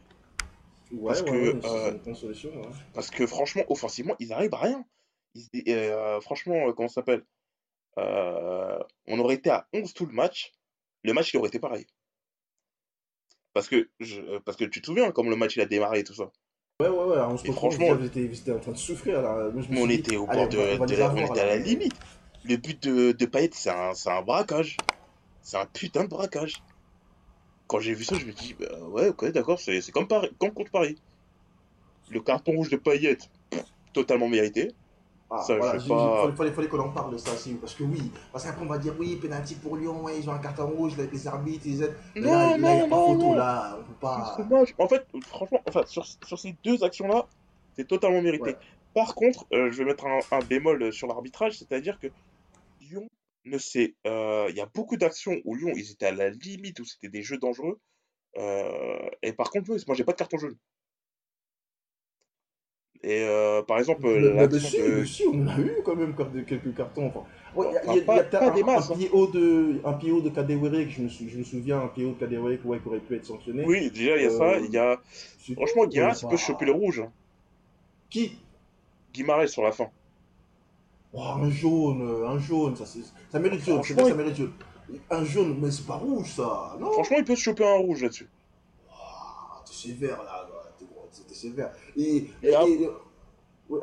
Ouais, 0.92 1.08
parce 1.08 1.22
que, 1.24 1.30
euh, 1.66 2.00
une 2.06 2.16
solution. 2.16 2.52
Parce 2.94 3.10
que 3.10 3.28
franchement, 3.28 3.64
offensivement, 3.68 4.16
ils 4.20 4.32
arrivent 4.32 4.54
à 4.54 4.60
rien. 4.60 4.86
Ils- 5.36 5.50
euh, 5.68 6.22
franchement, 6.22 6.70
euh, 6.70 6.74
comment 6.74 6.88
ça 6.88 6.96
s'appelle 6.96 7.24
Euh, 7.98 8.80
On 9.08 9.20
aurait 9.20 9.36
été 9.36 9.50
à 9.50 9.68
11 9.74 9.94
tout 9.94 10.06
le 10.06 10.14
match, 10.14 10.54
le 11.04 11.14
match, 11.14 11.34
il 11.34 11.38
aurait 11.38 11.50
été 11.50 11.60
pareil. 11.60 11.86
Parce 13.54 13.68
que, 13.70 13.90
je, 14.00 14.22
euh, 14.22 14.40
parce 14.40 14.58
que 14.58 14.66
tu 14.66 14.82
te 14.82 14.86
souviens, 14.86 15.12
comme 15.12 15.30
le 15.30 15.36
match, 15.36 15.56
il 15.56 15.62
a 15.62 15.66
démarré 15.66 16.00
et 16.00 16.04
tout 16.04 16.14
ça. 16.14 16.32
Ouais, 16.80 16.90
ouais, 16.90 17.06
ouais. 17.06 17.18
On 17.20 17.38
se 17.38 17.52
franchement- 17.52 17.98
j'étais 18.00 18.52
en 18.52 18.60
train 18.60 18.72
de 18.72 18.78
souffrir 18.78 19.22
là. 19.22 19.50
Moi, 19.72 19.82
on 19.84 19.88
dit, 19.88 19.96
était 19.96 20.16
au 20.16 20.28
bord 20.28 20.48
de, 20.50 20.58
on 20.58 20.86
de 20.86 20.94
était 20.94 21.40
à 21.42 21.46
la 21.46 21.58
limite. 21.58 22.00
Le 22.44 22.56
but 22.58 22.82
de, 22.84 23.12
de 23.14 23.26
Payet, 23.26 23.50
c'est 23.54 23.72
un, 23.72 23.94
un 24.06 24.22
braquage. 24.22 24.78
C'est 25.42 25.58
un 25.58 25.66
putain 25.66 26.04
de 26.04 26.10
braquage. 26.10 26.62
Quand 27.68 27.80
j'ai 27.80 27.94
vu 27.94 28.04
ça, 28.04 28.16
je 28.16 28.26
me 28.26 28.32
dis, 28.32 28.54
bah 28.54 28.80
ouais, 28.90 29.10
ok, 29.10 29.26
d'accord, 29.32 29.60
c'est 29.60 29.92
comme, 29.92 30.08
Paris- 30.08 30.30
comme 30.40 30.54
contre 30.54 30.72
Paris. 30.72 31.02
Le 32.10 32.22
carton 32.22 32.54
rouge 32.54 32.70
de 32.70 32.78
Payet, 32.78 33.18
totalement 33.92 34.30
mérité. 34.30 34.72
Ah, 35.30 35.42
Ça, 35.42 35.58
voilà, 35.58 35.74
je 35.74 35.80
j'ai- 35.80 35.90
sais 35.90 35.94
pas. 35.94 36.16
j'ai- 36.16 36.22
fallait, 36.22 36.36
fallait, 36.38 36.52
fallait 36.52 36.68
qu'on 36.70 36.80
en 36.80 36.90
parle 36.94 37.12
de 37.12 37.18
ça 37.18 37.34
aussi. 37.34 37.54
Parce 37.56 37.76
que 37.76 37.84
oui, 37.84 38.12
parce 38.32 38.46
qu'après 38.46 38.64
on 38.64 38.70
va 38.70 38.78
dire 38.78 38.94
oui, 38.98 39.18
penalty 39.18 39.56
pour 39.56 39.76
Lyon, 39.76 40.04
ouais, 40.04 40.18
ils 40.20 40.30
ont 40.30 40.34
un 40.34 40.40
carton 40.40 40.68
rouge, 40.68 40.96
les, 40.98 41.08
les 41.08 41.28
arbitres, 41.28 41.66
ils 41.68 41.84
aident. 41.84 41.96
Mais 42.16 42.22
Non, 42.22 42.32
là, 42.32 42.48
là, 42.48 42.56
il 42.56 42.62
n'y 42.62 42.68
a 42.68 42.84
non, 42.84 42.90
pas 42.90 42.96
non, 42.96 43.14
photo, 43.14 43.26
non. 43.26 43.36
là, 43.36 43.78
on 43.80 43.84
peut 43.84 43.94
pas. 44.00 44.34
C'est 44.38 44.48
dommage. 44.48 44.74
En 44.78 44.88
fait, 44.88 45.06
franchement, 45.28 45.62
enfin, 45.68 45.84
sur, 45.86 46.06
sur 46.06 46.40
ces 46.40 46.56
deux 46.64 46.82
actions-là, 46.84 47.28
c'est 47.76 47.88
totalement 47.88 48.22
mérité. 48.22 48.52
Ouais. 48.52 48.58
Par 48.94 49.16
contre, 49.16 49.46
euh, 49.54 49.70
je 49.72 49.78
vais 49.80 49.86
mettre 49.86 50.06
un, 50.06 50.20
un 50.32 50.40
bémol 50.40 50.94
sur 50.94 51.08
l'arbitrage, 51.08 51.58
c'est-à-dire 51.60 52.00
que 52.00 52.08
Lyon 52.80 53.08
ne 53.46 53.58
sait. 53.58 53.96
euh, 54.08 54.48
Il 54.50 54.56
y 54.56 54.62
a 54.62 54.66
beaucoup 54.66 54.96
d'actions 54.98 55.36
où 55.44 55.56
Lyon, 55.56 55.72
ils 55.76 55.92
étaient 55.92 56.06
à 56.08 56.12
la 56.14 56.30
limite, 56.30 56.80
où 56.80 56.86
c'était 56.86 57.10
des 57.10 57.22
jeux 57.22 57.38
dangereux. 57.38 57.80
euh, 58.38 59.10
et 59.24 59.34
par 59.34 59.50
contre, 59.50 59.78
se 59.78 59.86
mangeaient 59.88 60.04
pas 60.06 60.14
de 60.14 60.18
carton 60.18 60.38
jaune. 60.38 60.56
Et 63.04 63.22
euh, 63.24 63.62
par 63.62 63.78
exemple, 63.78 64.02
mais 64.04 64.20
l'action 64.34 64.60
si, 65.06 65.24
de. 65.24 65.30
on 65.30 65.44
en 65.44 65.48
a 65.50 65.60
eu 65.60 65.72
quand 65.86 65.96
même 65.96 66.16
quelques 66.48 66.76
cartons. 66.76 67.08
Enfin, 67.08 67.24
ouais, 67.56 67.68
il 67.70 67.74
y 67.74 67.78
a, 67.78 67.82
Enfin, 67.84 67.94
il 67.94 67.98
y 67.98 68.02
a- 68.02 68.04
pas- 68.04 68.14
il 68.16 68.18
y 68.18 68.20
a 68.20 68.24
pas 68.40 68.48
un, 68.52 68.56
des 68.56 68.64
masses, 68.64 68.92
un 68.92 68.94
hein. 68.96 69.08
haut 69.14 69.28
de, 69.28 69.82
un 69.86 70.12
haut 70.12 70.22
de 70.22 70.30
Kadewere, 70.30 70.72
que 70.86 70.90
je 70.90 71.02
me, 71.04 71.10
sou- 71.10 71.26
je 71.30 71.38
me 71.38 71.44
souviens, 71.44 71.78
un 71.80 71.86
haut 71.86 72.14
de 72.14 72.20
Kadewere 72.20 72.58
ouais, 72.66 72.80
qui 72.80 72.88
aurait 72.88 73.00
pu 73.00 73.16
être 73.16 73.26
sanctionné. 73.26 73.64
Oui, 73.66 73.92
déjà, 73.92 74.18
il 74.18 74.24
y 74.24 74.26
a 74.26 74.30
Euh, 74.30 74.38
ça. 74.38 74.58
Il 74.60 74.72
y 74.72 74.78
a... 74.78 75.00
Franchement, 75.56 75.84
ouais, 75.84 75.88
il 75.92 76.02
peut 76.22 76.28
pas- 76.30 76.38
choper 76.38 76.66
le 76.66 76.72
rouge. 76.74 77.00
hein. 77.00 77.12
Qui? 78.10 78.38
Guimarães 79.14 79.48
sur 79.48 79.64
la 79.64 79.72
fin. 79.72 79.88
Oh, 81.14 81.22
Un 81.22 81.50
jaune, 81.50 82.02
euh, 82.02 82.28
un 82.28 82.40
jaune, 82.40 82.76
ça, 82.76 82.86
c'est- 82.86 83.00
ça 83.32 83.40
mérite 83.40 83.64
jaune, 83.64 83.82
vrai, 83.82 84.10
ça 84.10 84.16
mérite 84.16 84.36
jaune. 84.36 84.52
Un 85.12 85.24
jaune, 85.24 85.58
mais 85.62 85.70
c'est 85.72 85.86
pas 85.86 85.96
rouge 85.96 86.32
ça, 86.32 86.76
non? 86.80 86.92
Franchement, 86.94 87.18
il 87.20 87.24
peut 87.26 87.36
se 87.36 87.42
choper 87.42 87.66
un 87.66 87.78
rouge 87.78 88.02
là-dessus. 88.04 88.28
Ah, 88.92 89.62
t'es 89.66 89.74
sévère 89.74 90.18
là, 90.24 90.48
ouais, 90.50 90.57
t'es 91.28 91.34
sévère. 91.36 91.72
Et, 91.96 92.28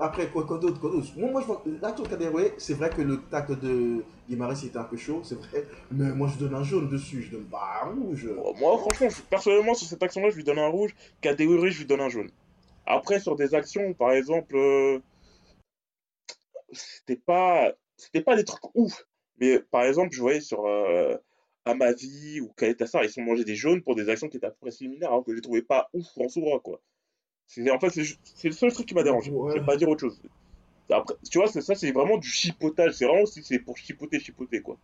après, 0.01 0.29
quoi, 0.29 0.45
quoi 0.47 0.59
d'autre, 0.59 0.81
Moi, 1.17 1.31
moi 1.31 1.43
je 1.43 1.71
de 1.71 2.09
Kadewere, 2.09 2.53
c'est 2.57 2.75
vrai 2.75 2.91
que 2.91 3.03
le 3.03 3.21
tacle 3.31 3.59
de 3.59 4.03
Guimarães 4.29 4.65
était 4.65 4.79
un 4.79 4.85
peu 4.85 4.97
chaud, 4.97 5.21
c'est 5.23 5.35
vrai, 5.35 5.67
mais 5.91 6.11
moi 6.13 6.29
je 6.33 6.39
donne 6.39 6.55
un 6.55 6.63
jaune 6.63 6.89
dessus, 6.89 7.23
je 7.23 7.33
donne 7.33 7.45
pas 7.45 7.83
un 7.83 7.91
rouge. 7.91 8.29
Bon, 8.35 8.55
Moi, 8.59 8.79
franchement, 8.79 9.11
je- 9.11 9.23
personnellement, 9.23 9.75
sur 9.75 9.87
cette 9.87 10.03
action-là, 10.03 10.31
je 10.31 10.37
lui 10.37 10.45
donne 10.45 10.59
un 10.59 10.69
rouge. 10.69 10.95
Kadewere, 11.21 11.71
je 11.71 11.81
lui 11.81 11.87
donne 11.87 12.01
un 12.01 12.09
jaune. 12.09 12.31
Après, 12.87 13.21
sur 13.21 13.37
des 13.37 13.55
actions, 13.55 13.93
par 13.93 14.13
exemple, 14.13 14.57
euh, 14.57 15.01
c'était 16.73 17.17
pas, 17.17 17.73
c'était 17.97 18.23
pas 18.23 18.37
des 18.37 18.45
trucs 18.45 18.75
ouf. 18.75 19.07
Mais 19.41 19.59
par 19.59 19.85
exemple, 19.85 20.15
je 20.15 20.21
voyais 20.21 20.41
sur 20.41 20.65
euh, 20.67 21.17
Amavi 21.65 22.41
ou 22.41 22.49
Kaletassar, 22.57 23.05
ils 23.05 23.09
se 23.09 23.15
sont 23.15 23.23
mangés 23.23 23.45
des 23.45 23.57
jaunes 23.57 23.83
pour 23.83 23.97
des 23.97 24.09
actions 24.09 24.29
qui 24.29 24.37
étaient 24.37 24.47
à 24.47 24.51
peu 24.51 24.59
près 24.61 24.71
similaires, 24.71 25.11
alors 25.11 25.25
que 25.25 25.33
je 25.33 25.37
les 25.37 25.43
trouvais 25.43 25.63
pas 25.63 25.89
ouf 25.93 26.07
en 26.17 26.29
soi, 26.29 26.61
quoi. 26.61 26.81
C'est, 27.47 27.71
en 27.71 27.79
fait, 27.79 27.91
c'est, 27.91 28.49
le 28.49 28.53
seul 28.53 28.73
truc 28.73 28.87
qui 28.87 28.95
m'a 28.95 29.03
dérangé. 29.03 29.31
Ouais. 29.31 29.53
Je 29.53 29.59
vais 29.61 29.65
pas 29.67 29.77
dire 29.77 29.89
autre 29.89 30.01
chose. 30.01 30.21
Après, 30.91 31.15
tu 31.31 31.39
vois, 31.39 31.47
ça, 31.47 31.75
c'est 31.75 31.93
vraiment 31.93 32.19
du 32.19 32.29
chipotage. 32.29 32.93
C'est 32.93 33.07
vraiment 33.07 33.27
si 33.27 33.43
c'est 33.43 33.59
pour 33.59 33.77
chipoter, 33.77 34.21
chipoter, 34.21 34.61
quoi. 34.61 34.77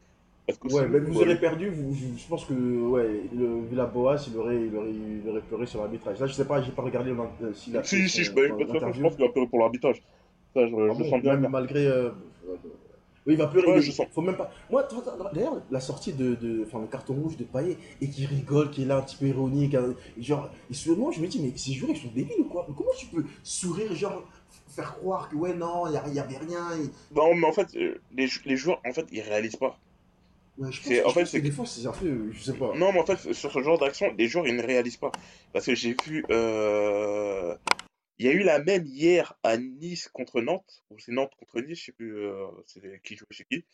Parce 0.46 0.58
que 0.58 0.68
Ouais, 0.68 1.00
vous 1.00 1.20
aurez 1.20 1.38
perdu, 1.38 1.68
vous, 1.68 1.94
je 1.94 2.26
pense 2.28 2.44
que 2.44 2.54
ouais, 2.54 3.22
le 3.32 3.60
Villaboas, 3.68 4.26
il 4.28 4.36
aurait, 4.36 4.56
il, 4.66 4.76
aurait, 4.76 4.90
il 4.90 5.28
aurait 5.28 5.42
pleuré 5.42 5.66
sur 5.66 5.80
l'arbitrage. 5.80 6.18
Là, 6.18 6.26
je 6.26 6.32
sais 6.32 6.44
pas, 6.46 6.60
j'ai 6.62 6.72
pas 6.72 6.82
regardé 6.82 7.10
euh, 7.10 7.52
s'il 7.52 7.76
a 7.76 7.82
fait 7.82 7.88
Si, 7.88 8.08
si, 8.08 8.24
je, 8.24 8.32
pense 8.32 9.14
qu'il 9.14 9.24
va 9.24 9.30
pleurer 9.30 9.46
pour 9.46 9.58
l'arbitrage. 9.60 10.02
Ça, 10.54 10.66
je, 10.66 10.74
Ah 10.74 10.94
bon, 10.94 11.10
sens 11.10 11.20
bien. 11.22 11.36
malgré. 11.36 11.86
euh, 11.86 12.10
il 13.32 13.38
va 13.38 13.46
pleurer. 13.46 13.66
Ouais, 13.68 13.74
mais 13.76 13.82
je 13.82 13.92
sens. 13.92 14.06
Faut 14.12 14.20
même 14.22 14.36
pas. 14.36 14.50
Moi, 14.70 14.86
d'ailleurs, 15.32 15.62
la 15.70 15.80
sortie 15.80 16.12
de, 16.12 16.34
de, 16.34 16.64
enfin, 16.66 16.80
le 16.80 16.86
carton 16.86 17.14
rouge 17.14 17.36
de 17.36 17.44
Payet 17.44 17.76
et 18.00 18.08
qui 18.08 18.26
rigole, 18.26 18.70
qui 18.70 18.82
est 18.82 18.86
là 18.86 18.98
un 18.98 19.02
petit 19.02 19.16
peu 19.16 19.26
ironique, 19.26 19.74
hein, 19.74 19.94
genre, 20.18 20.50
et 20.70 20.74
souvent, 20.74 21.10
je 21.12 21.20
me 21.20 21.26
dis, 21.26 21.40
mais 21.40 21.52
ces 21.56 21.72
joueurs, 21.72 21.92
ils 21.94 22.00
sont 22.00 22.12
débiles 22.14 22.40
ou 22.40 22.44
quoi? 22.44 22.66
Comment 22.66 22.90
tu 22.98 23.06
peux 23.06 23.24
sourire, 23.42 23.94
genre, 23.94 24.22
faire 24.68 24.94
croire 24.98 25.28
que 25.28 25.36
ouais, 25.36 25.54
non, 25.54 25.86
il 25.88 25.94
y, 25.94 25.96
a- 25.96 26.08
y 26.08 26.18
avait 26.20 26.36
rien 26.38 26.64
et- 26.76 27.14
Non, 27.14 27.34
mais 27.34 27.46
en 27.46 27.52
fait, 27.52 27.68
euh, 27.76 27.96
les, 28.16 28.26
jou- 28.26 28.40
les 28.44 28.56
joueurs, 28.56 28.80
en 28.86 28.92
fait, 28.92 29.06
ils 29.10 29.20
réalisent 29.20 29.56
pas. 29.56 29.78
Ouais, 30.58 30.70
je 30.70 30.78
pense, 30.78 30.88
C'est- 30.88 31.04
en 31.04 31.08
je 31.08 31.14
fait, 31.14 31.20
pense 31.22 31.32
que 31.32 31.38
des 31.38 31.50
fois, 31.50 31.66
c'est 31.66 31.86
un 31.86 31.92
peu, 31.92 32.30
je 32.32 32.42
sais 32.42 32.52
pas. 32.52 32.72
Non, 32.76 32.92
mais 32.92 33.00
en 33.00 33.06
fait, 33.06 33.32
sur 33.32 33.50
ce 33.50 33.62
genre 33.62 33.78
d'action, 33.78 34.12
les 34.18 34.28
joueurs, 34.28 34.46
ils 34.46 34.56
ne 34.56 34.62
réalisent 34.62 34.96
pas. 34.98 35.10
Parce 35.52 35.66
que 35.66 35.74
j'ai 35.74 35.96
vu... 36.04 36.24
euh, 36.30 37.54
Il 38.20 38.26
y 38.26 38.28
a 38.28 38.32
eu 38.32 38.42
la 38.42 38.58
même 38.58 38.84
hier 38.84 39.32
à 39.42 39.56
Nice 39.56 40.10
contre 40.12 40.42
Nantes, 40.42 40.84
ou 40.90 40.98
c'est 40.98 41.10
Nantes 41.10 41.32
contre 41.38 41.58
Nice, 41.62 41.78
je 41.78 41.84
sais 41.86 41.92
plus 41.92 42.18
euh, 42.18 42.48
c'est 42.66 43.00
qui 43.02 43.16
jouait 43.16 43.26
chez 43.30 43.46
qui. 43.50 43.64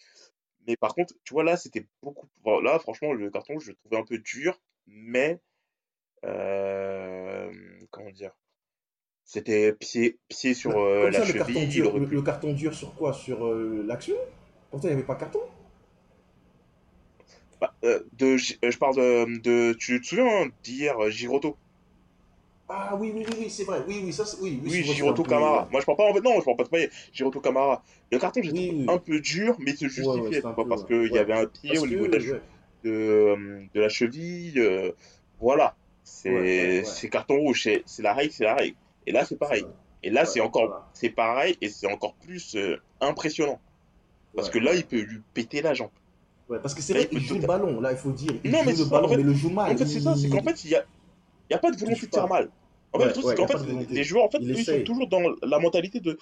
Mais 0.68 0.76
par 0.76 0.94
contre, 0.94 1.14
tu 1.24 1.34
vois, 1.34 1.42
là, 1.42 1.56
c'était 1.56 1.84
beaucoup... 2.00 2.28
là, 2.62 2.78
franchement, 2.78 3.12
le 3.12 3.28
carton, 3.28 3.58
je 3.58 3.70
le 3.70 3.74
trouvais 3.74 3.96
un 3.96 4.04
peu 4.04 4.18
dur, 4.18 4.56
mais... 4.86 5.40
euh, 6.24 7.50
Comment 7.90 8.12
dire 8.12 8.36
C'était 9.24 9.72
pied, 9.72 10.20
pied 10.28 10.54
sur 10.54 10.70
Mais 10.70 10.76
euh, 10.76 11.10
la 11.10 11.24
ça, 11.24 11.24
le 11.24 11.38
carton, 11.38 11.52
cheville, 11.52 11.66
dur, 11.66 11.98
le, 11.98 12.22
carton 12.22 12.52
dur 12.52 12.72
sur 12.72 12.94
quoi? 12.94 13.12
Sur 13.12 13.46
euh, 13.46 13.82
l'action? 13.84 14.14
Pourtant, 14.70 14.86
il 14.86 14.90
n'y 14.90 14.98
avait 14.98 15.06
pas 15.06 15.14
de 15.14 15.20
carton? 15.20 15.40
Bah, 17.60 17.74
de, 17.82 18.36
je 18.36 18.78
parle 18.78 18.94
de, 18.94 19.40
de... 19.40 19.72
Tu 19.72 20.00
te 20.00 20.06
souviens 20.06 20.44
hein, 20.44 20.50
d'hier, 20.62 21.10
Giroto 21.10 21.56
Ah 22.68 22.96
oui, 22.98 23.12
oui, 23.14 23.24
oui, 23.28 23.34
oui, 23.42 23.50
c'est 23.50 23.64
vrai. 23.64 23.82
Oui, 23.86 24.02
oui, 24.04 24.12
ça, 24.12 24.24
oui, 24.40 24.60
oui, 24.62 24.70
Oui, 24.70 24.82
Giroto 24.82 25.22
peu- 25.22 25.30
Camara. 25.30 25.68
Moi, 25.70 25.80
je 25.80 25.86
parle 25.86 25.98
pas 25.98 26.10
en 26.10 26.14
fait, 26.14 26.20
non, 26.20 26.40
je 26.40 26.44
parle 26.44 26.56
pas 26.56 26.64
de 26.64 26.68
Payet. 26.68 26.90
Giroto 27.12 27.40
Camara. 27.40 27.82
Le 28.10 28.18
carton, 28.18 28.40
j'ai 28.42 28.50
Oui, 28.50 28.66
trouvé 28.68 28.92
un 28.92 28.98
peu 28.98 29.20
dur, 29.20 29.56
mais 29.60 29.70
ouais, 29.70 29.76
c'est 30.32 30.42
peu, 30.42 30.68
parce 30.68 30.82
ouais. 30.82 30.86
qu'il 30.88 31.06
y 31.06 31.10
Ouais. 31.12 31.18
avait 31.20 31.32
un 31.34 31.46
pied 31.46 31.70
Parce 31.70 31.80
au 31.82 31.84
que, 31.84 31.90
niveau 31.90 32.06
de 32.08 32.16
la, 32.16 32.18
de, 32.82 32.90
euh, 32.90 33.62
de 33.72 33.80
la 33.80 33.88
cheville. 33.88 34.58
euh, 34.58 34.90
voilà. 35.40 35.76
C'est 36.02 37.08
carton 37.10 37.36
rouge. 37.38 37.68
C'est 37.86 38.02
la 38.02 38.14
règle, 38.14 38.32
c'est 38.32 38.44
la 38.44 38.54
règle. 38.54 38.76
Et 39.06 39.12
là, 39.12 39.24
c'est 39.24 39.38
pareil. 39.38 39.64
Et 40.02 40.10
là, 40.10 40.24
c'est 40.24 40.40
encore, 40.40 40.66
voilà. 40.66 40.88
c'est 40.92 41.10
pareil, 41.10 41.56
et 41.60 41.68
c'est 41.68 41.86
encore 41.86 42.14
plus 42.14 42.56
euh, 42.56 42.80
impressionnant. 43.00 43.60
Parce 44.34 44.50
que 44.50 44.58
là, 44.58 44.74
il 44.74 44.84
peut 44.84 45.00
lui 45.00 45.20
péter 45.34 45.62
la 45.62 45.72
jambe. 45.74 45.90
Ouais, 46.48 46.58
parce 46.60 46.74
que 46.74 46.82
c'est 46.82 46.92
vrai 46.92 47.08
il 47.10 47.18
qu'il 47.18 47.26
joue 47.26 47.38
le 47.40 47.46
ballon, 47.46 47.80
là, 47.80 47.90
il 47.92 47.98
faut 47.98 48.10
dire. 48.12 48.32
Il 48.44 48.50
Non, 48.52 48.58
joue 48.60 48.66
mais 48.66 48.72
le 48.76 48.84
ballon, 48.84 49.06
en 49.06 49.08
fait- 49.10 49.16
mais 49.16 49.22
le 49.24 49.34
joue 49.34 49.50
mal. 49.50 49.72
En 49.72 49.76
fait, 49.76 49.86
c'est 49.86 50.00
ça, 50.00 50.14
c'est 50.14 50.28
qu'en 50.28 50.42
fait, 50.42 50.62
il 50.64 50.70
y 50.70 50.74
a, 50.76 50.84
il 51.50 51.54
y 51.54 51.56
a 51.56 51.58
pas 51.58 51.70
de 51.70 51.76
volonté 51.78 52.06
de 52.06 52.12
faire 52.14 52.28
mal. 52.28 52.50
En 52.92 52.98
fait, 52.98 53.04
Ouais, 53.04 53.08
le 53.08 53.12
truc, 53.12 53.24
ouais, 53.26 53.30
c'est 53.30 53.36
qu'en 53.36 53.46
fait, 53.48 53.58
les 53.90 54.04
joueurs, 54.04 54.24
en 54.24 54.30
fait, 54.30 54.38
ils 54.40 54.64
sont 54.64 54.82
toujours 54.82 55.08
dans 55.08 55.22
la 55.42 55.58
mentalité 55.58 56.00
de 56.00 56.18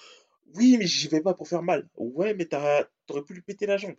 oui, 0.55 0.77
mais 0.77 0.85
j'y 0.87 1.07
vais 1.07 1.21
pas 1.21 1.33
pour 1.33 1.47
faire 1.47 1.63
mal. 1.63 1.87
Ouais, 1.97 2.33
mais 2.33 2.45
t'aurais 2.45 3.23
pu 3.25 3.33
lui 3.33 3.41
péter 3.41 3.65
la 3.65 3.77
jambe. 3.77 3.95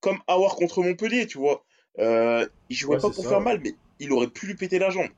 Comme 0.00 0.18
Awar 0.26 0.56
contre 0.56 0.82
Montpellier, 0.82 1.26
tu 1.26 1.38
vois. 1.38 1.64
Euh, 1.98 2.46
il 2.68 2.76
jouait 2.76 2.96
Ouais, 2.96 3.00
pas 3.00 3.10
pour 3.10 3.24
ça, 3.24 3.28
faire 3.30 3.38
ouais. 3.38 3.44
mal, 3.44 3.60
mais 3.62 3.74
il 3.98 4.12
aurait 4.12 4.28
pu 4.30 4.46
lui 4.46 4.54
péter 4.56 4.78
la 4.78 4.90
jambe. 4.90 5.10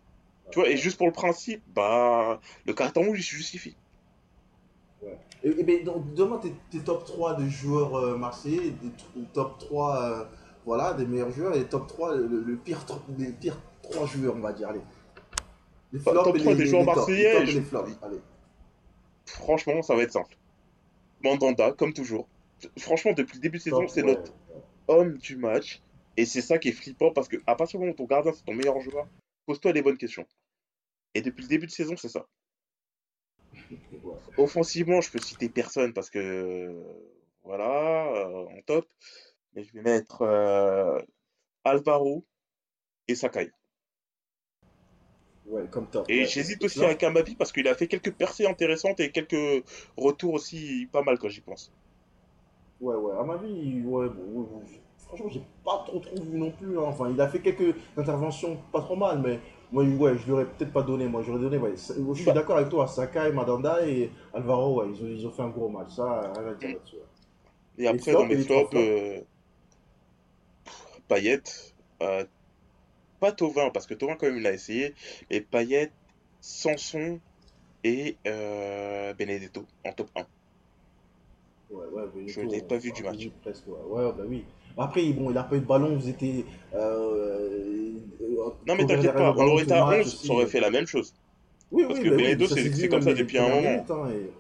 Tu 0.50 0.60
vois, 0.60 0.68
et 0.68 0.76
juste 0.76 0.96
pour 0.98 1.06
le 1.06 1.12
principe, 1.12 1.62
bah, 1.68 2.40
le 2.66 2.74
carton 2.74 3.02
rouge, 3.04 3.20
il 3.20 3.22
se 3.24 3.34
justifie. 3.36 3.76
Et, 5.44 5.48
et 5.50 5.62
ben, 5.64 5.84
donc, 5.84 6.14
demain, 6.14 6.38
tes, 6.38 6.52
tes 6.70 6.80
top 6.80 7.04
3 7.04 7.34
de 7.34 7.48
joueurs 7.48 7.94
euh, 7.96 8.16
marseillais, 8.16 8.70
des 8.70 8.90
top 9.32 9.58
3 9.58 10.02
euh, 10.02 10.24
voilà, 10.66 10.92
des 10.94 11.06
meilleurs 11.06 11.30
joueurs, 11.30 11.54
et 11.56 11.64
top 11.68 11.86
3, 11.86 12.16
le, 12.16 12.26
le 12.26 12.56
pire, 12.56 12.84
les 13.18 13.32
pires 13.32 13.60
3 13.82 14.06
joueurs, 14.06 14.34
on 14.36 14.40
va 14.40 14.52
dire. 14.52 14.68
Allez. 14.68 14.80
Les 15.92 16.00
Bah, 16.00 16.12
flops 16.12 16.24
top 16.24 16.36
et 16.36 16.40
3 16.40 16.52
les, 16.52 16.58
des 16.58 16.66
joueurs 16.66 16.84
marseillais, 16.84 17.32
les 17.32 17.38
tops 17.38 17.48
et 17.48 17.52
je- 17.52 17.58
les 17.58 17.64
flops. 17.64 17.98
Allez. 18.02 18.18
Franchement, 19.26 19.82
ça 19.82 19.94
va 19.94 20.02
être 20.02 20.12
simple. 20.12 20.36
Mandanda, 21.22 21.72
comme 21.72 21.92
toujours. 21.92 22.28
Franchement, 22.78 23.12
depuis 23.12 23.36
le 23.36 23.40
début 23.42 23.58
de 23.58 23.62
saison, 23.62 23.86
c'est 23.88 24.02
ouais. 24.02 24.14
notre 24.14 24.32
homme 24.88 25.18
du 25.18 25.36
match. 25.36 25.82
Et 26.16 26.24
c'est 26.24 26.40
ça 26.40 26.58
qui 26.58 26.68
est 26.68 26.72
flippant 26.72 27.12
parce 27.12 27.28
que 27.28 27.36
à 27.46 27.54
partir 27.54 27.78
du 27.78 27.84
moment 27.84 27.92
où 27.92 27.96
ton 27.96 28.04
gardien 28.06 28.32
c'est 28.32 28.44
ton 28.44 28.54
meilleur 28.54 28.80
joueur, 28.80 29.06
pose-toi 29.46 29.72
les 29.72 29.82
bonnes 29.82 29.96
questions. 29.98 30.26
Et 31.14 31.22
depuis 31.22 31.42
le 31.42 31.48
début 31.48 31.66
de 31.66 31.70
saison, 31.70 31.96
c'est 31.96 32.08
ça. 32.08 32.26
Offensivement, 34.36 35.00
je 35.00 35.10
peux 35.10 35.18
citer 35.20 35.48
personne 35.48 35.92
parce 35.92 36.10
que 36.10 36.82
voilà, 37.44 38.06
euh, 38.14 38.46
en 38.46 38.60
top. 38.66 38.86
Mais 39.54 39.62
je 39.64 39.72
vais 39.72 39.82
mettre 39.82 40.22
euh, 40.22 41.00
Alvaro 41.64 42.24
et 43.06 43.14
Sakai. 43.14 43.50
Ouais, 45.50 45.64
comme 45.70 45.86
top. 45.86 46.08
Et 46.08 46.20
ouais. 46.20 46.26
j'hésite 46.26 46.62
aussi 46.64 46.78
Là, 46.80 46.86
avec 46.86 47.02
Amavi 47.02 47.34
parce 47.36 47.52
qu'il 47.52 47.66
a 47.68 47.74
fait 47.74 47.88
quelques 47.88 48.12
percées 48.14 48.46
intéressantes 48.46 49.00
et 49.00 49.10
quelques 49.10 49.64
retours 49.96 50.34
aussi 50.34 50.88
pas 50.92 51.02
mal 51.02 51.18
quand 51.18 51.28
j'y 51.28 51.40
pense. 51.40 51.72
Ouais, 52.80 52.94
ouais, 52.94 53.16
à 53.18 53.24
ma 53.24 53.36
vie, 53.36 53.82
ouais, 53.84 54.08
bon, 54.08 54.46
franchement, 54.98 55.28
j'ai 55.30 55.42
pas 55.64 55.82
trop 55.86 55.98
trop 55.98 56.22
vu 56.22 56.38
non 56.38 56.50
plus. 56.52 56.78
hein. 56.78 56.82
Enfin, 56.86 57.10
il 57.10 57.20
a 57.20 57.26
fait 57.28 57.40
quelques 57.40 57.74
interventions 57.96 58.56
pas 58.72 58.80
trop 58.80 58.94
mal, 58.94 59.20
mais 59.20 59.40
moi, 59.72 59.82
ouais, 59.84 60.16
je 60.16 60.24
lui 60.26 60.32
aurais 60.32 60.44
peut-être 60.46 60.72
pas 60.72 60.82
donné. 60.82 61.08
Moi, 61.08 61.22
j'aurais 61.22 61.40
donné, 61.40 61.58
ouais. 61.58 61.72
Je 61.76 62.14
suis 62.14 62.24
Bah. 62.24 62.32
d'accord 62.34 62.56
avec 62.58 62.68
toi, 62.68 62.86
Sakai, 62.86 63.32
Madanda 63.32 63.84
et 63.86 64.10
Alvaro, 64.32 64.80
ouais, 64.80 64.90
ils 64.94 65.02
ont, 65.04 65.08
ils 65.08 65.26
ont 65.26 65.30
fait 65.32 65.42
un 65.42 65.48
gros 65.48 65.68
match. 65.68 65.90
Ça, 65.96 66.32
rien 66.36 66.46
à 66.46 66.54
dire 66.54 66.68
Mm. 66.68 66.72
là-dessus. 66.74 66.96
Et 67.78 67.86
après, 67.88 68.12
dans 68.12 68.26
mes 68.26 68.36
flops, 68.38 68.70
flops. 68.70 68.74
euh, 68.76 69.20
euh, 72.02 72.24
pas 73.20 73.32
Tovin 73.32 73.70
parce 73.70 73.86
que 73.86 73.94
Tovin 73.94 74.16
quand 74.16 74.26
même 74.26 74.38
il 74.38 74.46
a 74.46 74.52
essayé, 74.52 74.94
et 75.30 75.40
Payet, 75.40 75.92
Sanson 76.40 77.20
et 77.84 78.18
euh, 78.26 79.14
Benedetto 79.14 79.66
en 79.84 79.92
top 79.92 80.10
1. 80.16 80.26
Ouais, 81.70 81.84
ouais, 81.92 82.02
Je 82.26 82.40
Benito, 82.40 82.46
n'ai 82.48 82.62
pas 82.62 82.78
vu 82.78 82.92
du 82.92 83.02
match. 83.02 83.18
dit 83.18 83.32
Presque, 83.42 83.66
ouais, 83.66 83.74
ouais, 84.04 84.12
bah 84.16 84.24
oui. 84.26 84.44
Après, 84.76 85.12
bon, 85.12 85.30
il 85.30 85.36
a 85.38 85.42
pas 85.42 85.56
eu 85.56 85.60
de 85.60 85.66
ballon, 85.66 85.96
vous 85.96 86.08
étiez. 86.08 86.46
Euh, 86.74 86.78
euh, 86.78 88.50
Non 88.66 88.74
mais 88.76 88.86
t'inquiète 88.86 89.12
pas, 89.12 89.34
on 89.36 89.46
aurait 89.48 89.64
été 89.64 89.72
à 89.74 89.84
match 89.84 90.00
11, 90.00 90.14
aussi. 90.14 90.26
ça 90.26 90.32
aurait 90.32 90.46
fait 90.46 90.60
la 90.60 90.70
même 90.70 90.86
chose. 90.86 91.14
Oui, 91.70 91.84
Parce 91.86 91.98
oui, 91.98 92.04
que 92.04 92.08
mais 92.10 92.16
Benedetto, 92.16 92.46
c'est 92.48 92.88
comme 92.88 93.02
ça 93.02 93.12
depuis 93.12 93.38
un 93.38 93.48
moment. 93.48 93.70
minutes, 93.70 93.90
hein, 93.90 94.10
et- 94.10 94.30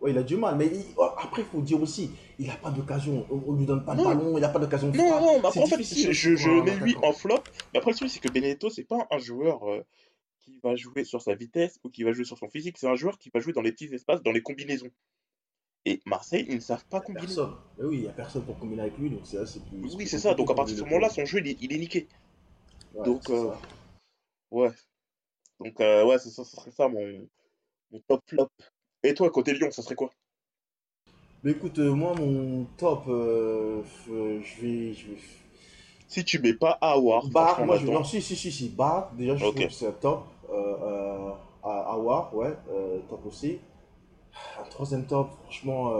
Ouais, 0.00 0.12
il 0.12 0.18
a 0.18 0.22
du 0.22 0.36
mal, 0.36 0.54
mais 0.56 0.66
il- 0.66 0.94
après, 1.38 1.48
il 1.48 1.58
faut 1.58 1.64
dire 1.64 1.80
aussi, 1.80 2.10
il 2.38 2.46
n'a 2.46 2.56
pas 2.56 2.70
d'occasion. 2.70 3.26
On, 3.30 3.54
lui 3.54 3.66
donne 3.66 3.84
pas 3.84 3.94
de 3.94 4.02
Non. 4.02 4.08
ballon, 4.08 4.36
il 4.36 4.40
n'a 4.40 4.48
pas 4.48 4.58
d'occasion 4.58 4.90
de 4.90 4.96
Non, 4.96 5.20
non, 5.20 5.38
après 5.38 5.60
en 5.60 5.66
fait, 5.66 5.82
je, 5.82 6.62
mets 6.62 6.76
lui 6.76 6.96
en 7.02 7.12
flop, 7.12 7.42
mais 7.72 7.78
après 7.78 7.92
le 7.92 7.96
truc 7.96 8.10
c'est 8.10 8.20
que 8.20 8.28
Benedetto, 8.28 8.70
c'est 8.70 8.84
pas 8.84 9.06
un 9.10 9.18
joueur 9.18 9.68
euh, 9.68 9.82
qui 10.40 10.58
va 10.62 10.76
jouer 10.76 11.04
sur 11.04 11.22
sa 11.22 11.34
vitesse 11.34 11.78
ou 11.84 11.90
qui 11.90 12.02
va 12.02 12.12
jouer 12.12 12.24
sur 12.24 12.38
son 12.38 12.48
physique, 12.48 12.78
c'est 12.78 12.88
un 12.88 12.96
joueur 12.96 13.18
qui 13.18 13.30
va 13.32 13.40
jouer 13.40 13.52
dans 13.52 13.62
les 13.62 13.72
petits 13.72 13.92
espaces, 13.92 14.22
dans 14.22 14.32
les 14.32 14.42
combinaisons. 14.42 14.90
Et 15.84 16.02
Marseille, 16.04 16.44
ils 16.48 16.56
ne 16.56 16.60
savent 16.60 16.84
pas 16.86 17.00
combiner. 17.00 17.26
personne. 17.26 17.54
Mais 17.78 17.84
oui, 17.84 17.96
il 17.96 18.02
n'y 18.02 18.08
a 18.08 18.12
personne 18.12 18.44
pour 18.44 18.58
combiner 18.58 18.82
avec 18.82 18.98
lui, 18.98 19.10
donc 19.10 19.20
c'est 19.24 19.44
c'est 19.46 19.64
plus. 19.64 19.94
Oui, 19.94 20.06
c'est 20.06 20.18
ça, 20.18 20.34
donc 20.34 20.50
à 20.50 20.54
partir 20.54 20.74
de 20.74 20.80
ce 20.80 20.84
moment-là, 20.84 21.08
son 21.08 21.24
jeu, 21.24 21.38
il 21.40 21.48
est, 21.48 21.56
il 21.60 21.72
est 21.72 21.78
niqué. 21.78 22.08
Ouais, 22.94 23.04
Donc, 23.04 23.30
euh, 23.30 23.50
ça. 23.50 23.60
ouais. 24.50 24.70
Donc, 25.60 25.80
euh, 25.80 26.04
ouais, 26.04 26.18
c'est 26.18 26.30
ça, 26.30 26.44
ce 26.44 26.56
serait 26.56 26.70
ça 26.70 26.88
mon, 26.88 27.28
mon 27.90 28.00
top 28.06 28.22
flop. 28.26 28.48
Et 29.02 29.14
toi, 29.14 29.30
côté 29.30 29.52
Lyon, 29.54 29.70
ça 29.70 29.82
serait 29.82 29.94
quoi? 29.94 30.10
Mais 31.44 31.52
écoute, 31.52 31.78
euh, 31.78 31.94
moi, 31.94 32.14
mon 32.18 32.64
top, 32.76 33.04
euh, 33.08 33.82
euh, 34.10 34.40
je 34.42 34.60
vais. 34.60 34.92
Je 34.92 35.06
vais... 35.08 35.18
Si 36.08 36.24
tu 36.24 36.38
mets 36.40 36.54
pas 36.54 36.78
Awar, 36.80 37.26
Bar, 37.28 37.64
moi, 37.64 37.76
je 37.76 37.86
vais. 37.86 37.92
Non, 37.92 38.02
si, 38.02 38.20
si, 38.20 38.34
si, 38.34 38.50
si. 38.50 38.68
Bar, 38.70 39.12
déjà, 39.16 39.36
je 39.36 39.44
Ok. 39.44 39.54
trouve 39.54 39.66
que 39.68 39.72
c'est 39.72 39.86
un 39.86 39.92
top. 39.92 40.24
Euh, 40.52 41.30
Awar, 41.62 42.34
ouais, 42.34 42.54
top 43.08 43.26
aussi. 43.26 43.58
Un 44.60 44.68
troisième 44.68 45.04
top, 45.06 45.30
franchement, 45.44 45.92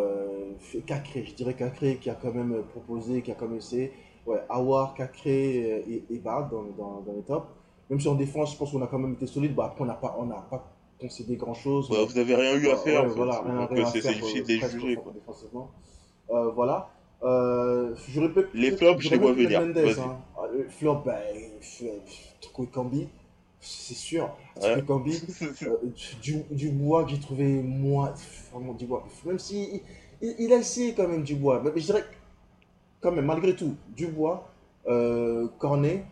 Cacré, 0.86 1.24
je 1.26 1.34
dirais 1.34 1.54
Cacré 1.54 1.96
qui 1.96 2.08
a 2.10 2.14
quand 2.14 2.32
même 2.32 2.62
proposé, 2.70 3.22
qui 3.22 3.30
a 3.30 3.34
quand 3.34 3.48
même 3.48 3.58
essayé. 3.58 3.92
Ouais, 4.26 4.40
Awar, 4.48 4.94
Cacré 4.94 5.82
et, 5.88 6.04
et 6.10 6.18
Bard 6.18 6.48
dans, 6.50 6.62
dans, 6.62 7.00
dans 7.00 7.12
les 7.12 7.22
tops. 7.22 7.46
Même 7.90 8.00
si 8.00 8.08
en 8.08 8.14
défense, 8.14 8.52
je 8.52 8.58
pense 8.58 8.72
qu'on 8.72 8.82
a 8.82 8.86
quand 8.86 8.98
même 8.98 9.14
été 9.14 9.26
solide. 9.26 9.54
Bah, 9.54 9.66
après, 9.66 9.82
on 9.82 9.86
n'a 9.86 9.94
pas, 9.94 10.16
on 10.18 10.26
n'a 10.26 10.46
pas 10.50 10.70
concédé 11.00 11.36
grand 11.36 11.54
chose. 11.54 11.90
Ouais, 11.90 12.04
vous 12.04 12.18
avez 12.18 12.34
rien 12.34 12.54
eu 12.56 12.68
à 12.68 12.76
faire, 12.76 13.04
en 13.04 13.08
fait. 13.08 13.14
voilà, 13.14 13.40
rien, 13.40 13.54
Donc, 13.54 13.70
rien 13.70 13.84
euh, 13.84 13.86
à 13.86 13.90
c'est 13.90 14.00
faire 14.00 14.12
euh, 14.12 14.94
quoi. 14.96 15.12
défensivement. 15.12 15.70
Euh, 16.30 16.50
voilà. 16.50 16.90
Euh, 17.22 17.94
Les 18.54 18.72
flops, 18.76 19.00
je 19.00 19.10
les 19.10 19.18
vois 19.18 19.32
venir. 19.32 19.60
Mendes, 19.60 19.78
hein. 19.78 20.16
Ah, 20.36 20.42
le 20.52 20.68
flop, 20.68 21.02
ben, 21.04 21.16
c'est 23.60 23.94
sûr. 23.94 24.30
Ouais. 24.62 24.82
Euh, 25.62 25.76
du, 26.22 26.42
Dubois 26.50 27.04
que 27.04 27.10
j'ai 27.10 27.20
trouvé 27.20 27.44
moi 27.62 28.12
vraiment 28.52 28.74
Dubois 28.74 29.06
même 29.24 29.38
si 29.38 29.82
il, 30.20 30.34
il 30.38 30.52
a 30.52 30.56
essayé 30.56 30.94
quand 30.94 31.06
même 31.06 31.22
Dubois 31.22 31.60
mais, 31.62 31.70
mais 31.74 31.80
je 31.80 31.86
dirais 31.86 32.04
quand 33.00 33.12
même 33.12 33.24
malgré 33.26 33.54
tout 33.54 33.76
Dubois 33.96 34.48
euh, 34.88 35.46
Cornet 35.58 36.04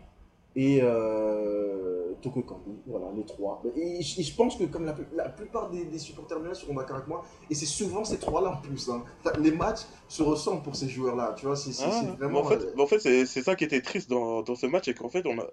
et 0.55 0.79
euh, 0.81 1.76
Toko 2.21 2.41
Kambi 2.41 2.71
voilà 2.85 3.07
les 3.15 3.25
trois 3.25 3.61
et, 3.75 4.01
je- 4.01 4.35
pense 4.35 4.55
que 4.55 4.65
comme 4.65 4.85
la, 4.85 4.95
la 5.15 5.29
plupart 5.29 5.69
des, 5.69 5.85
des 5.85 5.99
supporters 5.99 6.39
miens 6.39 6.53
seront 6.53 6.73
d'accord 6.75 6.97
avec 6.97 7.07
moi 7.07 7.23
et 7.49 7.55
c'est 7.55 7.65
souvent 7.65 8.03
ces 8.03 8.17
trois 8.17 8.41
là 8.41 8.51
en 8.51 8.57
plus 8.61 8.89
hein. 8.89 9.03
les 9.39 9.51
matchs 9.51 9.81
se 10.07 10.23
ressemblent 10.23 10.63
pour 10.63 10.75
ces 10.75 10.89
joueurs 10.89 11.15
là 11.15 11.33
tu 11.37 11.45
vois 11.45 11.55
c'est 11.55 11.71
Ah, 11.83 12.01
vraiment 12.17 12.41
en 12.41 12.43
fait, 12.43 12.61
euh, 12.61 12.73
mais 12.75 12.83
en 12.83 12.87
fait 12.87 12.99
c'est 12.99 13.25
ça 13.41 13.55
qui 13.55 13.63
était 13.63 13.81
triste 13.81 14.09
dans, 14.09 14.41
dans 14.41 14.55
ce 14.55 14.65
match, 14.65 14.85
c'est 14.85 14.93
qu'en 14.93 15.09
fait, 15.09 15.25
on 15.25 15.37
a 15.39 15.47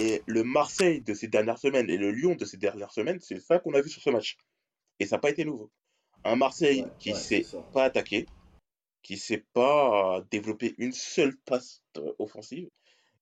et 0.00 0.22
le 0.26 0.44
Marseille 0.44 1.00
de 1.00 1.14
ces 1.14 1.28
dernières 1.28 1.58
semaines 1.58 1.88
et 1.90 1.96
le 1.96 2.10
Lyon 2.12 2.34
de 2.34 2.44
ces 2.44 2.56
dernières 2.56 2.92
semaines, 2.92 3.18
c'est 3.20 3.40
ça 3.40 3.58
qu'on 3.58 3.74
a 3.74 3.80
vu 3.80 3.88
sur 3.88 4.02
ce 4.02 4.10
match. 4.10 4.36
Et 5.00 5.06
ça 5.06 5.16
n'a 5.16 5.20
pas 5.20 5.30
été 5.30 5.44
nouveau. 5.44 5.70
Un 6.24 6.36
Marseille 6.36 6.82
ouais, 6.82 6.90
qui 6.98 7.10
ouais, 7.10 7.16
c'est 7.16 7.42
ça. 7.42 7.58
pas 7.72 7.84
attaquer, 7.84 8.26
qui 9.02 9.16
sait 9.16 9.44
pas 9.52 10.22
développer 10.30 10.74
une 10.78 10.92
seule 10.92 11.36
passe 11.44 11.82
euh, 11.96 12.12
offensive, 12.18 12.68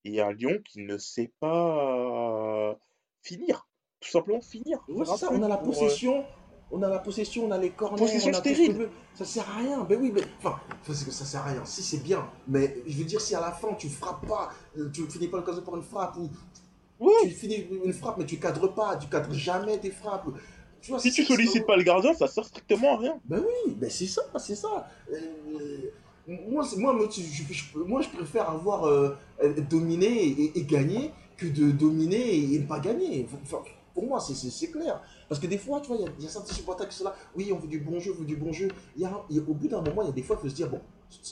et 0.07 0.21
un 0.21 0.33
Lyon 0.33 0.59
qui 0.65 0.81
ne 0.81 0.99
sait 0.99 1.33
pas 1.41 2.79
finir. 3.23 3.69
Tout 4.01 4.11
simplement 4.11 4.41
finir. 4.41 4.79
C'est 4.89 5.17
ça, 5.17 5.29
on 5.33 5.43
a 5.43 5.49
la 5.49 5.61
euh, 5.61 5.65
possession, 5.65 6.25
on 6.71 6.83
a 6.83 6.89
la 6.89 6.99
possession, 6.99 7.47
on 7.47 7.51
a 7.51 7.59
les 7.59 7.71
corners, 7.71 7.99
Possession 7.99 8.31
on 8.31 8.35
a 8.35 8.39
stérile. 8.39 8.89
Ça 9.15 9.25
sert 9.25 9.49
à 9.51 9.59
rien. 9.59 9.85
Ben 9.85 9.99
oui, 10.01 10.13
mais 10.15 10.23
enfin, 10.39 10.61
que 10.87 10.93
ça 10.93 11.25
sert 11.25 11.41
à 11.41 11.51
rien. 11.51 11.65
Si 11.65 11.83
c'est 11.83 12.03
bien, 12.03 12.29
mais 12.47 12.77
je 12.87 12.99
veux 12.99 13.05
dire, 13.05 13.21
si 13.21 13.35
à 13.35 13.41
la 13.41 13.53
fin 13.53 13.73
tu 13.75 13.89
frappes 13.89 14.27
pas, 14.27 14.51
euh, 14.79 14.91
tu 14.93 15.03
finis 15.09 15.29
pas 15.29 15.39
l'occasion 15.39 15.63
pour 15.63 15.77
une 15.77 15.83
frappe 15.83 16.17
ou 16.19 16.31
tu 17.23 17.31
finis 17.31 17.67
une 17.85 17.93
frappe, 17.93 18.19
mais 18.19 18.27
tu 18.27 18.39
cadres 18.39 18.69
pas, 18.69 18.97
tu 18.97 19.09
cadres 19.09 19.33
jamais 19.33 19.79
tes 19.79 19.91
frappes. 19.91 20.27
Tu 20.81 20.91
vois, 20.91 21.01
Si 21.01 21.11
tu 21.11 21.25
sollicites 21.25 21.67
pas 21.67 21.77
le 21.77 21.83
gardien, 21.83 22.15
ça 22.15 22.29
sert 22.29 22.45
strictement 22.45 22.97
à 22.97 22.99
rien. 22.99 23.21
Ben 23.25 23.41
oui, 23.41 23.75
ben 23.75 23.91
c'est 23.91 24.07
ça, 24.07 24.23
c'est 24.39 24.55
ça. 24.55 24.89
Euh, 25.13 25.91
moi, 26.49 26.65
moi, 26.77 27.09
je, 27.11 27.21
je- 27.23 27.79
moi, 27.79 28.03
je 28.03 28.09
préfère 28.09 28.51
avoir 28.51 28.85
euh, 28.87 29.17
dominé 29.71 30.07
et, 30.07 30.59
et 30.59 30.65
gagné 30.65 31.13
que 31.37 31.47
de 31.47 31.71
dominer 31.71 32.37
et, 32.55 32.59
ne 32.59 32.67
pas 32.67 32.81
gagner. 32.81 33.27
Enfin, 33.43 33.59
pour 33.95 34.07
moi, 34.07 34.21
c'est- 34.21 34.71
clair. 34.71 35.01
Parce 35.29 35.41
que 35.41 35.47
des 35.47 35.59
fois, 35.59 35.81
tu 35.81 35.89
vois, 35.89 35.97
il 35.99 36.03
y 36.05 36.07
a- 36.07 36.13
il 36.19 36.25
y, 36.25 36.27
a 36.27 36.31
certains 36.31 36.53
supporters 36.55 36.89
qui 36.89 36.97
sont 36.97 37.05
là. 37.05 37.15
Oui, 37.37 37.51
on 37.53 37.59
veut 37.59 37.69
du 37.69 37.79
bon 37.81 37.99
jeu, 38.01 38.13
on 38.17 38.21
veut 38.21 38.27
du 38.27 38.37
bon 38.37 38.53
jeu. 38.53 38.69
Y 38.97 39.05
a, 39.05 39.25
il 39.31 39.37
y 39.37 39.39
a- 39.39 39.43
au 39.43 39.55
bout 39.55 39.69
d'un 39.69 39.81
moment, 39.83 40.03
il 40.03 40.07
y 40.07 40.11
a 40.11 40.13
des 40.13 40.23
fois, 40.23 40.37
il 40.39 40.43
faut 40.43 40.49
se 40.49 40.55
dire 40.55 40.69
bon, 40.69 40.81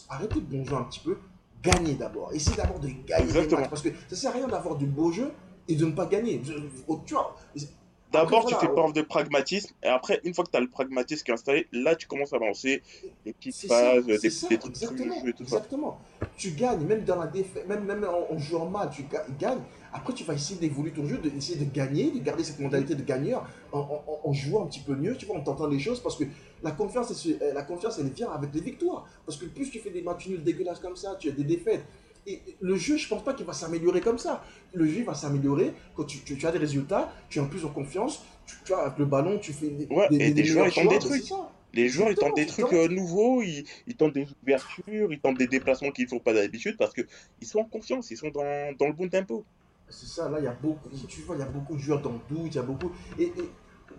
arrêtez 0.08 0.36
de 0.40 0.46
bon 0.46 0.64
jeu 0.64 0.74
un 0.76 0.84
petit 0.84 1.00
peu. 1.00 1.16
Gagnez 1.62 1.94
d'abord. 1.94 2.30
Essayez 2.32 2.56
d'abord 2.56 2.78
de 2.78 2.88
gagner. 3.06 3.32
Parce 3.70 3.82
que 3.82 3.88
ça 4.08 4.16
sert 4.16 4.30
à 4.30 4.34
rien 4.34 4.46
d'avoir 4.48 4.76
du 4.76 4.86
beau 4.86 5.10
jeu 5.10 5.30
et 5.66 5.74
de 5.76 5.86
ne 5.86 5.92
pas 5.92 6.06
gagner. 6.06 6.40
Tu 7.06 7.14
vois, 7.14 7.34
D'abord, 8.14 8.46
tu 8.46 8.54
fais 8.54 8.68
preuve 8.68 8.92
de 8.92 9.02
pragmatisme, 9.02 9.74
et 9.82 9.88
après, 9.88 10.20
une 10.24 10.34
fois 10.34 10.44
que 10.44 10.50
tu 10.50 10.56
as 10.56 10.60
le 10.60 10.68
pragmatisme 10.70 11.24
qui 11.24 11.30
est 11.30 11.34
installé, 11.34 11.66
là, 11.72 11.96
tu 11.96 12.06
commences 12.06 12.32
à 12.32 12.38
lancer 12.38 12.82
des 13.26 13.32
petites 13.32 13.54
ça, 13.54 13.66
phases, 13.68 14.06
des, 14.06 14.18
c'est 14.18 14.30
ça, 14.30 14.48
des 14.48 14.58
trucs 14.58 14.74
exactement, 14.74 15.14
jeu 15.22 15.28
et 15.28 15.32
tout 15.32 15.46
ça. 15.46 15.56
exactement. 15.56 15.98
Tu 16.36 16.50
gagnes, 16.50 16.84
même 16.84 17.04
dans 17.04 17.16
la 17.16 17.26
défaite, 17.26 17.66
même, 17.66 17.84
même 17.84 18.04
en, 18.04 18.32
en 18.32 18.38
jouant 18.38 18.66
mal, 18.70 18.90
tu 18.90 19.02
ga- 19.04 19.24
gagnes. 19.38 19.62
Après, 19.92 20.12
tu 20.12 20.24
vas 20.24 20.34
essayer 20.34 20.58
d'évoluer 20.58 20.90
ton 20.92 21.06
jeu, 21.06 21.18
d'essayer 21.18 21.64
de 21.64 21.72
gagner, 21.72 22.10
de 22.10 22.18
garder 22.18 22.42
cette 22.44 22.58
mentalité 22.58 22.94
de 22.94 23.02
gagneur 23.02 23.46
en, 23.72 23.78
en- 23.78 24.04
en- 24.06 24.28
en 24.28 24.32
jouant 24.32 24.64
un 24.64 24.66
petit 24.66 24.80
peu 24.80 24.94
mieux, 24.94 25.16
tu 25.16 25.26
vois, 25.26 25.36
en 25.36 25.40
tentant 25.42 25.66
les 25.68 25.78
choses, 25.78 26.00
parce 26.00 26.16
que 26.16 26.24
la 26.62 26.72
confiance, 26.72 27.10
elle, 27.10 27.16
se- 27.16 27.54
la 27.54 27.62
confiance, 27.62 27.98
elle 27.98 28.10
vient 28.10 28.30
avec 28.30 28.52
les 28.54 28.60
victoires. 28.60 29.06
Parce 29.24 29.38
que 29.38 29.46
plus 29.46 29.70
tu 29.70 29.78
fais 29.78 29.90
des 29.90 30.02
matchs 30.02 30.28
nuls 30.28 30.42
dégueulasses 30.42 30.80
comme 30.80 30.96
ça, 30.96 31.16
tu 31.18 31.28
as 31.28 31.32
des 31.32 31.44
défaites. 31.44 31.84
Et 32.26 32.40
le 32.60 32.76
jeu, 32.76 32.96
je 32.96 33.06
pense 33.08 33.22
pas 33.22 33.34
qu'il 33.34 33.44
va 33.46 33.52
s'améliorer 33.52 34.00
comme 34.00 34.18
ça. 34.18 34.44
Le 34.72 34.86
jeu 34.86 35.04
va 35.04 35.14
s'améliorer 35.14 35.74
quand 35.94 36.04
tu, 36.04 36.20
tu- 36.20 36.36
tu 36.38 36.46
as 36.46 36.52
des 36.52 36.58
résultats, 36.58 37.12
tu 37.28 37.38
es 37.38 37.42
en 37.42 37.46
plus 37.48 37.64
en 37.64 37.68
confiance, 37.68 38.22
tu, 38.46 38.56
tu 38.64 38.72
vois, 38.72 38.86
avec 38.86 38.98
le 38.98 39.04
ballon, 39.04 39.38
tu 39.38 39.52
fais 39.52 39.68
des, 39.68 39.88
Ouais, 39.90 40.10
et 40.18 40.30
des 40.30 40.44
joueurs, 40.44 40.66
ils 40.68 40.72
tentent 40.74 40.88
des 40.88 40.98
trucs. 40.98 41.24
Les 41.72 41.88
joueurs, 41.88 42.10
ils 42.10 42.18
tentent 42.18 42.34
des 42.36 42.44
trucs 42.46 42.72
euh, 42.74 42.86
nouveaux, 42.88 43.40
ils, 43.42 43.64
ils 43.86 43.96
tentent 43.96 44.12
des 44.12 44.26
ouvertures, 44.42 45.10
ils 45.12 45.20
tentent 45.20 45.38
des 45.38 45.46
déplacements 45.48 45.90
qu'ils 45.90 46.04
ne 46.04 46.10
font 46.10 46.20
pas 46.20 46.32
d'habitude 46.34 46.76
parce 46.76 46.92
qu'ils 46.94 47.06
sont 47.48 47.60
en 47.60 47.64
confiance, 47.68 48.10
ils 48.10 48.16
sont 48.18 48.28
dans, 48.30 48.72
dans 48.76 48.86
le 48.86 48.92
bon 48.92 49.08
tempo. 49.08 49.46
C'est 49.88 50.06
ça, 50.06 50.28
là, 50.30 50.38
il 50.40 50.44
y 50.44 50.48
a 50.48 50.52
beaucoup, 50.54 50.88
tu 51.08 51.20
vois, 51.22 51.36
il 51.36 51.40
y 51.40 51.42
a 51.42 51.46
beaucoup 51.46 51.74
de 51.76 51.80
joueurs 51.80 52.00
dans 52.00 52.12
le 52.12 52.18
doute, 52.28 52.46
il 52.52 52.54
y 52.54 52.58
a 52.58 52.62
beaucoup. 52.62 52.90
Et, 53.18 53.24
et 53.24 53.50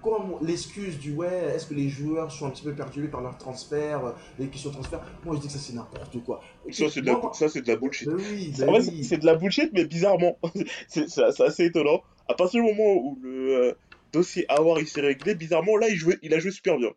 comme 0.02 0.38
l'excuse 0.42 0.98
du 1.00 1.14
ouais, 1.14 1.54
est-ce 1.56 1.68
que 1.68 1.74
les 1.74 1.90
joueurs 1.90 2.32
sont 2.32 2.46
un 2.48 2.50
petit 2.52 2.64
peu 2.64 2.74
perdus 2.74 3.08
par 3.08 3.22
leur 3.22 3.38
transfert, 3.38 4.06
euh, 4.06 4.12
les 4.40 4.48
questions 4.48 4.70
de 4.70 4.76
transfert, 4.76 5.02
moi 5.24 5.36
je 5.36 5.42
dis 5.42 5.48
que 5.48 5.54
ça 5.54 5.60
c'est 5.60 5.74
n'importe 5.74 6.24
quoi. 6.24 6.42
Ça, 6.72 6.90
c'est 6.90 7.02
de, 7.02 7.06
la- 7.08 7.22
ça, 7.34 7.48
de 7.48 7.68
la 7.68 7.76
bullshit. 7.76 8.08
Ben 8.08 8.16
oui, 8.18 8.54
ben 8.58 8.70
En 8.70 8.80
oui. 8.80 9.04
c'est 9.04 9.18
de 9.18 9.26
la 9.26 9.36
bullshit, 9.36 9.72
mais 9.74 9.86
bizarrement. 9.86 10.38
c'est 10.88 11.08
assez 11.20 11.66
étonnant. 11.66 12.02
À 12.28 12.34
partir 12.34 12.64
du 12.64 12.68
moment 12.74 12.94
où 12.96 13.20
le 13.22 13.56
euh, 13.70 13.74
dossier 14.14 14.46
Awar 14.50 14.80
il 14.80 14.88
s'est 14.88 15.02
réglé, 15.02 15.36
bizarrement, 15.36 15.78
là, 15.78 15.88
il, 15.90 15.96
jouait, 15.96 16.18
il 16.22 16.34
a 16.34 16.40
joué 16.40 16.52
super 16.52 16.78
bien. 16.78 16.90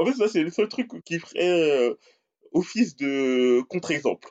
En 0.00 0.04
fait, 0.04 0.12
ça, 0.14 0.28
c'est 0.28 0.42
le 0.42 0.50
seul 0.50 0.68
truc 0.68 0.90
qui 1.04 1.18
ferait 1.18 1.88
euh, 1.90 1.94
office 2.52 2.96
de 2.96 3.62
contre-exemple. 3.68 4.28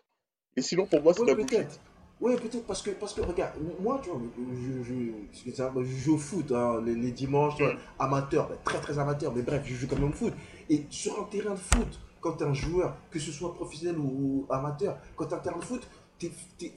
Et 0.58 0.62
sinon, 0.62 0.86
pour 0.86 1.02
moi, 1.02 1.14
c'est 1.14 1.22
de 1.22 1.26
Ouais, 1.26 1.32
la 1.32 1.44
bullshit. 1.44 1.82
Ouais, 2.22 2.36
peut-être 2.38 2.66
parce 2.66 2.82
que, 2.82 2.92
parce 2.92 3.14
que, 3.14 3.22
regarde, 3.22 3.54
moi, 3.82 4.00
tu 4.02 4.10
vois, 4.10 4.20
je, 4.38 4.84
je, 4.84 4.94
je, 5.34 5.84
je 5.84 5.96
joue 5.98 6.16
au 6.16 6.18
foot 6.18 6.50
hein, 6.54 6.82
les, 6.86 6.96
les 6.96 7.12
dimanches, 7.12 7.58
vois, 7.58 7.74
Mm. 7.74 7.78
amateur, 8.00 8.48
ben, 8.48 8.58
très 8.64 8.80
très 8.80 8.98
amateur, 9.00 9.34
mais 9.36 9.42
bref, 9.42 9.64
je 9.66 9.76
joue 9.76 9.88
quand 9.88 9.98
même 10.00 10.10
au 10.10 10.14
foot. 10.14 10.34
Et 10.70 10.86
sur 10.90 11.20
un 11.20 11.26
terrain 11.26 11.52
de 11.52 11.60
foot, 11.60 12.00
quand 12.22 12.34
tu 12.38 12.44
es 12.44 12.48
un 12.48 12.54
joueur, 12.54 12.96
que 13.12 13.20
ce 13.20 13.32
soit 13.32 13.54
professionnel 13.54 13.98
ou, 14.00 14.46
ou 14.48 14.54
amateur, 14.54 14.98
quand 15.18 15.26
tu 15.26 15.32
es 15.34 15.38
un 15.38 15.40
terrain 15.40 15.60
de 15.60 15.64
foot, 15.66 15.88
tu 16.18 16.28
es, 16.62 16.72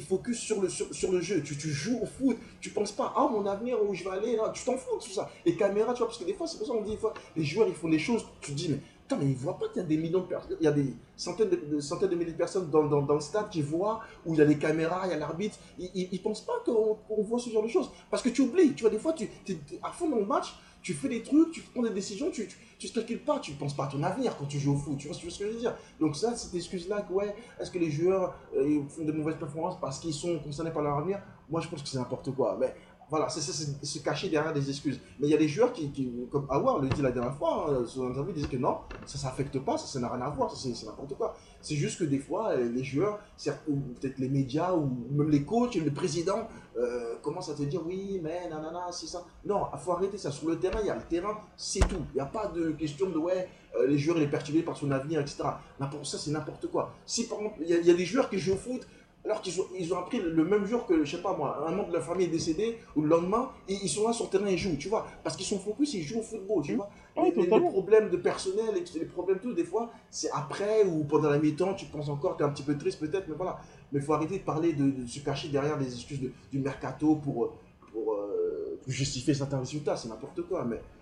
focus 0.00 0.38
sur 0.38 0.60
le, 0.62 0.68
sur, 0.68 0.92
sur 0.94 1.10
le 1.12 1.20
jeu. 1.20 1.42
Tu, 1.42 1.56
tu 1.56 1.68
joues 1.70 1.98
au 2.00 2.06
foot, 2.06 2.38
tu 2.60 2.70
penses 2.70 2.92
pas, 2.92 3.12
ah, 3.16 3.28
mon 3.30 3.44
avenir, 3.46 3.76
où 3.84 3.94
je 3.94 4.04
vais 4.04 4.10
aller, 4.10 4.36
là, 4.36 4.50
tu 4.54 4.64
t'en 4.64 4.76
fous 4.76 4.96
de 4.98 5.02
tout 5.04 5.10
ça. 5.10 5.28
Les 5.44 5.56
caméras, 5.56 5.92
tu 5.92 5.98
vois, 5.98 6.06
parce 6.06 6.18
que 6.18 6.24
des 6.24 6.34
fois, 6.34 6.46
c'est 6.46 6.56
pour 6.56 6.66
ça 6.66 6.72
qu'on 6.72 6.82
dit, 6.82 6.92
des 6.92 6.96
fois, 6.96 7.12
les 7.36 7.44
joueurs, 7.44 7.68
ils 7.68 7.74
font 7.74 7.88
des 7.88 7.98
choses, 7.98 8.24
tu 8.40 8.52
te 8.52 8.56
dis, 8.56 8.68
mais 8.70 8.78
Putain, 9.08 9.22
mais 9.24 9.30
ils 9.30 9.36
voient 9.36 9.58
pas 9.58 9.68
qu'il 9.68 9.80
y 9.80 9.84
a 9.86 9.88
des 9.88 9.96
millions 9.96 10.20
de 10.20 10.26
personnes, 10.26 10.58
il 10.60 10.64
y 10.64 10.66
a 10.66 10.70
des 10.70 10.94
centaines 11.16 11.48
de, 11.48 11.80
centaines 11.80 12.10
de 12.10 12.14
milliers 12.14 12.32
de 12.32 12.36
personnes 12.36 12.68
dans, 12.68 12.84
dans, 12.84 13.00
dans 13.00 13.14
le 13.14 13.20
stade 13.20 13.48
qui 13.48 13.62
voient, 13.62 14.00
où 14.26 14.34
il 14.34 14.38
y 14.38 14.42
a 14.42 14.44
les 14.44 14.58
caméras, 14.58 15.06
il 15.06 15.12
y 15.12 15.14
a 15.14 15.16
l'arbitre. 15.16 15.56
Ils, 15.78 15.90
ils, 15.94 16.08
ils 16.12 16.22
pensent 16.22 16.44
pas 16.44 16.62
qu'on 16.66 17.22
voit 17.22 17.38
ce 17.38 17.48
genre 17.48 17.62
de 17.62 17.68
choses. 17.68 17.90
Parce 18.10 18.22
que 18.22 18.28
tu 18.28 18.42
oublies, 18.42 18.74
tu 18.74 18.82
vois, 18.82 18.90
des 18.90 18.98
fois, 18.98 19.14
tu 19.14 19.24
es, 19.24 19.60
à 19.82 19.92
fond 19.92 20.10
dans 20.10 20.18
le 20.18 20.26
match, 20.26 20.58
tu 20.82 20.92
fais 20.92 21.08
des 21.08 21.22
trucs, 21.22 21.52
tu 21.52 21.62
prends 21.62 21.82
des 21.82 21.88
décisions, 21.88 22.30
tu, 22.30 22.46
tu, 22.78 22.90
tu 22.90 23.16
pas, 23.16 23.38
tu 23.38 23.52
penses 23.52 23.74
pas 23.74 23.84
à 23.84 23.88
ton 23.88 24.02
avenir 24.02 24.36
quand 24.36 24.44
tu 24.44 24.58
joues 24.58 24.74
au 24.74 24.76
foot. 24.76 24.98
Tu 24.98 25.08
vois, 25.08 25.16
ce 25.16 25.22
que 25.22 25.30
je 25.30 25.44
veux 25.44 25.58
dire 25.58 25.74
Donc, 25.98 26.14
ça, 26.14 26.36
cette 26.36 26.54
excuse-là, 26.54 27.06
ouais, 27.10 27.34
est-ce 27.58 27.70
que 27.70 27.78
les 27.78 27.90
joueurs 27.90 28.34
euh, 28.54 28.82
font 28.90 29.04
de 29.04 29.12
mauvaises 29.12 29.38
performances 29.38 29.80
parce 29.80 30.00
qu'ils 30.00 30.12
sont 30.12 30.38
concernés 30.40 30.70
par 30.70 30.82
leur 30.82 30.98
avenir? 30.98 31.22
Moi, 31.48 31.62
je 31.62 31.68
pense 31.68 31.82
que 31.82 31.88
c'est 31.88 31.96
n'importe 31.98 32.30
quoi. 32.34 32.58
Mais 32.60 32.74
voilà, 33.10 33.28
c'est 33.30 33.40
se 33.40 33.98
cacher 34.00 34.28
derrière 34.28 34.52
des 34.52 34.68
excuses. 34.68 35.00
Mais 35.18 35.28
il 35.28 35.30
y 35.30 35.34
a 35.34 35.38
des 35.38 35.48
joueurs 35.48 35.72
qui, 35.72 35.90
comme 36.30 36.46
Awar 36.50 36.78
le 36.78 36.88
dit 36.88 37.00
la 37.00 37.10
dernière 37.10 37.34
fois, 37.34 37.70
hein, 37.70 37.86
sur 37.86 38.04
l'interview, 38.04 38.30
il 38.30 38.34
disait 38.34 38.48
que 38.48 38.56
non, 38.56 38.78
ça 39.06 39.14
ne 39.14 39.22
s'affecte 39.22 39.58
pas, 39.60 39.78
ça 39.78 39.98
n'a 39.98 40.08
rien 40.08 40.20
à 40.20 40.30
voir, 40.30 40.54
c'est 40.54 40.84
n'importe 40.84 41.14
quoi. 41.16 41.34
C'est 41.62 41.74
juste 41.74 41.98
que 41.98 42.04
des 42.04 42.18
fois, 42.18 42.50
euh, 42.50 42.68
les 42.70 42.84
joueurs, 42.84 43.18
ou 43.66 43.76
peut-être 43.98 44.18
les 44.18 44.28
médias, 44.28 44.74
ou 44.74 44.90
même 45.10 45.30
les 45.30 45.42
coachs, 45.42 45.74
le 45.76 45.90
président, 45.90 46.48
euh, 46.76 47.16
commencent 47.22 47.48
à 47.48 47.54
te 47.54 47.62
dire 47.62 47.80
oui, 47.86 48.20
mais 48.22 48.48
nanana, 48.48 48.86
c'est 48.92 49.06
ça. 49.06 49.24
Non, 49.44 49.66
il 49.72 49.78
faut 49.78 49.92
arrêter 49.92 50.18
ça. 50.18 50.30
Sur 50.30 50.48
le 50.48 50.58
terrain, 50.58 50.80
il 50.80 50.86
y 50.86 50.90
a 50.90 50.96
le 50.96 51.02
terrain, 51.02 51.38
c'est 51.56 51.80
tout. 51.80 52.04
Il 52.12 52.16
n'y 52.16 52.20
a 52.20 52.26
pas 52.26 52.48
de 52.48 52.72
question 52.72 53.08
de 53.08 53.18
ouais, 53.18 53.48
euh, 53.76 53.86
les 53.86 53.98
joueurs, 53.98 54.18
il 54.18 54.24
est 54.24 54.28
perturbé 54.28 54.62
par 54.62 54.76
son 54.76 54.90
avenir, 54.90 55.20
etc. 55.20 55.44
Ça, 55.80 56.18
c'est 56.18 56.30
n'importe 56.30 56.66
quoi. 56.70 56.94
Si 57.06 57.26
par 57.26 57.38
exemple, 57.38 57.58
il 57.62 57.68
y, 57.68 57.86
y 57.86 57.90
a 57.90 57.94
des 57.94 58.04
joueurs 58.04 58.28
qui 58.28 58.38
jouent 58.38 58.54
au 58.54 58.56
foot, 58.56 58.86
alors 59.28 59.42
qu'ils 59.42 59.60
ont, 59.60 59.66
ils 59.78 59.92
ont 59.92 59.98
appris 59.98 60.20
le, 60.20 60.44
même 60.44 60.64
jour 60.64 60.86
que, 60.86 61.04
je 61.04 61.16
sais 61.16 61.22
pas 61.22 61.36
moi, 61.36 61.64
un 61.68 61.70
membre 61.72 61.88
de 61.88 61.94
la 61.94 62.00
famille 62.00 62.26
est 62.26 62.30
décédé, 62.30 62.78
ou 62.96 63.02
le 63.02 63.08
lendemain, 63.08 63.50
et 63.68 63.74
ils 63.74 63.88
sont 63.88 64.06
là 64.06 64.12
sur 64.14 64.24
le 64.24 64.30
terrain 64.30 64.46
et 64.46 64.56
jouent, 64.56 64.76
tu 64.78 64.88
vois. 64.88 65.06
Parce 65.22 65.36
qu'ils 65.36 65.44
sont 65.46 65.58
focus, 65.58 65.92
ils 65.94 66.02
jouent 66.02 66.20
au 66.20 66.22
football, 66.22 66.62
tu 66.62 66.70
Mhm. 66.72 66.76
vois. 66.78 66.90
Ouais, 67.16 67.32
les, 67.36 67.42
les- 67.46 67.50
les 67.50 67.60
problèmes 67.68 68.08
de 68.10 68.16
personnel, 68.16 68.76
et 68.76 68.98
les 68.98 69.04
problèmes 69.04 69.38
tout, 69.40 69.52
des 69.52 69.64
fois, 69.64 69.90
c'est 70.10 70.30
après 70.32 70.84
ou 70.84 71.04
pendant 71.04 71.28
la 71.30 71.38
mi-temps, 71.38 71.74
tu 71.74 71.84
penses 71.86 72.08
encore, 72.08 72.36
tu 72.36 72.42
es 72.42 72.46
un 72.46 72.50
petit 72.50 72.62
peu 72.62 72.76
triste 72.78 73.00
peut-être, 73.00 73.28
mais 73.28 73.34
voilà. 73.36 73.60
Mais 73.92 73.98
il 74.00 74.04
faut 74.04 74.14
arrêter 74.14 74.38
de 74.38 74.44
parler, 74.44 74.72
de, 74.72 74.90
de 74.90 75.06
se 75.06 75.20
cacher 75.20 75.48
derrière 75.48 75.76
des 75.78 75.92
excuses 75.92 76.20
de- 76.20 76.32
du 76.50 76.58
mercato 76.60 77.16
pour, 77.16 77.44
euh, 77.44 77.52
pour, 77.92 78.14
euh, 78.14 78.78
justifier 78.86 79.34
certains 79.34 79.58
résultats, 79.58 79.96
c'est 79.96 80.08
n'importe 80.08 80.40
quoi. 80.48 80.64
Mais 80.64 80.80
ah, 80.80 80.97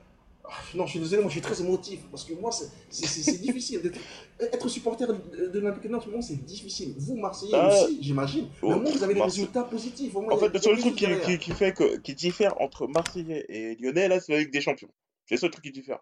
non, 0.74 0.86
je 0.86 0.90
suis 0.92 1.00
désolé, 1.00 1.22
moi 1.22 1.28
je 1.30 1.34
suis 1.34 1.40
très 1.42 1.60
émotif 1.60 2.00
parce 2.10 2.24
que 2.24 2.34
moi 2.34 2.50
c'est- 2.52 3.40
difficile. 3.40 3.82
d'être- 3.82 3.98
Être 4.38 4.68
supporter 4.68 5.06
de 5.06 5.58
l'Olympique 5.58 5.92
en 5.92 6.00
ce 6.00 6.08
moment, 6.08 6.20
c'est 6.22 6.36
difficile. 6.44 6.94
Vous, 6.98 7.16
Marseillais 7.16 7.52
Ah. 7.54 7.68
aussi, 7.84 7.98
j'imagine. 8.02 8.48
Mais 8.62 8.74
au 8.74 8.80
moins, 8.80 8.90
vous 8.90 9.02
avez 9.02 9.14
des 9.14 9.20
Marseille- 9.20 9.40
résultats 9.40 9.64
positifs. 9.64 10.14
Au 10.14 10.20
moins, 10.20 10.34
En 10.34 10.38
fait, 10.38 10.48
le 10.48 10.58
seul 10.60 10.78
truc 10.78 10.94
qui, 10.94 11.06
derrière. 11.06 11.24
qui, 11.26 11.38
qui 11.38 11.50
fait 11.52 11.72
que, 11.72 11.96
qui 11.98 12.14
diffère 12.14 12.60
entre 12.60 12.86
Marseillais 12.86 13.46
et 13.48 13.74
Lyonnais, 13.76 14.08
là, 14.08 14.20
c'est 14.20 14.32
la 14.32 14.38
Ligue 14.40 14.52
des 14.52 14.60
Champions. 14.60 14.90
C'est 15.24 15.36
le 15.36 15.40
seul 15.40 15.50
truc 15.50 15.64
qui 15.64 15.72
diffère. 15.72 16.00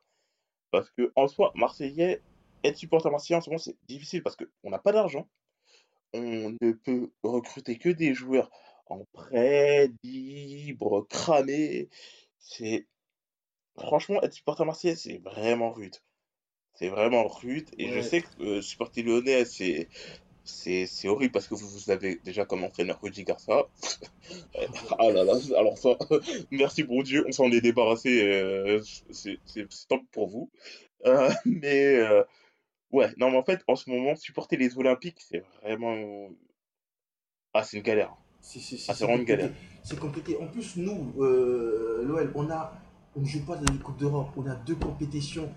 Parce 0.73 0.91
que, 0.91 1.13
en 1.15 1.29
soi, 1.29 1.53
Marseillais, 1.55 2.21
être 2.65 2.77
supporter 2.77 3.11
marseillais 3.11 3.37
en 3.37 3.41
ce 3.41 3.51
moment, 3.51 3.59
c'est 3.59 3.77
difficile 3.89 4.23
parce 4.23 4.37
qu'on 4.37 4.71
n'a 4.71 4.79
pas 4.79 4.93
d'argent. 4.93 5.29
On 6.13 6.55
ne 6.61 6.73
peut 6.73 7.11
recruter 7.23 7.79
que 7.79 7.89
des 7.89 8.15
joueurs 8.15 8.51
en 8.87 9.05
prêt, 9.13 9.91
libre, 10.03 11.07
cramés. 11.09 11.89
C'est. 12.39 12.87
Franchement, 13.79 14.23
être 14.23 14.33
supporter 14.35 14.65
marseillais, 14.65 14.97
c'est 14.97 15.19
vraiment 15.19 15.73
rude. 15.73 15.97
C'est 16.75 16.89
vraiment 16.89 17.27
rude. 17.29 17.69
Et 17.79 17.89
je 17.89 17.95
Ouais. 17.97 18.03
sais 18.03 18.23
que 18.23 18.43
euh, 18.43 18.63
supporter 18.63 19.03
lyonnais, 19.03 19.45
c'est. 19.45 19.89
C'est 20.47 20.87
c'est 20.87 21.09
horrible 21.09 21.33
parce 21.33 21.49
que 21.49 21.55
vous, 21.55 21.67
vous 21.69 21.91
avez 21.91 22.17
déjà 22.17 22.45
comme 22.45 22.65
entraîneur 22.65 23.01
Rudy 23.03 23.25
Garcia. 23.25 23.65
Ah 24.99 25.11
là 25.11 25.25
là, 25.25 25.35
alors 25.57 25.79
ça, 25.79 25.97
merci 26.51 26.83
bon 26.83 27.03
Dieu, 27.03 27.25
on 27.29 27.33
s'en 27.33 27.51
est 27.51 27.61
débarrassé, 27.61 28.23
euh, 28.31 28.81
c'est 29.11 29.39
c'est- 29.47 29.67
c'est 29.69 29.89
tant 29.89 29.99
pis 29.99 30.07
pour 30.13 30.29
vous. 30.29 30.51
Euh, 31.07 31.31
mais 31.47 31.97
euh, 31.97 32.23
ouais, 32.93 33.11
non 33.19 33.31
mais 33.31 33.39
en 33.39 33.45
fait, 33.45 33.63
en 33.69 33.77
ce 33.77 33.91
moment, 33.91 34.17
supporter 34.17 34.57
les 34.57 34.77
Olympiques, 34.79 35.21
c'est 35.21 35.45
vraiment... 35.63 36.29
Ah, 37.53 37.63
c'est 37.63 37.77
une 37.79 37.83
galère. 37.83 38.15
Si, 38.41 38.61
si, 38.61 38.77
si, 38.79 38.91
Ah, 38.91 38.95
c'est 38.95 38.99
c'est 39.01 39.05
vraiment 39.05 39.19
une 39.21 39.27
compliqué. 39.27 39.43
galère. 39.43 39.57
C'est 39.83 39.99
compliqué. 39.99 40.37
En 40.39 40.47
plus, 40.49 40.77
nous, 40.77 41.15
euh, 41.23 42.03
l'OL, 42.05 42.33
on 42.35 42.51
a, 42.51 42.73
on 43.17 43.21
ne 43.21 43.27
joue 43.27 43.45
pas 43.45 43.57
de 43.57 43.71
Coupe 43.83 43.97
d'Europe. 43.99 44.29
On 44.37 44.47
a 44.47 44.55
deux 44.55 44.75
compétitions 44.75 45.49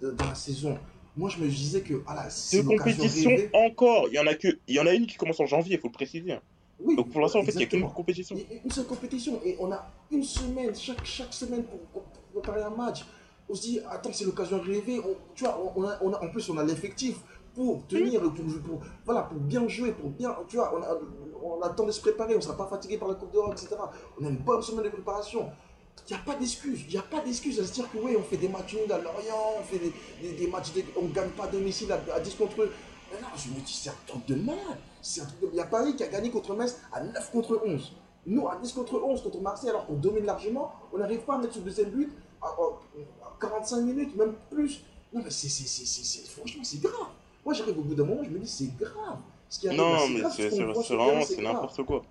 dans 0.00 0.24
la 0.26 0.34
saison. 0.34 0.78
Moi, 1.16 1.28
je 1.28 1.38
me 1.42 1.48
disais 1.48 1.80
que 1.82 1.94
voilà, 1.94 2.30
c'est 2.30 2.62
Deux 2.62 2.70
l'occasion 2.70 2.96
compétitions 3.02 3.30
rêvée. 3.30 3.50
encore, 3.52 4.06
il 4.08 4.14
y 4.14 4.18
en 4.18 4.26
a 4.26 4.34
que, 4.34 4.48
il 4.68 4.74
y 4.74 4.80
en 4.80 4.86
a 4.86 4.92
une 4.94 5.06
qui 5.06 5.16
commence 5.16 5.40
en 5.40 5.46
janvier, 5.46 5.74
il 5.76 5.80
faut 5.80 5.88
le 5.88 5.92
préciser. 5.92 6.38
Oui, 6.82 6.96
Donc 6.96 7.10
pour 7.10 7.20
l'instant, 7.20 7.40
en 7.40 7.44
fait, 7.44 7.52
il 7.52 7.58
n'y 7.58 7.64
a 7.64 7.66
qu'une 7.66 7.88
compétition. 7.90 8.36
Une 8.64 8.70
seule 8.70 8.86
compétition. 8.86 9.40
Et 9.44 9.56
on 9.60 9.70
a 9.72 9.86
une 10.10 10.22
semaine, 10.22 10.74
chaque, 10.74 11.04
chaque 11.04 11.34
semaine 11.34 11.64
pour, 11.64 12.02
préparer 12.32 12.62
un 12.62 12.70
match. 12.70 13.04
On 13.48 13.54
se 13.54 13.62
dit, 13.62 13.80
attends, 13.90 14.12
c'est 14.12 14.24
l'occasion 14.24 14.60
rêvée. 14.60 15.00
On, 15.00 15.14
tu 15.34 15.44
vois, 15.44 15.60
on, 15.76 15.80
on 15.82 15.84
a, 15.88 15.98
on 16.00 16.12
a- 16.12 16.24
en 16.24 16.28
plus, 16.30 16.48
on 16.48 16.56
a 16.56 16.64
l'effectif 16.64 17.16
pour 17.54 17.84
tenir, 17.88 18.20
pour, 18.22 18.32
pour- 18.32 18.80
voilà, 19.04 19.22
pour 19.22 19.38
bien 19.40 19.66
jouer, 19.68 19.92
pour 19.92 20.08
bien, 20.10 20.34
tu 20.48 20.56
vois, 20.56 20.72
on 20.74 20.80
a, 20.82 20.96
on 21.42 21.60
a 21.60 21.68
le 21.68 21.74
temps 21.74 21.84
de 21.84 21.90
se 21.90 22.00
préparer, 22.00 22.34
on 22.34 22.36
ne 22.38 22.42
sera 22.42 22.56
pas 22.56 22.66
fatigué 22.68 22.96
par 22.96 23.08
la 23.08 23.14
Coupe 23.16 23.32
d'Europe, 23.32 23.52
etc. 23.52 23.74
On 24.20 24.24
a 24.24 24.28
une 24.28 24.36
bonne 24.36 24.62
semaine 24.62 24.84
de 24.84 24.90
préparation. 24.90 25.50
Il 26.08 26.14
n'y 26.14 26.18
a 26.20 26.24
pas 26.24 26.34
d'excuse, 26.34 26.80
il 26.88 26.90
n'y 26.92 26.98
a 26.98 27.02
pas 27.02 27.20
d'excuse 27.20 27.60
à 27.60 27.64
se 27.64 27.72
dire 27.72 27.88
que 27.90 27.96
oui, 27.98 28.16
on 28.18 28.22
fait 28.24 28.36
des 28.36 28.48
matchs 28.48 28.74
nuls 28.74 28.90
à 28.92 28.98
Lorient, 28.98 29.54
on 29.60 29.62
fait 29.62 29.78
des, 29.78 29.92
des- 30.20 30.32
des 30.32 30.46
matchs, 30.48 30.72
de- 30.72 30.82
on 31.00 31.02
ne 31.04 31.12
gagne 31.12 31.30
pas 31.30 31.44
à 31.44 31.48
domicile 31.48 31.92
à, 31.92 32.00
à 32.14 32.18
10 32.20 32.34
contre 32.34 32.62
eux. 32.62 32.72
Mais 33.12 33.20
non, 33.20 33.28
je 33.36 33.48
me 33.50 33.60
dis, 33.64 33.72
c'est 33.72 33.90
un 33.90 33.94
truc 34.06 34.26
de 34.26 34.34
malade. 34.34 34.78
Il 35.52 35.56
y 35.56 35.60
a 35.60 35.66
Paris 35.66 35.94
qui 35.96 36.02
a 36.02 36.08
gagné 36.08 36.30
contre 36.30 36.54
Metz 36.54 36.78
à 36.92 37.00
9 37.02 37.30
contre 37.30 37.60
11. 37.64 37.92
Nous, 38.26 38.48
à 38.48 38.56
10 38.60 38.72
contre 38.72 39.00
11 39.02 39.22
contre 39.22 39.40
Marseille, 39.40 39.70
alors 39.70 39.86
qu'on 39.86 39.94
domine 39.94 40.24
largement, 40.24 40.72
on 40.92 40.98
n'arrive 40.98 41.20
pas 41.20 41.36
à 41.36 41.38
mettre 41.38 41.54
ce 41.54 41.60
deuxième 41.60 41.90
but 41.90 42.10
à, 42.42 42.46
à- 42.46 43.26
à 43.26 43.36
45 43.40 43.80
minutes, 43.82 44.16
même 44.16 44.34
plus. 44.50 44.82
Non, 45.12 45.22
mais 45.24 45.30
c'est, 45.30 45.48
c'est, 45.48 45.66
c'est, 45.68 45.86
c'est- 45.86 46.04
c'est- 46.04 46.28
franchement, 46.28 46.62
c'est 46.64 46.80
grave. 46.80 46.94
Moi, 47.44 47.54
j'arrive 47.54 47.78
au 47.78 47.82
bout 47.82 47.94
d'un 47.94 48.04
moment, 48.04 48.22
je 48.24 48.30
me 48.30 48.38
dis, 48.38 48.48
c'est 48.48 48.76
grave. 48.76 49.18
Ce 49.48 49.58
qui 49.60 49.68
arrive, 49.68 49.80
Non, 50.22 50.24
mais 50.28 50.30
c'est 50.50 50.56
vraiment, 50.96 51.20
c'est 51.26 51.34
n'importe 51.54 51.76
quoi. 51.86 52.04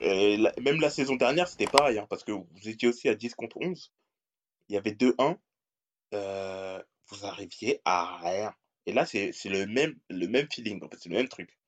La- 0.00 0.52
même 0.60 0.80
la 0.80 0.90
saison 0.90 1.16
dernière, 1.16 1.48
c'était 1.48 1.68
pareil, 1.68 1.98
hein, 1.98 2.06
parce 2.08 2.24
que 2.24 2.32
vous 2.32 2.68
étiez 2.68 2.88
aussi 2.88 3.08
à 3.08 3.14
10 3.14 3.34
contre 3.34 3.58
11. 3.60 3.92
Il 4.68 4.74
y 4.74 4.78
avait 4.78 4.92
2-1. 4.92 5.38
euh, 6.14 6.82
vous 7.08 7.26
arriviez 7.26 7.80
à 7.84 8.18
rien. 8.18 8.54
Et 8.86 8.92
là, 8.92 9.06
c'est 9.06 9.32
le 9.46 9.66
même, 9.66 9.98
le 10.10 10.26
même 10.28 10.48
feeling, 10.52 10.82
en 10.84 10.88
fait, 10.88 10.98
c'est 11.00 11.08
le 11.08 11.16
même 11.16 11.28
truc. 11.28 11.58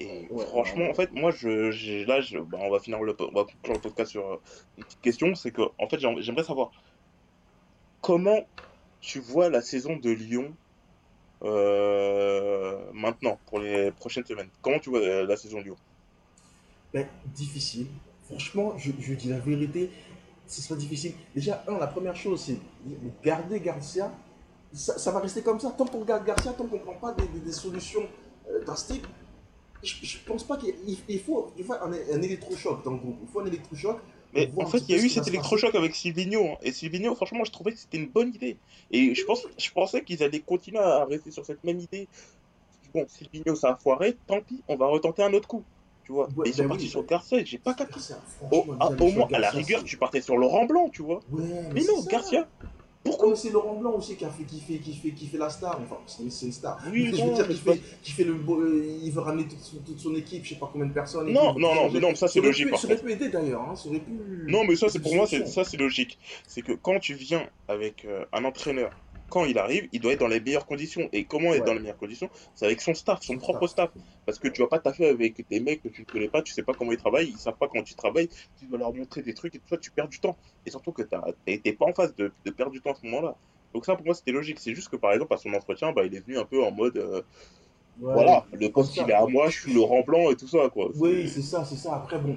Et 0.00 0.26
Ouais, 0.30 0.44
franchement, 0.46 0.86
en 0.88 0.94
fait, 0.94 1.10
moi, 1.12 1.30
je, 1.30 2.04
là, 2.06 2.20
je, 2.20 2.38
bah, 2.38 2.58
on 2.60 2.70
va 2.70 2.80
finir 2.80 3.02
le, 3.02 3.16
on 3.20 3.32
va 3.32 3.44
conclure 3.44 3.74
le 3.74 3.80
podcast 3.80 4.10
sur 4.10 4.26
euh, 4.26 4.42
une 4.76 4.84
petite 4.84 5.00
question, 5.00 5.34
c'est 5.34 5.52
que, 5.52 5.62
en 5.78 5.88
fait, 5.88 5.98
j'aimerais 6.00 6.44
savoir 6.44 6.70
comment 8.00 8.48
tu 9.00 9.20
vois 9.20 9.50
la 9.50 9.60
saison 9.62 9.96
de 9.96 10.10
Lyon 10.10 10.56
euh, 11.44 12.90
maintenant, 12.92 13.40
pour 13.46 13.60
les 13.60 13.92
prochaines 13.92 14.26
semaines? 14.26 14.50
Comment 14.62 14.80
tu 14.80 14.90
vois 14.90 15.24
la 15.24 15.36
saison 15.36 15.58
de 15.60 15.64
Lyon? 15.64 15.78
Ben, 16.96 17.06
difficile. 17.26 17.88
Franchement, 18.24 18.78
je, 18.78 18.90
je 19.00 19.14
dis 19.14 19.28
la 19.28 19.38
vérité, 19.38 19.90
ce 20.46 20.62
sera 20.62 20.76
difficile. 20.78 21.12
Déjà, 21.34 21.62
un, 21.68 21.78
la 21.78 21.86
première 21.88 22.16
chose, 22.16 22.40
c'est 22.40 22.54
de 22.86 23.10
garder 23.22 23.60
Garcia. 23.60 24.12
Ça, 24.72 24.98
ça 24.98 25.10
va 25.12 25.20
rester 25.20 25.42
comme 25.42 25.60
ça. 25.60 25.70
Tant 25.72 25.86
qu'on 25.86 26.04
garde 26.04 26.24
Garcia, 26.26 26.52
tant 26.54 26.66
qu'on 26.66 26.76
ne 26.78 26.82
prend 26.82 26.94
pas 26.96 27.12
des, 27.14 27.28
des- 27.28 27.40
des 27.40 27.52
solutions 27.52 28.04
euh, 28.50 28.64
drastiques, 28.64 29.04
je, 29.82 30.18
pense 30.26 30.44
pas 30.44 30.56
qu'il 30.56 30.74
il- 30.86 30.98
il 31.08 31.20
faut, 31.20 31.52
il 31.58 31.64
faut 31.64 31.74
un, 31.74 31.92
un 31.92 32.22
électrochoc 32.22 32.84
dans 32.84 32.92
le 32.92 32.98
groupe. 32.98 33.18
Il 33.22 33.28
faut 33.28 33.40
un 33.40 33.46
électrochoc. 33.46 34.00
Mais 34.34 34.52
en 34.58 34.66
fait, 34.66 34.84
il 34.88 34.96
y 34.96 34.98
a 34.98 35.02
eu 35.02 35.10
cet 35.10 35.28
électrochoc 35.28 35.74
avec 35.74 35.94
Silvino. 35.94 36.44
hein. 36.52 36.58
Et 36.62 36.72
Silvino, 36.72 37.14
franchement, 37.16 37.44
je 37.44 37.52
trouvais 37.52 37.72
que 37.72 37.78
c'était 37.78 37.98
une 37.98 38.10
bonne 38.10 38.34
idée. 38.34 38.60
Et 38.90 39.14
je 39.14 39.24
pense, 39.24 39.46
je 39.58 39.70
pensais 39.72 40.04
qu'ils 40.04 40.22
allaient 40.22 40.42
continuer 40.42 40.78
à 40.80 41.04
rester 41.06 41.30
sur 41.32 41.46
cette 41.46 41.64
même 41.64 41.80
idée. 41.80 42.08
Bon, 42.94 43.06
Silvino, 43.08 43.54
ça 43.56 43.72
a 43.72 43.76
foiré, 43.76 44.18
tant 44.26 44.40
pis, 44.42 44.64
on 44.68 44.76
va 44.76 44.86
retenter 44.88 45.22
un 45.22 45.32
autre 45.34 45.48
coup. 45.48 45.66
Tu 46.06 46.12
vois. 46.12 46.28
Ouais, 46.36 46.44
ils 46.48 46.54
sont 46.54 46.62
ben 46.62 46.68
partis 46.68 46.84
oui, 46.84 46.90
sur 46.90 47.00
ben- 47.02 47.08
Garcia, 47.08 47.44
j'ai 47.44 47.58
pas 47.58 47.74
capté. 47.74 47.94
Garcia, 47.96 48.16
Au, 48.52 49.10
moins, 49.10 49.26
à 49.32 49.38
la 49.40 49.50
rigueur, 49.50 49.82
tu 49.82 49.96
partais 49.96 50.20
sur 50.20 50.36
Laurent 50.36 50.64
Blanc, 50.64 50.88
tu 50.88 51.02
vois. 51.02 51.20
Ouais, 51.32 51.42
Mais 51.74 51.82
non, 51.82 52.00
ça. 52.00 52.08
Garcia, 52.08 52.48
Ah, 52.62 52.66
pourquoi 53.02 53.34
c'est 53.34 53.50
Laurent 53.50 53.74
Blanc 53.74 53.94
aussi 53.96 54.16
qui 54.16 54.24
a 54.24 54.30
fait, 54.30 54.44
qui 54.44 54.60
fait, 54.60 54.78
qui 54.78 54.94
fait, 54.94 55.10
qui 55.10 55.26
fait 55.26 55.38
la 55.38 55.50
star. 55.50 55.80
Enfin, 55.82 55.98
c'est 56.06 56.22
une, 56.22 56.52
star. 56.52 56.80
Oui, 56.92 57.08
Mais 57.10 57.18
je 57.18 57.24
veux 57.24 57.34
dire, 57.34 57.48
qui 57.48 57.58
fait, 57.58 57.80
qui 58.02 58.12
fait 58.12 58.22
le 58.22 58.34
beau- 58.34 58.60
euh, 58.60 58.98
il 59.02 59.10
veut 59.10 59.20
ramener 59.20 59.48
toute 59.48 59.58
son, 59.58 59.78
toute 59.78 59.98
son 59.98 60.14
équipe, 60.14 60.44
je 60.44 60.50
sais 60.50 60.60
pas 60.60 60.70
combien 60.72 60.86
de 60.86 60.92
personnes. 60.92 61.32
Non, 61.32 61.58
non, 61.58 61.74
non, 61.74 62.00
non, 62.00 62.14
ça, 62.14 62.28
c'est 62.28 62.40
logique, 62.40 62.70
par 62.70 62.78
Ça 62.78 62.86
aurait 62.86 62.98
pu 62.98 63.10
aider 63.12 63.28
d'ailleurs, 63.28 63.62
hein. 63.62 63.74
Non, 64.46 64.64
mais 64.64 64.76
ça, 64.76 64.88
c'est 64.88 65.00
pour 65.00 65.14
moi, 65.16 65.26
ça, 65.26 65.64
c'est 65.64 65.76
logique. 65.76 66.18
C'est 66.46 66.62
que 66.62 66.72
quand 66.72 67.00
tu 67.00 67.14
viens 67.14 67.48
avec 67.66 68.04
euh, 68.04 68.24
un 68.32 68.44
entraîneur 68.44 68.92
quand 69.28 69.44
il 69.44 69.58
arrive, 69.58 69.88
il 69.92 70.00
doit 70.00 70.12
être 70.12 70.20
dans 70.20 70.28
les 70.28 70.40
meilleures 70.40 70.66
conditions. 70.66 71.08
Et 71.12 71.24
comment 71.26 71.52
être 71.54 71.60
Ouais. 71.60 71.66
dans 71.66 71.74
les 71.74 71.80
meilleures 71.80 71.96
conditions? 71.96 72.30
C'est 72.54 72.66
avec 72.66 72.80
son 72.80 72.94
staff, 72.94 73.20
son 73.22 73.34
Son 73.34 73.38
propre 73.38 73.66
staff. 73.66 73.90
Parce 74.24 74.38
que 74.38 74.48
tu 74.48 74.62
vas 74.62 74.68
pas 74.68 74.78
taffer 74.78 75.06
avec 75.08 75.46
des 75.48 75.60
mecs 75.60 75.82
que 75.82 75.88
tu 75.88 76.02
ne 76.02 76.06
connais 76.06 76.28
pas, 76.28 76.42
tu 76.42 76.52
sais 76.52 76.62
pas 76.62 76.74
comment 76.74 76.92
ils 76.92 76.98
travaillent, 76.98 77.28
ils 77.30 77.38
savent 77.38 77.56
pas 77.58 77.68
comment 77.68 77.84
tu 77.84 77.94
travailles, 77.94 78.28
tu 78.58 78.66
dois 78.66 78.78
leur 78.78 78.92
montrer 78.94 79.22
des 79.22 79.34
trucs 79.34 79.54
et 79.54 79.58
tout 79.58 79.68
ça, 79.68 79.76
tu 79.78 79.90
perds 79.90 80.08
du 80.08 80.20
temps. 80.20 80.36
Et 80.64 80.70
surtout 80.70 80.92
que 80.92 81.02
t'as- 81.02 81.24
t'es 81.44 81.58
t'es 81.58 81.72
pas 81.72 81.86
en 81.86 81.94
phase 81.94 82.14
de, 82.16 82.32
de 82.44 82.50
perdre 82.50 82.72
du 82.72 82.80
temps 82.80 82.92
à 82.92 82.94
ce 82.94 83.04
moment-là. 83.06 83.36
Donc 83.74 83.84
ça, 83.84 83.94
pour 83.96 84.04
moi, 84.06 84.14
c'était 84.14 84.32
logique. 84.32 84.58
C'est 84.60 84.74
juste 84.74 84.88
que, 84.88 84.96
par 84.96 85.12
exemple, 85.12 85.34
à 85.34 85.36
son 85.38 85.52
entretien, 85.54 85.92
bah, 85.92 86.04
il 86.04 86.14
est 86.14 86.20
venu 86.20 86.38
un 86.38 86.44
peu 86.44 86.62
en 86.64 86.70
mode, 86.70 86.96
euh, 86.96 87.22
Ouais, 87.98 88.12
voilà, 88.12 88.44
le 88.52 88.68
poste, 88.68 88.96
il 88.96 89.08
est 89.08 89.12
à 89.14 89.26
moi, 89.26 89.48
je 89.48 89.58
suis 89.60 89.72
le 89.72 89.80
remblant 89.80 90.30
et 90.30 90.36
tout 90.36 90.48
ça, 90.48 90.68
quoi. 90.70 90.90
Oui, 90.96 91.28
c'est 91.28 91.42
ça, 91.42 91.64
c'est 91.64 91.76
ça. 91.76 91.96
Après, 91.96 92.18
bon, 92.18 92.34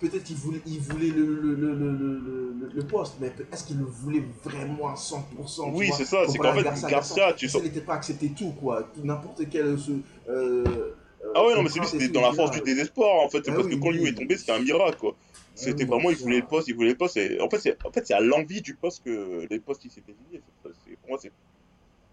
peut-être 0.00 0.24
qu'il 0.24 0.36
voulait, 0.36 0.60
il 0.66 0.80
voulait 0.80 1.10
le, 1.10 1.24
le, 1.24 1.54
le, 1.54 1.74
le, 1.74 2.70
le, 2.74 2.82
poste, 2.84 3.16
mais 3.20 3.30
est-ce 3.52 3.64
qu'il 3.64 3.78
le 3.78 3.84
voulait 3.84 4.24
vraiment 4.42 4.88
à 4.88 4.94
100% 4.94 5.16
tu 5.36 5.76
Oui, 5.76 5.90
c'est 5.96 6.06
ça, 6.06 6.26
c'est 6.26 6.38
qu'en 6.38 6.54
fait, 6.54 6.62
Garcia, 6.62 6.88
Garcia, 6.88 7.32
tu 7.34 7.46
il 7.46 7.62
n'était 7.62 7.82
pas 7.82 7.94
accepté 7.94 8.30
tout, 8.30 8.52
quoi. 8.60 8.88
N'importe 9.04 9.42
quel. 9.50 9.78
Ce, 9.78 9.92
euh, 10.28 10.94
Ah 11.34 11.44
ouais, 11.44 11.54
non, 11.54 11.62
mais 11.62 11.68
c'est 11.68 11.80
lui, 11.80 11.86
c'était 11.86 12.08
dans 12.08 12.22
la 12.22 12.32
force 12.32 12.50
du 12.50 12.62
désespoir, 12.62 13.24
en 13.24 13.28
fait. 13.28 13.44
C'est 13.44 13.50
Ah 13.50 13.54
parce 13.54 13.66
oui, 13.66 13.76
que 13.76 13.80
quand 13.80 13.90
lui 13.90 14.00
oui. 14.00 14.08
est 14.08 14.14
tombé, 14.14 14.36
c'était 14.36 14.52
un 14.52 14.60
miracle, 14.60 14.96
quoi. 14.98 15.14
C'était 15.54 15.84
oui, 15.84 15.90
vraiment, 15.90 16.10
il 16.10 16.16
voulait 16.16 16.40
le 16.40 16.46
poste, 16.46 16.68
il 16.68 16.74
voulait 16.74 16.90
le 16.90 16.96
poste. 16.96 17.18
Et... 17.18 17.40
En 17.40 17.50
fait, 17.50 17.58
c'est 17.58 17.86
en 17.86 17.92
fait, 17.92 18.10
à 18.10 18.20
l'envie 18.20 18.62
du 18.62 18.74
poste 18.74 19.04
que 19.04 19.46
les 19.50 19.58
postes, 19.60 19.84
ils 19.84 19.90
s'étaient 19.90 20.14
liés. 20.32 20.40
Pour 20.62 21.10
moi, 21.10 21.18
c'est. 21.20 21.30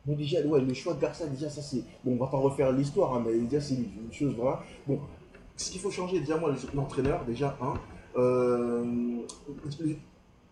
Bon, 0.06 0.15
déjà, 0.15 0.41
ouais, 0.41 0.62
le 0.62 0.73
choix 0.73 0.93
de 0.93 1.02
Garcia, 1.02 1.26
déjà, 1.28 1.50
ça 1.50 1.62
c'est. 1.62 1.84
Bon, 2.04 2.13
on 2.13 2.17
va 2.17 2.28
pas 2.28 2.38
refaire 2.38 2.71
l'histoire, 2.73 3.13
hein, 3.13 3.23
mais 3.26 3.38
déjà, 3.39 3.62
c'est 3.62 3.76
une, 3.76 3.89
une 4.06 4.13
chose, 4.13 4.34
voilà. 4.36 4.62
Bon, 4.86 5.00
ce 5.57 5.71
qu'il 5.71 5.81
faut 5.81 5.91
changer, 5.91 6.19
déjà, 6.19 6.37
moi, 6.37 6.53
l'entraîneur, 6.73 7.25
déjà, 7.25 7.57
hein, 7.61 7.73
euh, 8.15 9.17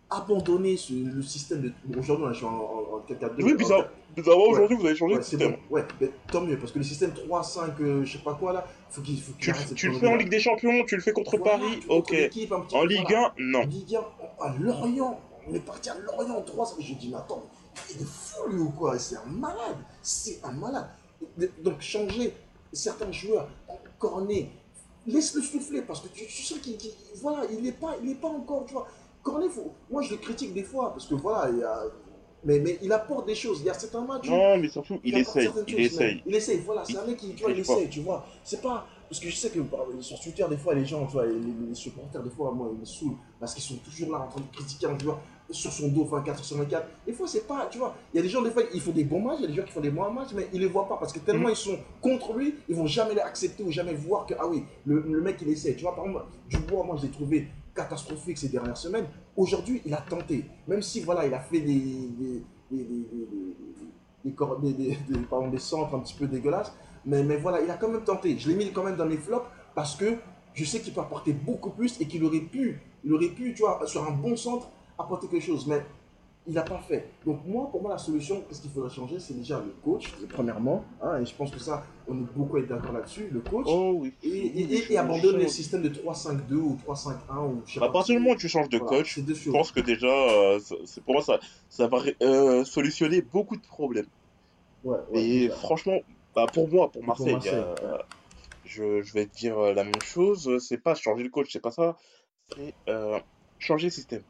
abandonner 0.08 0.76
ce- 0.76 0.92
le 0.92 1.22
système 1.22 1.62
de. 1.62 1.72
bon, 1.84 1.98
Aujourd'hui, 1.98 2.26
on 2.26 2.32
est 2.32 2.44
en, 2.44 2.48
en, 2.48 2.96
en 2.96 3.00
4-4-2. 3.08 3.42
Oui, 3.42 3.52
en- 3.52 3.56
bizarre. 3.56 3.88
Bizarrement, 4.14 4.44
aujourd'hui, 4.44 4.76
vous 4.78 4.86
avez 4.86 4.94
changé 4.94 5.14
Ouais, 5.14 5.18
de 5.20 5.24
système. 5.24 5.52
bon. 5.68 5.74
Ouais, 5.76 5.84
mais 6.00 6.10
tant 6.32 6.40
mieux, 6.40 6.56
parce 6.58 6.72
que 6.72 6.78
le 6.78 6.84
système 6.84 7.10
3-5, 7.12 7.72
euh, 7.80 8.04
je 8.04 8.12
sais 8.16 8.22
pas 8.24 8.34
quoi, 8.34 8.52
là, 8.52 8.64
faut 8.90 9.02
qu'il 9.02 9.20
faut 9.20 9.32
qu'il 9.32 9.40
Tu, 9.40 9.50
le- 9.52 9.74
tu 9.74 9.92
fais 9.94 10.06
en 10.08 10.16
Ligue 10.16 10.30
des 10.30 10.40
Champions, 10.40 10.84
tu 10.86 10.96
le 10.96 11.02
fais 11.02 11.12
contre 11.12 11.36
Voilà, 11.36 11.58
Paris, 11.58 11.80
ok. 11.88 12.14
En 12.50 12.80
peu, 12.80 12.86
Ligue 12.86 13.02
voilà. 13.08 13.26
1, 13.26 13.32
non. 13.38 13.66
Ligue 13.66 13.96
1, 13.96 14.44
à 14.44 14.54
Lorient, 14.58 15.20
on 15.48 15.54
est 15.54 15.60
parti 15.60 15.90
à 15.90 15.96
Lorient 15.98 16.40
3, 16.42 16.76
je 16.80 16.94
dis, 16.94 17.08
mais 17.10 17.16
attends, 17.16 17.44
il 17.94 18.00
est 18.00 18.04
fou 18.06 18.48
lui 18.48 18.60
ou 18.60 18.70
quoi? 18.70 18.98
C'est 18.98 19.16
un 19.16 19.26
malade, 19.26 19.76
c'est 20.02 20.38
un 20.44 20.52
malade. 20.52 20.88
Donc 21.62 21.80
changer 21.80 22.32
certains 22.72 23.12
joueurs, 23.12 23.48
Cornet, 23.98 24.48
laisse-le 25.06 25.42
souffler 25.42 25.82
parce 25.82 26.00
que 26.00 26.08
tu, 26.08 26.26
tu 26.26 26.42
sens 26.42 26.58
qu'il, 26.58 26.76
voilà, 27.16 27.46
il 27.50 27.62
n'est 27.62 27.72
pas, 27.72 27.96
il 28.02 28.10
est 28.10 28.14
pas 28.14 28.28
encore, 28.28 28.64
tu 28.66 28.74
vois. 28.74 28.86
Cornet, 29.22 29.48
faut, 29.48 29.72
moi 29.90 30.02
je 30.02 30.12
le 30.12 30.16
critique 30.18 30.54
des 30.54 30.62
fois 30.62 30.90
parce 30.90 31.06
que 31.06 31.14
voilà, 31.14 31.50
il 31.50 31.58
y 31.58 31.62
a, 31.64 31.84
mais, 32.44 32.60
mais 32.60 32.78
il 32.82 32.92
apporte 32.92 33.26
des 33.26 33.34
choses. 33.34 33.60
Il 33.60 33.66
y 33.66 33.70
a 33.70 33.74
certains 33.74 34.02
matchs. 34.02 34.28
Non, 34.28 34.56
mais 34.58 34.68
surtout, 34.68 35.00
il 35.02 35.14
apporte 35.16 35.36
essaye. 35.38 35.50
Il 35.66 35.80
essaye. 35.80 36.22
Il 36.26 36.34
essaye, 36.34 36.58
voilà, 36.58 36.84
c'est 36.84 36.92
Il- 36.92 36.98
un 36.98 37.06
mec 37.06 37.16
qui, 37.16 37.28
tu 37.30 37.34
il 37.34 37.40
vois, 37.42 37.50
il 37.50 37.58
essaye, 37.58 37.88
tu 37.88 38.00
vois. 38.00 38.26
C'est 38.44 38.62
pas. 38.62 38.86
Parce 39.08 39.20
que 39.20 39.28
je 39.28 39.36
sais 39.36 39.50
que 39.50 39.58
sur 40.00 40.18
Twitter, 40.20 40.44
des 40.50 40.56
fois, 40.56 40.74
les 40.74 40.84
gens, 40.84 41.06
tu 41.06 41.12
vois, 41.12 41.26
les, 41.26 41.34
les 41.68 41.74
supporters, 41.74 42.22
des 42.22 42.30
fois, 42.30 42.50
moi, 42.52 42.68
ils 42.72 42.80
me 42.80 42.84
saoulent 42.84 43.16
parce 43.38 43.54
qu'ils 43.54 43.62
sont 43.62 43.76
toujours 43.76 44.10
là 44.12 44.18
en 44.24 44.28
train 44.28 44.40
de 44.40 44.46
critiquer 44.56 44.86
un 44.86 44.98
joueur 44.98 45.20
sur 45.50 45.72
son 45.72 45.88
dos 45.88 46.04
24 46.04 46.42
sur 46.44 46.56
24. 46.56 46.88
Des 47.06 47.12
fois, 47.12 47.28
c'est 47.28 47.46
pas, 47.46 47.68
tu 47.70 47.78
vois, 47.78 47.94
il 48.12 48.16
y 48.16 48.20
a 48.20 48.22
des 48.22 48.28
gens, 48.28 48.42
des 48.42 48.50
fois, 48.50 48.62
ils 48.74 48.80
font 48.80 48.90
des 48.90 49.04
bons 49.04 49.20
matchs, 49.20 49.36
il 49.38 49.42
y 49.42 49.44
a 49.44 49.48
des 49.48 49.54
joueurs 49.54 49.66
qui 49.66 49.72
font 49.72 49.80
des 49.80 49.92
mauvais 49.92 50.12
matchs, 50.12 50.30
mais 50.34 50.48
ils 50.52 50.60
les 50.60 50.66
voient 50.66 50.88
pas 50.88 50.96
parce 50.96 51.12
que 51.12 51.20
tellement 51.20 51.44
Mhm. 51.46 51.52
ils 51.52 51.56
sont 51.56 51.78
contre 52.00 52.32
lui, 52.32 52.54
ils 52.68 52.74
vont 52.74 52.86
jamais 52.86 53.14
l'accepter 53.14 53.62
ou 53.62 53.70
jamais 53.70 53.94
voir 53.94 54.26
que, 54.26 54.34
ah 54.40 54.46
oui, 54.48 54.64
le, 54.84 55.00
le 55.00 55.20
mec, 55.20 55.36
il 55.42 55.48
essaie. 55.50 55.74
Tu 55.76 55.82
vois, 55.82 55.94
par 55.94 56.04
exemple, 56.06 56.24
Dubois, 56.48 56.82
moi, 56.84 56.96
je 56.98 57.02
l'ai 57.06 57.12
trouvé 57.12 57.46
catastrophique 57.76 58.38
ces 58.38 58.48
dernières 58.48 58.76
semaines. 58.76 59.06
Aujourd'hui, 59.36 59.82
il 59.84 59.94
a 59.94 59.98
tenté. 59.98 60.46
Même 60.66 60.82
si, 60.82 61.00
voilà, 61.02 61.26
il 61.26 61.34
a 61.34 61.38
fait 61.40 61.60
des. 61.60 61.74
des, 61.78 62.42
des, 62.70 62.76
des, 62.78 62.84
des- 62.84 62.84
des- 62.84 63.26
des 64.24 64.72
des- 64.72 64.72
des- 64.72 64.96
des- 65.08 65.50
des 65.52 65.58
centres 65.58 65.94
un 65.94 66.00
petit 66.00 66.14
peu 66.14 66.26
dégueulasses. 66.26 66.72
Mais, 67.06 67.22
mais 67.22 67.36
voilà, 67.36 67.60
il 67.62 67.70
a 67.70 67.74
quand 67.76 67.88
même 67.88 68.04
tenté. 68.04 68.36
Je 68.38 68.48
l'ai 68.48 68.54
mis 68.56 68.72
quand 68.72 68.82
même 68.84 68.96
dans 68.96 69.06
mes 69.06 69.16
flops 69.16 69.46
parce 69.74 69.94
que 69.96 70.16
je 70.54 70.64
sais 70.64 70.80
qu'il 70.80 70.92
peut 70.92 71.00
apporter 71.00 71.32
beaucoup 71.32 71.70
plus 71.70 72.00
et 72.00 72.06
qu'il 72.06 72.24
aurait 72.24 72.40
pu, 72.40 72.80
il 73.04 73.12
aurait 73.12 73.28
pu, 73.28 73.54
tu 73.54 73.62
vois, 73.62 73.80
sur 73.86 74.02
un 74.06 74.12
bon 74.12 74.36
centre, 74.36 74.68
apporter 74.98 75.28
quelque 75.28 75.44
chose. 75.44 75.66
Mais 75.66 75.84
il 76.46 76.54
n'a 76.54 76.62
pas 76.62 76.78
fait. 76.78 77.08
Donc 77.24 77.40
moi, 77.44 77.68
pour 77.70 77.82
moi, 77.82 77.90
la 77.90 77.98
solution, 77.98 78.42
qu'est-ce 78.48 78.62
qu'il 78.62 78.70
faudrait 78.70 78.90
changer? 78.90 79.18
C'est 79.18 79.34
déjà 79.34 79.58
le 79.58 79.72
coach, 79.84 80.12
premièrement. 80.30 80.84
hein, 81.02 81.18
et 81.20 81.26
je 81.26 81.34
pense 81.34 81.50
que 81.50 81.58
ça, 81.58 81.84
on 82.08 82.14
est 82.18 82.26
beaucoup 82.36 82.56
à 82.56 82.60
être 82.60 82.68
d'accord 82.68 82.92
là-dessus. 82.92 83.28
Le 83.32 83.40
coach. 83.40 83.66
Oh 83.66 83.96
oui. 83.98 84.12
Et, 84.22 84.28
et, 84.28 84.62
et- 84.74 84.92
et 84.92 84.98
abandonner 84.98 85.42
le 85.44 85.48
système 85.48 85.82
de 85.82 85.88
3-5-2 85.88 86.56
ou 86.56 86.76
3-5-1 86.84 87.42
ou 87.46 87.62
je 87.66 87.74
sais 87.74 87.84
À 87.84 87.88
partir 87.88 88.14
du 88.14 88.20
moment 88.20 88.34
où 88.34 88.38
tu 88.38 88.48
changes 88.48 88.68
de 88.68 88.78
Voilà, 88.78 88.98
coach, 88.98 89.18
je 89.18 89.50
pense 89.50 89.72
que 89.72 89.80
déjà, 89.80 90.06
euh, 90.06 90.58
c'est- 90.84 91.00
pour 91.02 91.14
moi, 91.14 91.22
ça, 91.22 91.38
ça 91.68 91.88
va 91.88 91.98
euh, 92.22 92.64
solutionner 92.64 93.22
beaucoup 93.22 93.56
de 93.56 93.66
problèmes. 93.66 94.06
Ouais, 94.84 94.98
ouais, 95.10 95.20
Et 95.20 95.48
franchement, 95.50 95.98
bah 96.36 96.46
pour 96.52 96.68
moi, 96.68 96.92
pour 96.92 97.02
Pour 97.02 97.26
Marseille, 97.26 97.50
euh, 97.52 97.74
je, 98.64 99.02
je 99.02 99.12
vais 99.12 99.26
te 99.26 99.34
dire 99.36 99.58
euh, 99.58 99.72
la 99.72 99.82
même 99.82 100.02
chose. 100.04 100.58
C'est 100.64 100.78
pas 100.78 100.94
changer 100.94 101.24
le 101.24 101.30
coach, 101.30 101.48
c'est 101.52 101.60
pas 101.60 101.72
ça. 101.72 101.96
C'est 102.54 102.74
euh, 102.88 103.18
changer 103.58 103.86
le 103.86 103.90
système. 103.92 104.22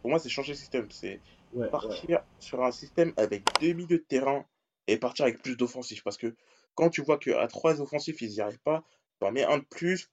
Pour 0.00 0.10
moi, 0.10 0.18
c'est 0.18 0.28
changer 0.28 0.52
le 0.52 0.58
système. 0.58 0.90
C'est 0.90 1.20
Ouais, 1.52 1.64
ouais. 1.64 1.70
partir 1.70 2.22
sur 2.38 2.64
un 2.64 2.72
système 2.72 3.12
avec 3.18 3.44
deux 3.60 3.74
milieux 3.74 3.98
de 3.98 4.04
terrain 4.08 4.46
et 4.86 4.96
partir 4.96 5.26
avec 5.26 5.42
plus 5.42 5.54
d'offensifs. 5.54 6.02
Parce 6.02 6.16
que 6.16 6.34
quand 6.74 6.88
tu 6.88 7.02
vois 7.02 7.18
qu'à 7.18 7.46
trois 7.46 7.82
offensifs, 7.82 8.22
ils 8.22 8.30
n'y 8.30 8.40
arrivent 8.40 8.62
pas, 8.64 8.82
tu 9.20 9.26
en 9.26 9.32
mets 9.32 9.44
un 9.44 9.58
de 9.58 9.64
plus, 9.64 10.10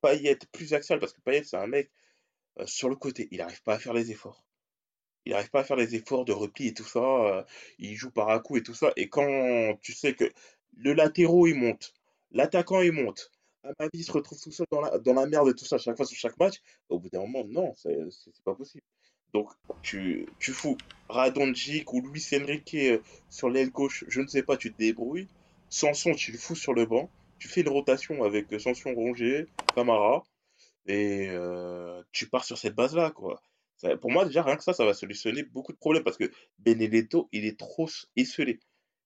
Payet 0.00 0.38
plus 0.52 0.74
axial, 0.74 1.00
parce 1.00 1.12
que 1.12 1.20
Payet, 1.22 1.42
c'est 1.42 1.56
un 1.56 1.66
mec 1.66 1.90
euh, 2.60 2.66
sur 2.66 2.88
le 2.88 2.94
côté, 2.94 3.26
il 3.32 3.38
n'arrive 3.38 3.60
pas 3.64 3.74
à 3.74 3.78
faire 3.80 3.94
les 3.94 4.12
efforts. 4.12 4.44
Il 5.24 5.32
n'arrive 5.32 5.50
pas 5.50 5.60
à 5.60 5.64
faire 5.64 5.76
les 5.76 5.96
efforts 5.96 6.24
de 6.24 6.32
repli 6.32 6.68
et 6.68 6.72
tout 6.74 6.84
ça. 6.84 7.00
euh, 7.00 7.42
il 7.80 7.96
joue 7.96 8.12
par 8.12 8.28
à 8.30 8.38
coup 8.38 8.56
et 8.56 8.62
tout 8.62 8.74
ça. 8.74 8.92
Et 8.94 9.08
quand 9.08 9.76
tu 9.82 9.92
sais 9.92 10.14
que 10.14 10.32
le 10.76 10.92
latéraux, 10.92 11.46
il 11.46 11.54
monte, 11.54 11.94
l'attaquant, 12.30 12.80
il 12.80 12.92
monte, 12.92 13.30
Amavi 13.78 14.04
se 14.04 14.12
retrouve 14.12 14.40
tout 14.40 14.52
seul 14.52 14.66
dans 14.70 15.14
la, 15.14 15.26
merde 15.26 15.48
et 15.48 15.54
tout 15.54 15.64
ça, 15.64 15.78
chaque 15.78 15.96
fois 15.96 16.06
sur 16.06 16.16
chaque 16.16 16.38
match, 16.38 16.56
au 16.88 16.98
bout 16.98 17.08
d'un 17.10 17.20
moment, 17.20 17.44
non, 17.44 17.74
c'est 17.76 17.98
pas 18.44 18.54
possible. 18.54 18.84
Donc, 19.32 19.50
tu, 19.82 20.26
tu 20.38 20.52
fous 20.52 20.76
Radonjic 21.08 21.92
ou 21.92 22.00
Luis 22.00 22.26
Enrique 22.32 22.74
euh, 22.74 23.00
sur 23.28 23.50
l'aile 23.50 23.70
gauche, 23.70 24.04
je 24.08 24.20
ne 24.20 24.26
sais 24.28 24.42
pas, 24.42 24.56
tu 24.56 24.72
te 24.72 24.78
débrouilles. 24.78 25.28
Sanson, 25.68 26.14
tu 26.14 26.32
le 26.32 26.38
fous 26.38 26.54
sur 26.54 26.74
le 26.74 26.86
banc. 26.86 27.10
Tu 27.38 27.48
fais 27.48 27.60
une 27.60 27.68
rotation 27.68 28.24
avec 28.24 28.48
Sanson, 28.60 28.94
Rongier, 28.94 29.46
Camara. 29.74 30.24
Et 30.86 31.26
euh, 31.28 32.02
tu 32.12 32.28
pars 32.28 32.44
sur 32.44 32.56
cette 32.56 32.74
base-là, 32.74 33.10
quoi. 33.10 33.42
Pour 34.00 34.10
moi, 34.10 34.24
déjà, 34.24 34.42
rien 34.42 34.56
que 34.56 34.62
ça, 34.62 34.72
ça 34.72 34.84
va 34.86 34.94
solutionner 34.94 35.42
beaucoup 35.42 35.72
de 35.72 35.76
problèmes 35.76 36.04
parce 36.04 36.16
que 36.16 36.30
Benedetto, 36.58 37.28
il 37.32 37.44
est 37.44 37.58
trop 37.58 37.88
esselé. 38.16 38.58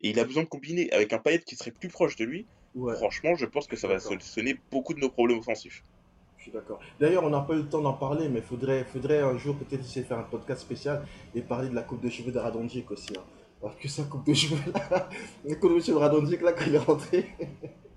Et 0.03 0.11
il 0.11 0.21
a 0.21 0.25
besoin 0.25 0.45
de 0.45 0.49
combiner 0.49 0.91
avec 0.93 1.13
un 1.13 1.19
Payet 1.19 1.41
qui 1.41 1.57
serait 1.57 1.71
plus 1.71 1.89
proche 1.89 2.17
de 2.17 2.25
lui. 2.25 2.47
Ouais, 2.75 2.95
Franchement, 2.97 3.35
je 3.35 3.47
pense 3.47 3.67
que 3.67 3.77
ça 3.77 3.89
va 3.89 3.99
solutionner 3.99 4.57
beaucoup 4.71 4.95
de 4.95 5.01
nos 5.01 5.11
problèmes 5.11 5.39
offensifs. 5.39 5.83
je 6.39 6.45
suis 6.45 6.53
d'accord. 6.53 6.79
D'ailleurs, 7.01 7.25
on 7.25 7.31
n'a 7.31 7.41
pas 7.41 7.55
eu 7.55 7.59
le 7.59 7.69
temps 7.69 7.81
d'en 7.81 7.95
parler, 7.95 8.29
mais 8.29 8.39
il 8.39 8.45
faudrait, 8.45 8.85
faudrait 8.85 9.21
un 9.21 9.37
jour 9.37 9.57
peut-être 9.57 9.81
essayer 9.81 10.03
de 10.03 10.07
faire 10.07 10.19
un 10.19 10.25
podcast 10.25 10.61
spécial 10.61 11.05
et 11.35 11.41
parler 11.43 11.69
de 11.69 11.75
la 11.75 11.83
coupe 11.83 12.01
de 12.01 12.09
cheveux 12.09 12.33
de 12.33 12.39
Radonjic 12.39 12.91
aussi. 12.91 13.13
Hein. 13.19 13.23
Parce 13.61 13.77
que 13.77 13.89
sa 13.89 14.05
coupe 14.05 14.25
de 14.25 14.33
cheveux 14.33 14.73
là, 14.73 15.09
la 15.45 15.55
coupe 15.57 15.75
de 15.75 15.81
cheveux 15.81 15.99
de 15.99 15.99
Radonjic 15.99 16.41
là, 16.43 16.53
quand 16.53 16.65
il 16.67 16.75
est 16.77 16.79
rentré. 16.79 17.27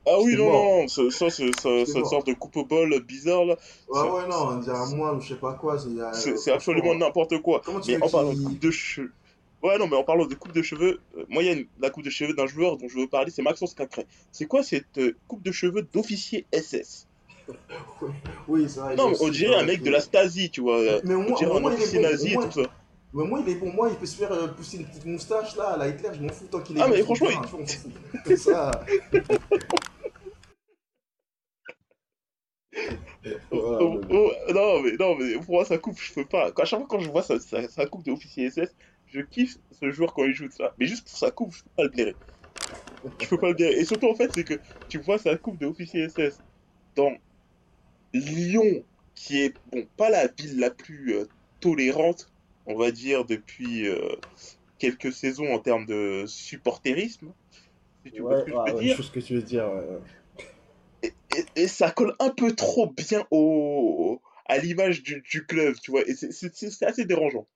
Ah 0.06 0.18
oui, 0.22 0.36
non, 0.36 0.52
mort. 0.52 0.82
non, 0.82 0.88
ça, 0.90 1.10
ça, 1.10 1.30
cette 1.30 2.06
sorte 2.06 2.28
de 2.28 2.34
coupe 2.34 2.58
au 2.58 2.66
bol 2.66 3.00
bizarre, 3.04 3.46
là, 3.46 3.56
Ouais, 3.88 4.02
ouais, 4.02 4.28
non, 4.28 4.48
on 4.50 4.58
dirait 4.58 4.78
à 4.78 4.86
moi 4.88 5.14
ou 5.14 5.22
je 5.22 5.30
sais 5.30 5.40
pas 5.40 5.54
quoi. 5.54 5.78
C'est 5.80 6.50
euh, 6.50 6.54
absolument 6.54 6.94
n'importe 6.96 7.42
quoi. 7.42 7.62
Comment 7.64 7.80
tu 7.80 7.92
Mais 7.92 8.04
en 8.04 8.10
parlant 8.10 8.34
de 8.34 8.44
coupe 8.44 8.60
de 8.60 8.72
cheveux. 8.72 9.14
Ouais, 9.64 9.78
non, 9.78 9.88
mais 9.88 9.96
en 9.96 10.04
parlant 10.04 10.26
de 10.26 10.36
coupe 10.36 10.52
de 10.52 10.62
cheveux, 10.62 11.00
euh, 11.18 11.24
moi, 11.30 11.42
il 11.42 11.46
y 11.46 11.50
a 11.50 11.54
une- 11.54 11.68
la 11.80 11.90
coupe 11.90 12.04
de 12.04 12.10
cheveux 12.10 12.34
d'un 12.34 12.48
joueur 12.48 12.78
dont 12.78 12.90
je 12.90 12.98
veux 13.00 13.08
parler, 13.08 13.32
c'est 13.32 13.42
Maxence 13.42 13.74
Cacré. 13.74 14.06
C'est 14.32 14.46
quoi 14.46 14.62
cette 14.62 14.98
euh, 14.98 15.16
coupe 15.28 15.42
de 15.42 15.52
cheveux 15.54 15.84
d'officier 15.94 16.46
SS 16.52 17.08
Oui, 18.48 18.68
c'est 18.68 18.82
vrai. 18.82 18.96
Non, 18.98 19.08
il 19.08 19.12
mais 19.12 19.18
on 19.22 19.30
dirait 19.30 19.56
un 19.56 19.64
mec 19.64 19.82
de 19.82 19.90
la 19.90 20.02
Stasi, 20.02 20.52
tu 20.52 20.62
vois. 20.62 20.80
euh, 20.80 21.02
Mais 21.06 21.14
au 21.16 21.22
On 21.22 21.34
dirait 21.36 21.52
au 21.52 21.58
un 21.58 21.60
moins, 21.62 21.72
il 21.72 21.78
officier 21.78 22.00
bon. 22.00 22.10
nazi 22.10 22.36
Au 22.36 22.42
et 22.42 22.46
tout 22.50 22.52
ça. 22.52 22.70
mais 23.14 23.24
moi, 23.26 23.40
il 23.46 23.52
est 23.54 23.56
bon. 23.56 23.72
Moi, 23.72 23.90
il 23.90 23.96
peut 23.96 24.06
se 24.06 24.18
faire 24.18 24.32
euh, 24.34 24.48
pousser 24.50 24.78
une 24.78 24.86
petite 24.86 25.06
moustache 25.06 25.56
là, 25.56 25.70
à 25.70 25.78
la 25.78 25.88
Hitler, 25.88 26.10
je 26.14 26.22
m'en 26.22 26.30
fous 26.30 26.46
tant 26.52 26.60
qu'il 26.60 26.78
est 26.78 26.82
Ah, 26.82 26.88
mais 26.90 27.02
franchement, 27.02 27.28
fous. 27.48 27.64
Comme 28.26 28.36
ça. 28.38 28.84
Voilà, 33.52 33.78
Oh, 33.82 34.02
oh, 34.10 34.32
non, 34.54 34.82
mais, 34.82 34.92
non, 35.00 35.16
mais 35.16 35.34
pour 35.36 35.56
moi, 35.56 35.66
ça 35.66 35.78
coupe, 35.78 35.98
je 36.02 36.14
peux 36.14 36.26
pas. 36.26 36.52
À 36.58 36.66
chaque 36.66 36.80
fois 36.80 36.88
quand 36.90 37.00
je 37.00 37.10
vois 37.10 37.24
sa, 37.24 37.40
sa, 37.40 37.68
sa 37.70 37.86
coupe 37.86 38.04
d'officier 38.04 38.48
SS, 38.50 38.76
je 39.14 39.22
kiffe 39.22 39.58
ce 39.72 39.92
joueur 39.92 40.14
quand 40.14 40.26
il 40.26 40.34
joue 40.34 40.48
de 40.48 40.54
ça. 40.54 40.74
Mais 40.78 40.88
juste 40.88 41.08
pour 41.08 41.18
sa 41.18 41.32
coupe, 41.32 41.54
je 41.54 41.64
peux 41.64 41.70
pas 41.76 41.84
le 41.84 41.90
blairer. 41.90 42.16
Je 43.22 43.28
peux 43.28 43.38
pas 43.38 43.50
le 43.50 43.54
blairer. 43.54 43.76
Et 43.80 43.86
surtout, 43.86 44.08
en 44.08 44.16
fait, 44.16 44.32
c'est 44.34 44.44
que 44.44 44.60
tu 44.90 44.98
vois 45.00 45.18
sa 45.20 45.38
coupe 45.38 45.60
d'officier 45.60 46.10
SS 46.10 46.42
dans 46.96 47.12
Lyon, 48.14 48.86
qui 49.16 49.42
est, 49.42 49.54
bon, 49.72 49.88
pas 49.98 50.10
la 50.10 50.28
ville 50.28 50.60
la 50.60 50.72
plus 50.72 51.14
euh, 51.16 51.26
tolérante, 51.60 52.32
on 52.66 52.76
va 52.76 52.92
dire, 52.92 53.26
depuis 53.26 53.88
euh, 53.88 54.00
quelques 54.80 55.12
saisons 55.14 55.54
en 55.54 55.60
termes 55.60 55.86
de 55.86 56.26
supporterisme. 56.28 57.34
Si 58.06 58.12
tu 58.12 58.22
vois 58.22 58.40
ce 58.40 58.44
que 58.46 58.52
je 58.52 58.56
veux 58.56 58.64
ouais, 58.78 58.84
dire. 58.86 58.98
je 58.98 59.02
ce 59.02 59.12
que 59.12 59.20
tu 59.20 59.36
veux 59.36 59.42
dire. 59.42 59.70
et, 61.02 61.14
et- 61.36 61.64
et 61.64 61.68
ça 61.68 61.92
colle 61.92 62.16
un 62.20 62.30
peu 62.30 62.54
trop 62.56 62.88
bien 62.88 63.26
au, 63.32 64.22
à 64.46 64.58
l'image 64.58 65.04
du, 65.04 65.22
du 65.22 65.46
club, 65.46 65.76
tu 65.82 65.92
vois, 65.92 66.02
et 66.08 66.14
c'est 66.16 66.84
assez 66.86 67.06
dérangeant. 67.06 67.48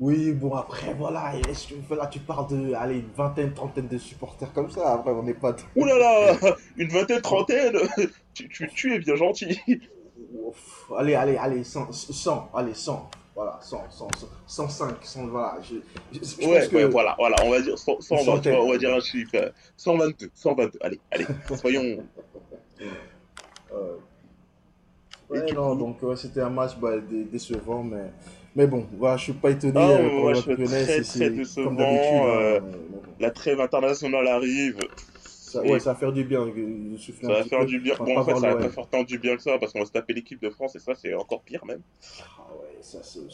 Oui, 0.00 0.32
bon, 0.32 0.54
après, 0.54 0.94
voilà, 0.94 1.32
est-ce 1.48 1.68
que- 1.74 1.94
là, 1.94 2.06
tu 2.08 2.18
parles 2.18 2.48
de, 2.48 2.74
allez, 2.74 2.98
une 2.98 3.10
vingtaine, 3.16 3.52
trentaine 3.54 3.86
de 3.88 3.98
supporters 3.98 4.52
comme 4.52 4.70
ça. 4.70 4.94
Après, 4.94 5.12
on 5.12 5.22
n'est 5.22 5.34
pas. 5.34 5.54
Ouh 5.76 5.84
là 5.84 5.98
là 5.98 6.34
Une 6.76 6.88
vingtaine, 6.88 7.20
trentaine 7.20 7.76
tu, 8.34 8.48
tu, 8.48 8.68
tu 8.68 8.94
es 8.94 8.98
bien 8.98 9.14
gentil 9.14 9.60
Ouf, 10.34 10.90
Allez, 10.98 11.14
allez, 11.14 11.36
allez, 11.36 11.62
100, 11.62 11.92
100, 11.92 12.50
allez, 12.54 12.74
100. 12.74 13.08
Voilà, 13.34 13.58
100, 13.62 13.84
100, 13.90 14.08
100, 14.46 14.68
105, 14.68 14.96
100, 15.02 15.26
voilà. 15.28 15.58
Je, 15.62 15.76
je, 16.12 16.18
je 16.42 16.46
Ouais, 16.48 16.58
pense 16.60 16.68
que. 16.68 16.76
ouais, 16.76 16.84
voilà, 16.88 17.14
voilà, 17.18 17.36
on 17.44 17.50
va 17.50 17.60
dire 17.62 17.78
100, 17.78 18.00
120, 18.00 18.18
tu 18.18 18.24
centaine. 18.24 18.54
vois, 18.56 18.64
on 18.64 18.70
va 18.72 18.78
dire 18.78 18.92
un 18.94 19.00
chiffre. 19.00 19.30
euh, 19.36 19.50
122, 19.76 20.30
122, 20.34 20.78
allez, 20.82 21.00
allez, 21.10 21.26
soyons... 21.58 22.04
euh, 23.72 23.96
ouais, 25.30 25.52
non, 25.52 25.74
donc 25.76 26.02
ouais, 26.02 26.16
c'était 26.16 26.40
un 26.42 26.50
match 26.50 26.76
bah, 26.76 26.98
dé- 26.98 27.24
décevant, 27.24 27.82
mais, 27.82 28.10
mais 28.54 28.66
bon, 28.66 28.86
voilà, 28.98 29.16
je 29.16 29.24
suis 29.24 29.32
pas 29.32 29.50
étonné. 29.50 29.72
Ah, 29.76 29.88
euh, 29.90 30.02
ouais, 30.02 30.32
pour 30.32 30.34
je 30.34 30.40
suis 30.40 30.66
très, 30.66 31.02
très 31.02 31.30
décevant, 31.30 31.70
comme 31.70 31.80
hein, 31.80 32.26
euh. 32.26 32.60
La 33.20 33.30
trêve 33.30 33.60
internationale 33.60 34.26
arrive, 34.26 34.78
Ça, 35.24 35.62
ouais, 35.62 35.78
ça 35.78 35.92
va 35.92 35.98
faire 35.98 36.12
du 36.12 36.24
bien 36.24 36.46
de 36.46 36.96
souffler 36.96 37.28
ça 37.28 37.34
va 37.34 37.44
faire 37.44 37.60
peu. 37.60 37.66
du 37.66 37.78
bien. 37.80 37.94
Va 37.94 38.04
Bon, 38.04 38.16
en 38.18 38.24
fait, 38.24 38.34
ça 38.34 38.54
va 38.54 38.56
pas 38.56 38.68
faire 38.68 38.88
tant 38.88 39.02
du 39.04 39.18
bien 39.18 39.36
que 39.36 39.42
ça, 39.42 39.58
parce 39.58 39.72
qu'on 39.72 39.80
va 39.80 39.86
se 39.86 39.92
taper 39.92 40.12
l'équipe 40.14 40.40
de 40.40 40.50
France, 40.50 40.74
et 40.76 40.78
ça, 40.80 40.94
c'est 40.94 41.14
encore 41.14 41.42
pire, 41.42 41.64
même. 41.64 41.82
Ah 42.38 42.48
ouais, 42.60 42.78
ça, 42.80 42.98
c'est, 43.02 43.20
ouais, 43.20 43.28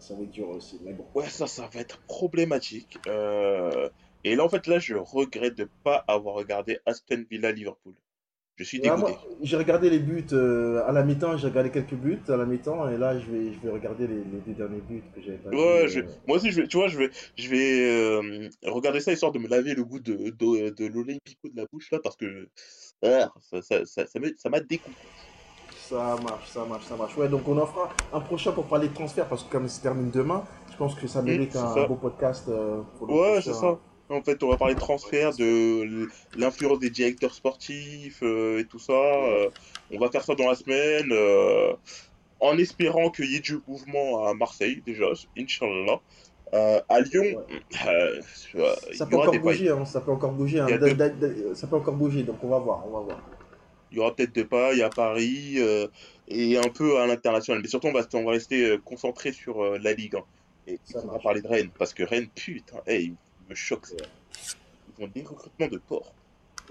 ça 0.00 0.14
va 0.14 0.22
être 0.22 0.30
dur 0.30 0.48
aussi, 0.48 0.80
mais 0.84 0.92
bon. 0.92 1.04
Ouais, 1.14 1.28
ça, 1.28 1.46
ça 1.46 1.68
va 1.72 1.80
être 1.80 1.98
problématique. 2.08 2.98
Euh, 3.06 3.88
Et 4.24 4.34
là, 4.36 4.44
en 4.44 4.48
fait, 4.48 4.66
là, 4.66 4.78
je 4.78 4.94
regrette 4.94 5.54
de 5.56 5.68
pas 5.82 6.04
avoir 6.08 6.34
regardé 6.34 6.78
Aston 6.86 7.24
Villa-Liverpool. 7.30 7.94
Je 8.56 8.62
suis 8.64 8.78
dégoûté. 8.80 9.16
j'ai 9.42 9.56
regardé 9.56 9.90
les 9.90 9.98
buts 9.98 10.26
euh, 10.32 10.84
à 10.86 10.92
la 10.92 11.02
mi-temps, 11.02 11.36
j'ai 11.36 11.48
regardé 11.48 11.70
quelques 11.70 11.94
buts 11.94 12.20
à 12.28 12.36
la 12.36 12.44
mi-temps, 12.44 12.88
et 12.88 12.96
là, 12.96 13.18
je 13.18 13.26
vais, 13.30 13.52
je 13.52 13.58
vais 13.58 13.70
regarder 13.70 14.06
les, 14.06 14.14
les 14.14 14.40
deux 14.46 14.52
derniers 14.52 14.80
buts 14.80 15.02
que 15.14 15.20
j'avais 15.20 15.38
pas 15.38 15.50
Ouais, 15.50 15.88
je- 15.88 16.00
euh, 16.00 16.06
moi 16.28 16.36
aussi, 16.36 16.52
je 16.52 16.60
vais, 16.60 16.68
tu 16.68 16.76
vois, 16.76 16.86
je 16.86 16.96
vais, 16.96 17.10
je 17.36 17.48
vais 17.48 17.80
euh, 17.82 18.48
regarder 18.64 19.00
ça 19.00 19.12
histoire 19.12 19.32
de 19.32 19.40
me 19.40 19.48
laver 19.48 19.74
le 19.74 19.84
goût 19.84 19.98
de, 19.98 20.30
de, 20.30 20.70
de 20.70 20.86
l'Olympico 20.86 21.48
de 21.48 21.56
la 21.56 21.66
bouche 21.72 21.90
là 21.90 21.98
parce 22.02 22.16
que 22.16 22.48
ah, 23.02 23.32
ça, 23.40 23.60
ça, 23.62 23.84
ça, 23.84 24.04
ça 24.06 24.50
m'a 24.50 24.60
dégoûté. 24.60 25.08
Ça 25.88 26.16
marche, 26.22 26.48
ça 26.48 26.64
marche, 26.64 26.84
ça 26.84 26.96
marche. 26.96 27.16
Ouais, 27.16 27.28
donc 27.28 27.46
on 27.48 27.58
en 27.58 27.66
fera 27.66 27.90
un 28.12 28.20
prochain 28.20 28.52
pour 28.52 28.64
parler 28.64 28.88
de 28.88 28.94
transfert 28.94 29.28
parce 29.28 29.42
que 29.42 29.50
comme 29.50 29.64
il 29.64 29.70
se 29.70 29.82
termine 29.82 30.10
demain, 30.10 30.44
je 30.70 30.76
pense 30.76 30.94
que 30.94 31.06
ça 31.06 31.22
mérite 31.22 31.54
un, 31.56 31.86
beau 31.86 31.96
podcast 31.96 32.48
pour 32.98 33.06
le 33.08 33.14
Ouais, 33.14 33.40
c'est 33.42 33.52
ça. 33.52 33.78
En 34.10 34.22
fait, 34.22 34.42
on 34.42 34.48
va 34.48 34.56
parler 34.56 34.74
de 34.74 34.78
transfert, 34.78 35.34
de 35.34 36.08
l'influence 36.34 36.78
des 36.78 36.90
directeurs 36.90 37.34
sportifs 37.34 38.22
euh, 38.22 38.58
et 38.60 38.66
tout 38.66 38.78
ça. 38.78 38.92
euh, 38.92 39.48
on 39.90 39.98
va 39.98 40.10
faire 40.10 40.22
ça 40.24 40.34
dans 40.34 40.48
la 40.48 40.54
semaine 40.54 41.08
euh, 41.10 41.72
en 42.40 42.58
espérant 42.58 43.10
qu'il 43.10 43.30
y 43.30 43.36
ait 43.36 43.40
du 43.40 43.58
mouvement 43.66 44.26
à 44.26 44.34
Marseille 44.34 44.82
déjà, 44.84 45.06
Inch'Allah. 45.38 46.00
Euh, 46.52 46.80
à 46.88 47.00
Lyon, 47.00 47.44
il 47.50 47.60
Ça 47.72 49.04
y 49.06 49.08
peut 49.08 49.16
encore 49.16 49.38
bouger, 49.40 49.70
hein, 49.70 49.84
ça 49.86 50.00
peut 50.02 50.10
encore 50.12 50.32
bouger. 50.32 50.60
hein. 50.60 50.66
Il 50.68 50.72
y 50.72 50.74
a 50.74 50.78
Da- 50.78 50.88
deux- 50.88 50.94
da- 50.94 51.08
da- 51.08 51.54
Ça 51.54 51.66
peut 51.66 51.76
encore 51.76 51.94
bouger, 51.94 52.22
donc 52.22 52.36
on 52.44 52.48
va 52.48 52.58
voir, 52.58 52.86
on 52.86 52.90
va 52.92 53.00
voir. 53.00 53.30
Il 53.90 53.96
y 53.96 54.00
aura 54.00 54.14
peut-être 54.14 54.32
des 54.32 54.44
pailles 54.44 54.82
à 54.82 54.90
Paris 54.90 55.54
euh, 55.58 55.86
et 56.28 56.58
un 56.58 56.68
peu 56.68 56.98
à 56.98 57.06
l'international. 57.06 57.62
Mais 57.62 57.68
surtout, 57.68 57.86
on 57.88 57.92
va, 57.92 58.06
on 58.14 58.24
va 58.24 58.32
rester 58.32 58.76
concentré 58.84 59.32
sur 59.32 59.62
euh, 59.62 59.78
la 59.78 59.92
Ligue 59.94 60.16
1. 60.16 60.24
Et 60.66 60.78
Ça 60.84 61.00
on 61.04 61.08
va 61.12 61.18
parler 61.18 61.42
de 61.42 61.48
Rennes. 61.48 61.70
Parce 61.78 61.94
que 61.94 62.02
Rennes, 62.02 62.28
putain, 62.34 62.80
hey, 62.86 63.14
me 63.48 63.54
choquent. 63.54 63.86
ça. 63.86 63.96
Ils 64.98 65.04
ont 65.04 65.08
des 65.08 65.22
recrutements 65.22 65.68
de 65.68 65.78
porc. 65.78 66.12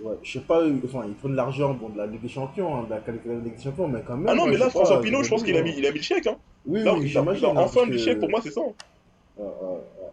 Ouais, 0.01 0.15
je 0.23 0.39
sais 0.39 0.45
pas, 0.45 0.59
euh, 0.61 0.75
enfin, 0.85 1.03
ils 1.07 1.13
prennent 1.13 1.35
l'argent 1.35 1.73
bon, 1.73 1.89
de 1.89 1.97
la 1.97 2.07
Ligue 2.07 2.21
des 2.21 2.27
Champions, 2.29 2.75
hein, 2.79 2.83
de 2.85 2.89
la 2.89 2.99
qualité 2.99 3.29
de 3.29 3.33
la 3.35 3.39
Ligue 3.41 3.55
des 3.57 3.61
Champions, 3.63 3.87
mais 3.87 4.01
quand 4.01 4.17
même. 4.17 4.27
Ah 4.27 4.33
non, 4.33 4.47
mais 4.47 4.57
là, 4.57 4.69
François 4.69 4.99
Pinault, 5.01 5.21
je 5.23 5.29
pense 5.29 5.43
qu'il 5.43 5.55
a 5.55 5.61
vu, 5.61 5.65
mis, 5.65 5.69
hein. 5.71 5.75
il 5.79 5.85
a 5.85 5.91
mis 5.91 5.97
le 5.99 6.03
chèque. 6.03 6.25
Hein. 6.27 6.37
Oui, 6.65 6.83
Là, 6.83 6.95
oui, 6.95 7.07
j'imagine. 7.07 7.45
hein, 7.45 7.65
mis 7.85 7.91
le 7.91 7.91
que- 7.91 7.97
chèque, 7.99 8.19
pour 8.19 8.29
moi, 8.29 8.41
c'est 8.41 8.51
ça. 8.51 8.61
hein. 8.61 8.73
Ouais, 9.37 9.45
ouais, 9.45 9.67
ouais. 10.01 10.09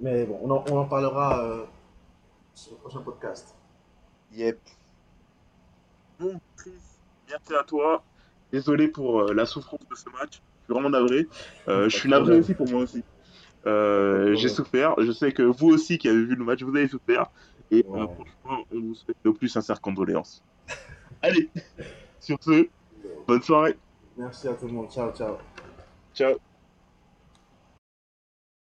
Mais 0.00 0.24
bon, 0.24 0.38
on 0.42 0.50
en, 0.50 0.64
on 0.70 0.78
en 0.78 0.84
parlera 0.86 1.44
euh, 1.44 1.64
sur 2.54 2.72
le 2.72 2.78
prochain 2.78 3.00
podcast. 3.00 3.54
Yep. 4.32 4.58
Bon, 6.20 6.40
Chris, 6.56 6.70
merci 7.28 7.54
à 7.54 7.64
toi. 7.64 8.02
Désolé 8.52 8.88
pour 8.88 9.20
euh, 9.20 9.34
la 9.34 9.44
souffrance 9.46 9.80
de 9.90 9.94
ce 9.94 10.08
match. 10.10 10.40
Je 10.62 10.64
suis 10.64 10.72
vraiment 10.74 10.90
navré. 10.90 11.26
Euh, 11.68 11.88
je 11.88 11.96
suis 11.96 12.08
navré 12.08 12.36
aussi 12.38 12.54
pour 12.54 12.68
moi 12.68 12.82
aussi. 12.82 13.02
Euh, 13.66 14.34
j'ai 14.34 14.48
souffert. 14.48 14.94
Je 15.00 15.12
sais 15.12 15.32
que 15.32 15.42
vous 15.42 15.68
aussi 15.68 15.98
qui 15.98 16.08
avez 16.08 16.24
vu 16.24 16.34
le 16.34 16.44
match, 16.44 16.62
vous 16.62 16.74
avez 16.76 16.88
souffert. 16.88 17.26
Et 17.70 17.84
euh, 17.94 18.06
Ouais. 18.06 18.06
franchement, 18.14 18.64
on 18.70 18.80
vous 18.80 18.94
souhaite 18.94 19.16
nos 19.24 19.34
plus 19.34 19.48
sincères 19.48 19.80
condoléances. 19.80 20.42
Allez, 21.22 21.50
sur 22.20 22.36
ce, 22.42 22.68
bonne 23.26 23.42
soirée. 23.42 23.76
Merci 24.16 24.48
à 24.48 24.54
tout 24.54 24.66
le 24.66 24.72
monde. 24.72 24.90
Ciao, 24.90 25.12
ciao. 25.12 25.36
Ciao. 26.14 26.47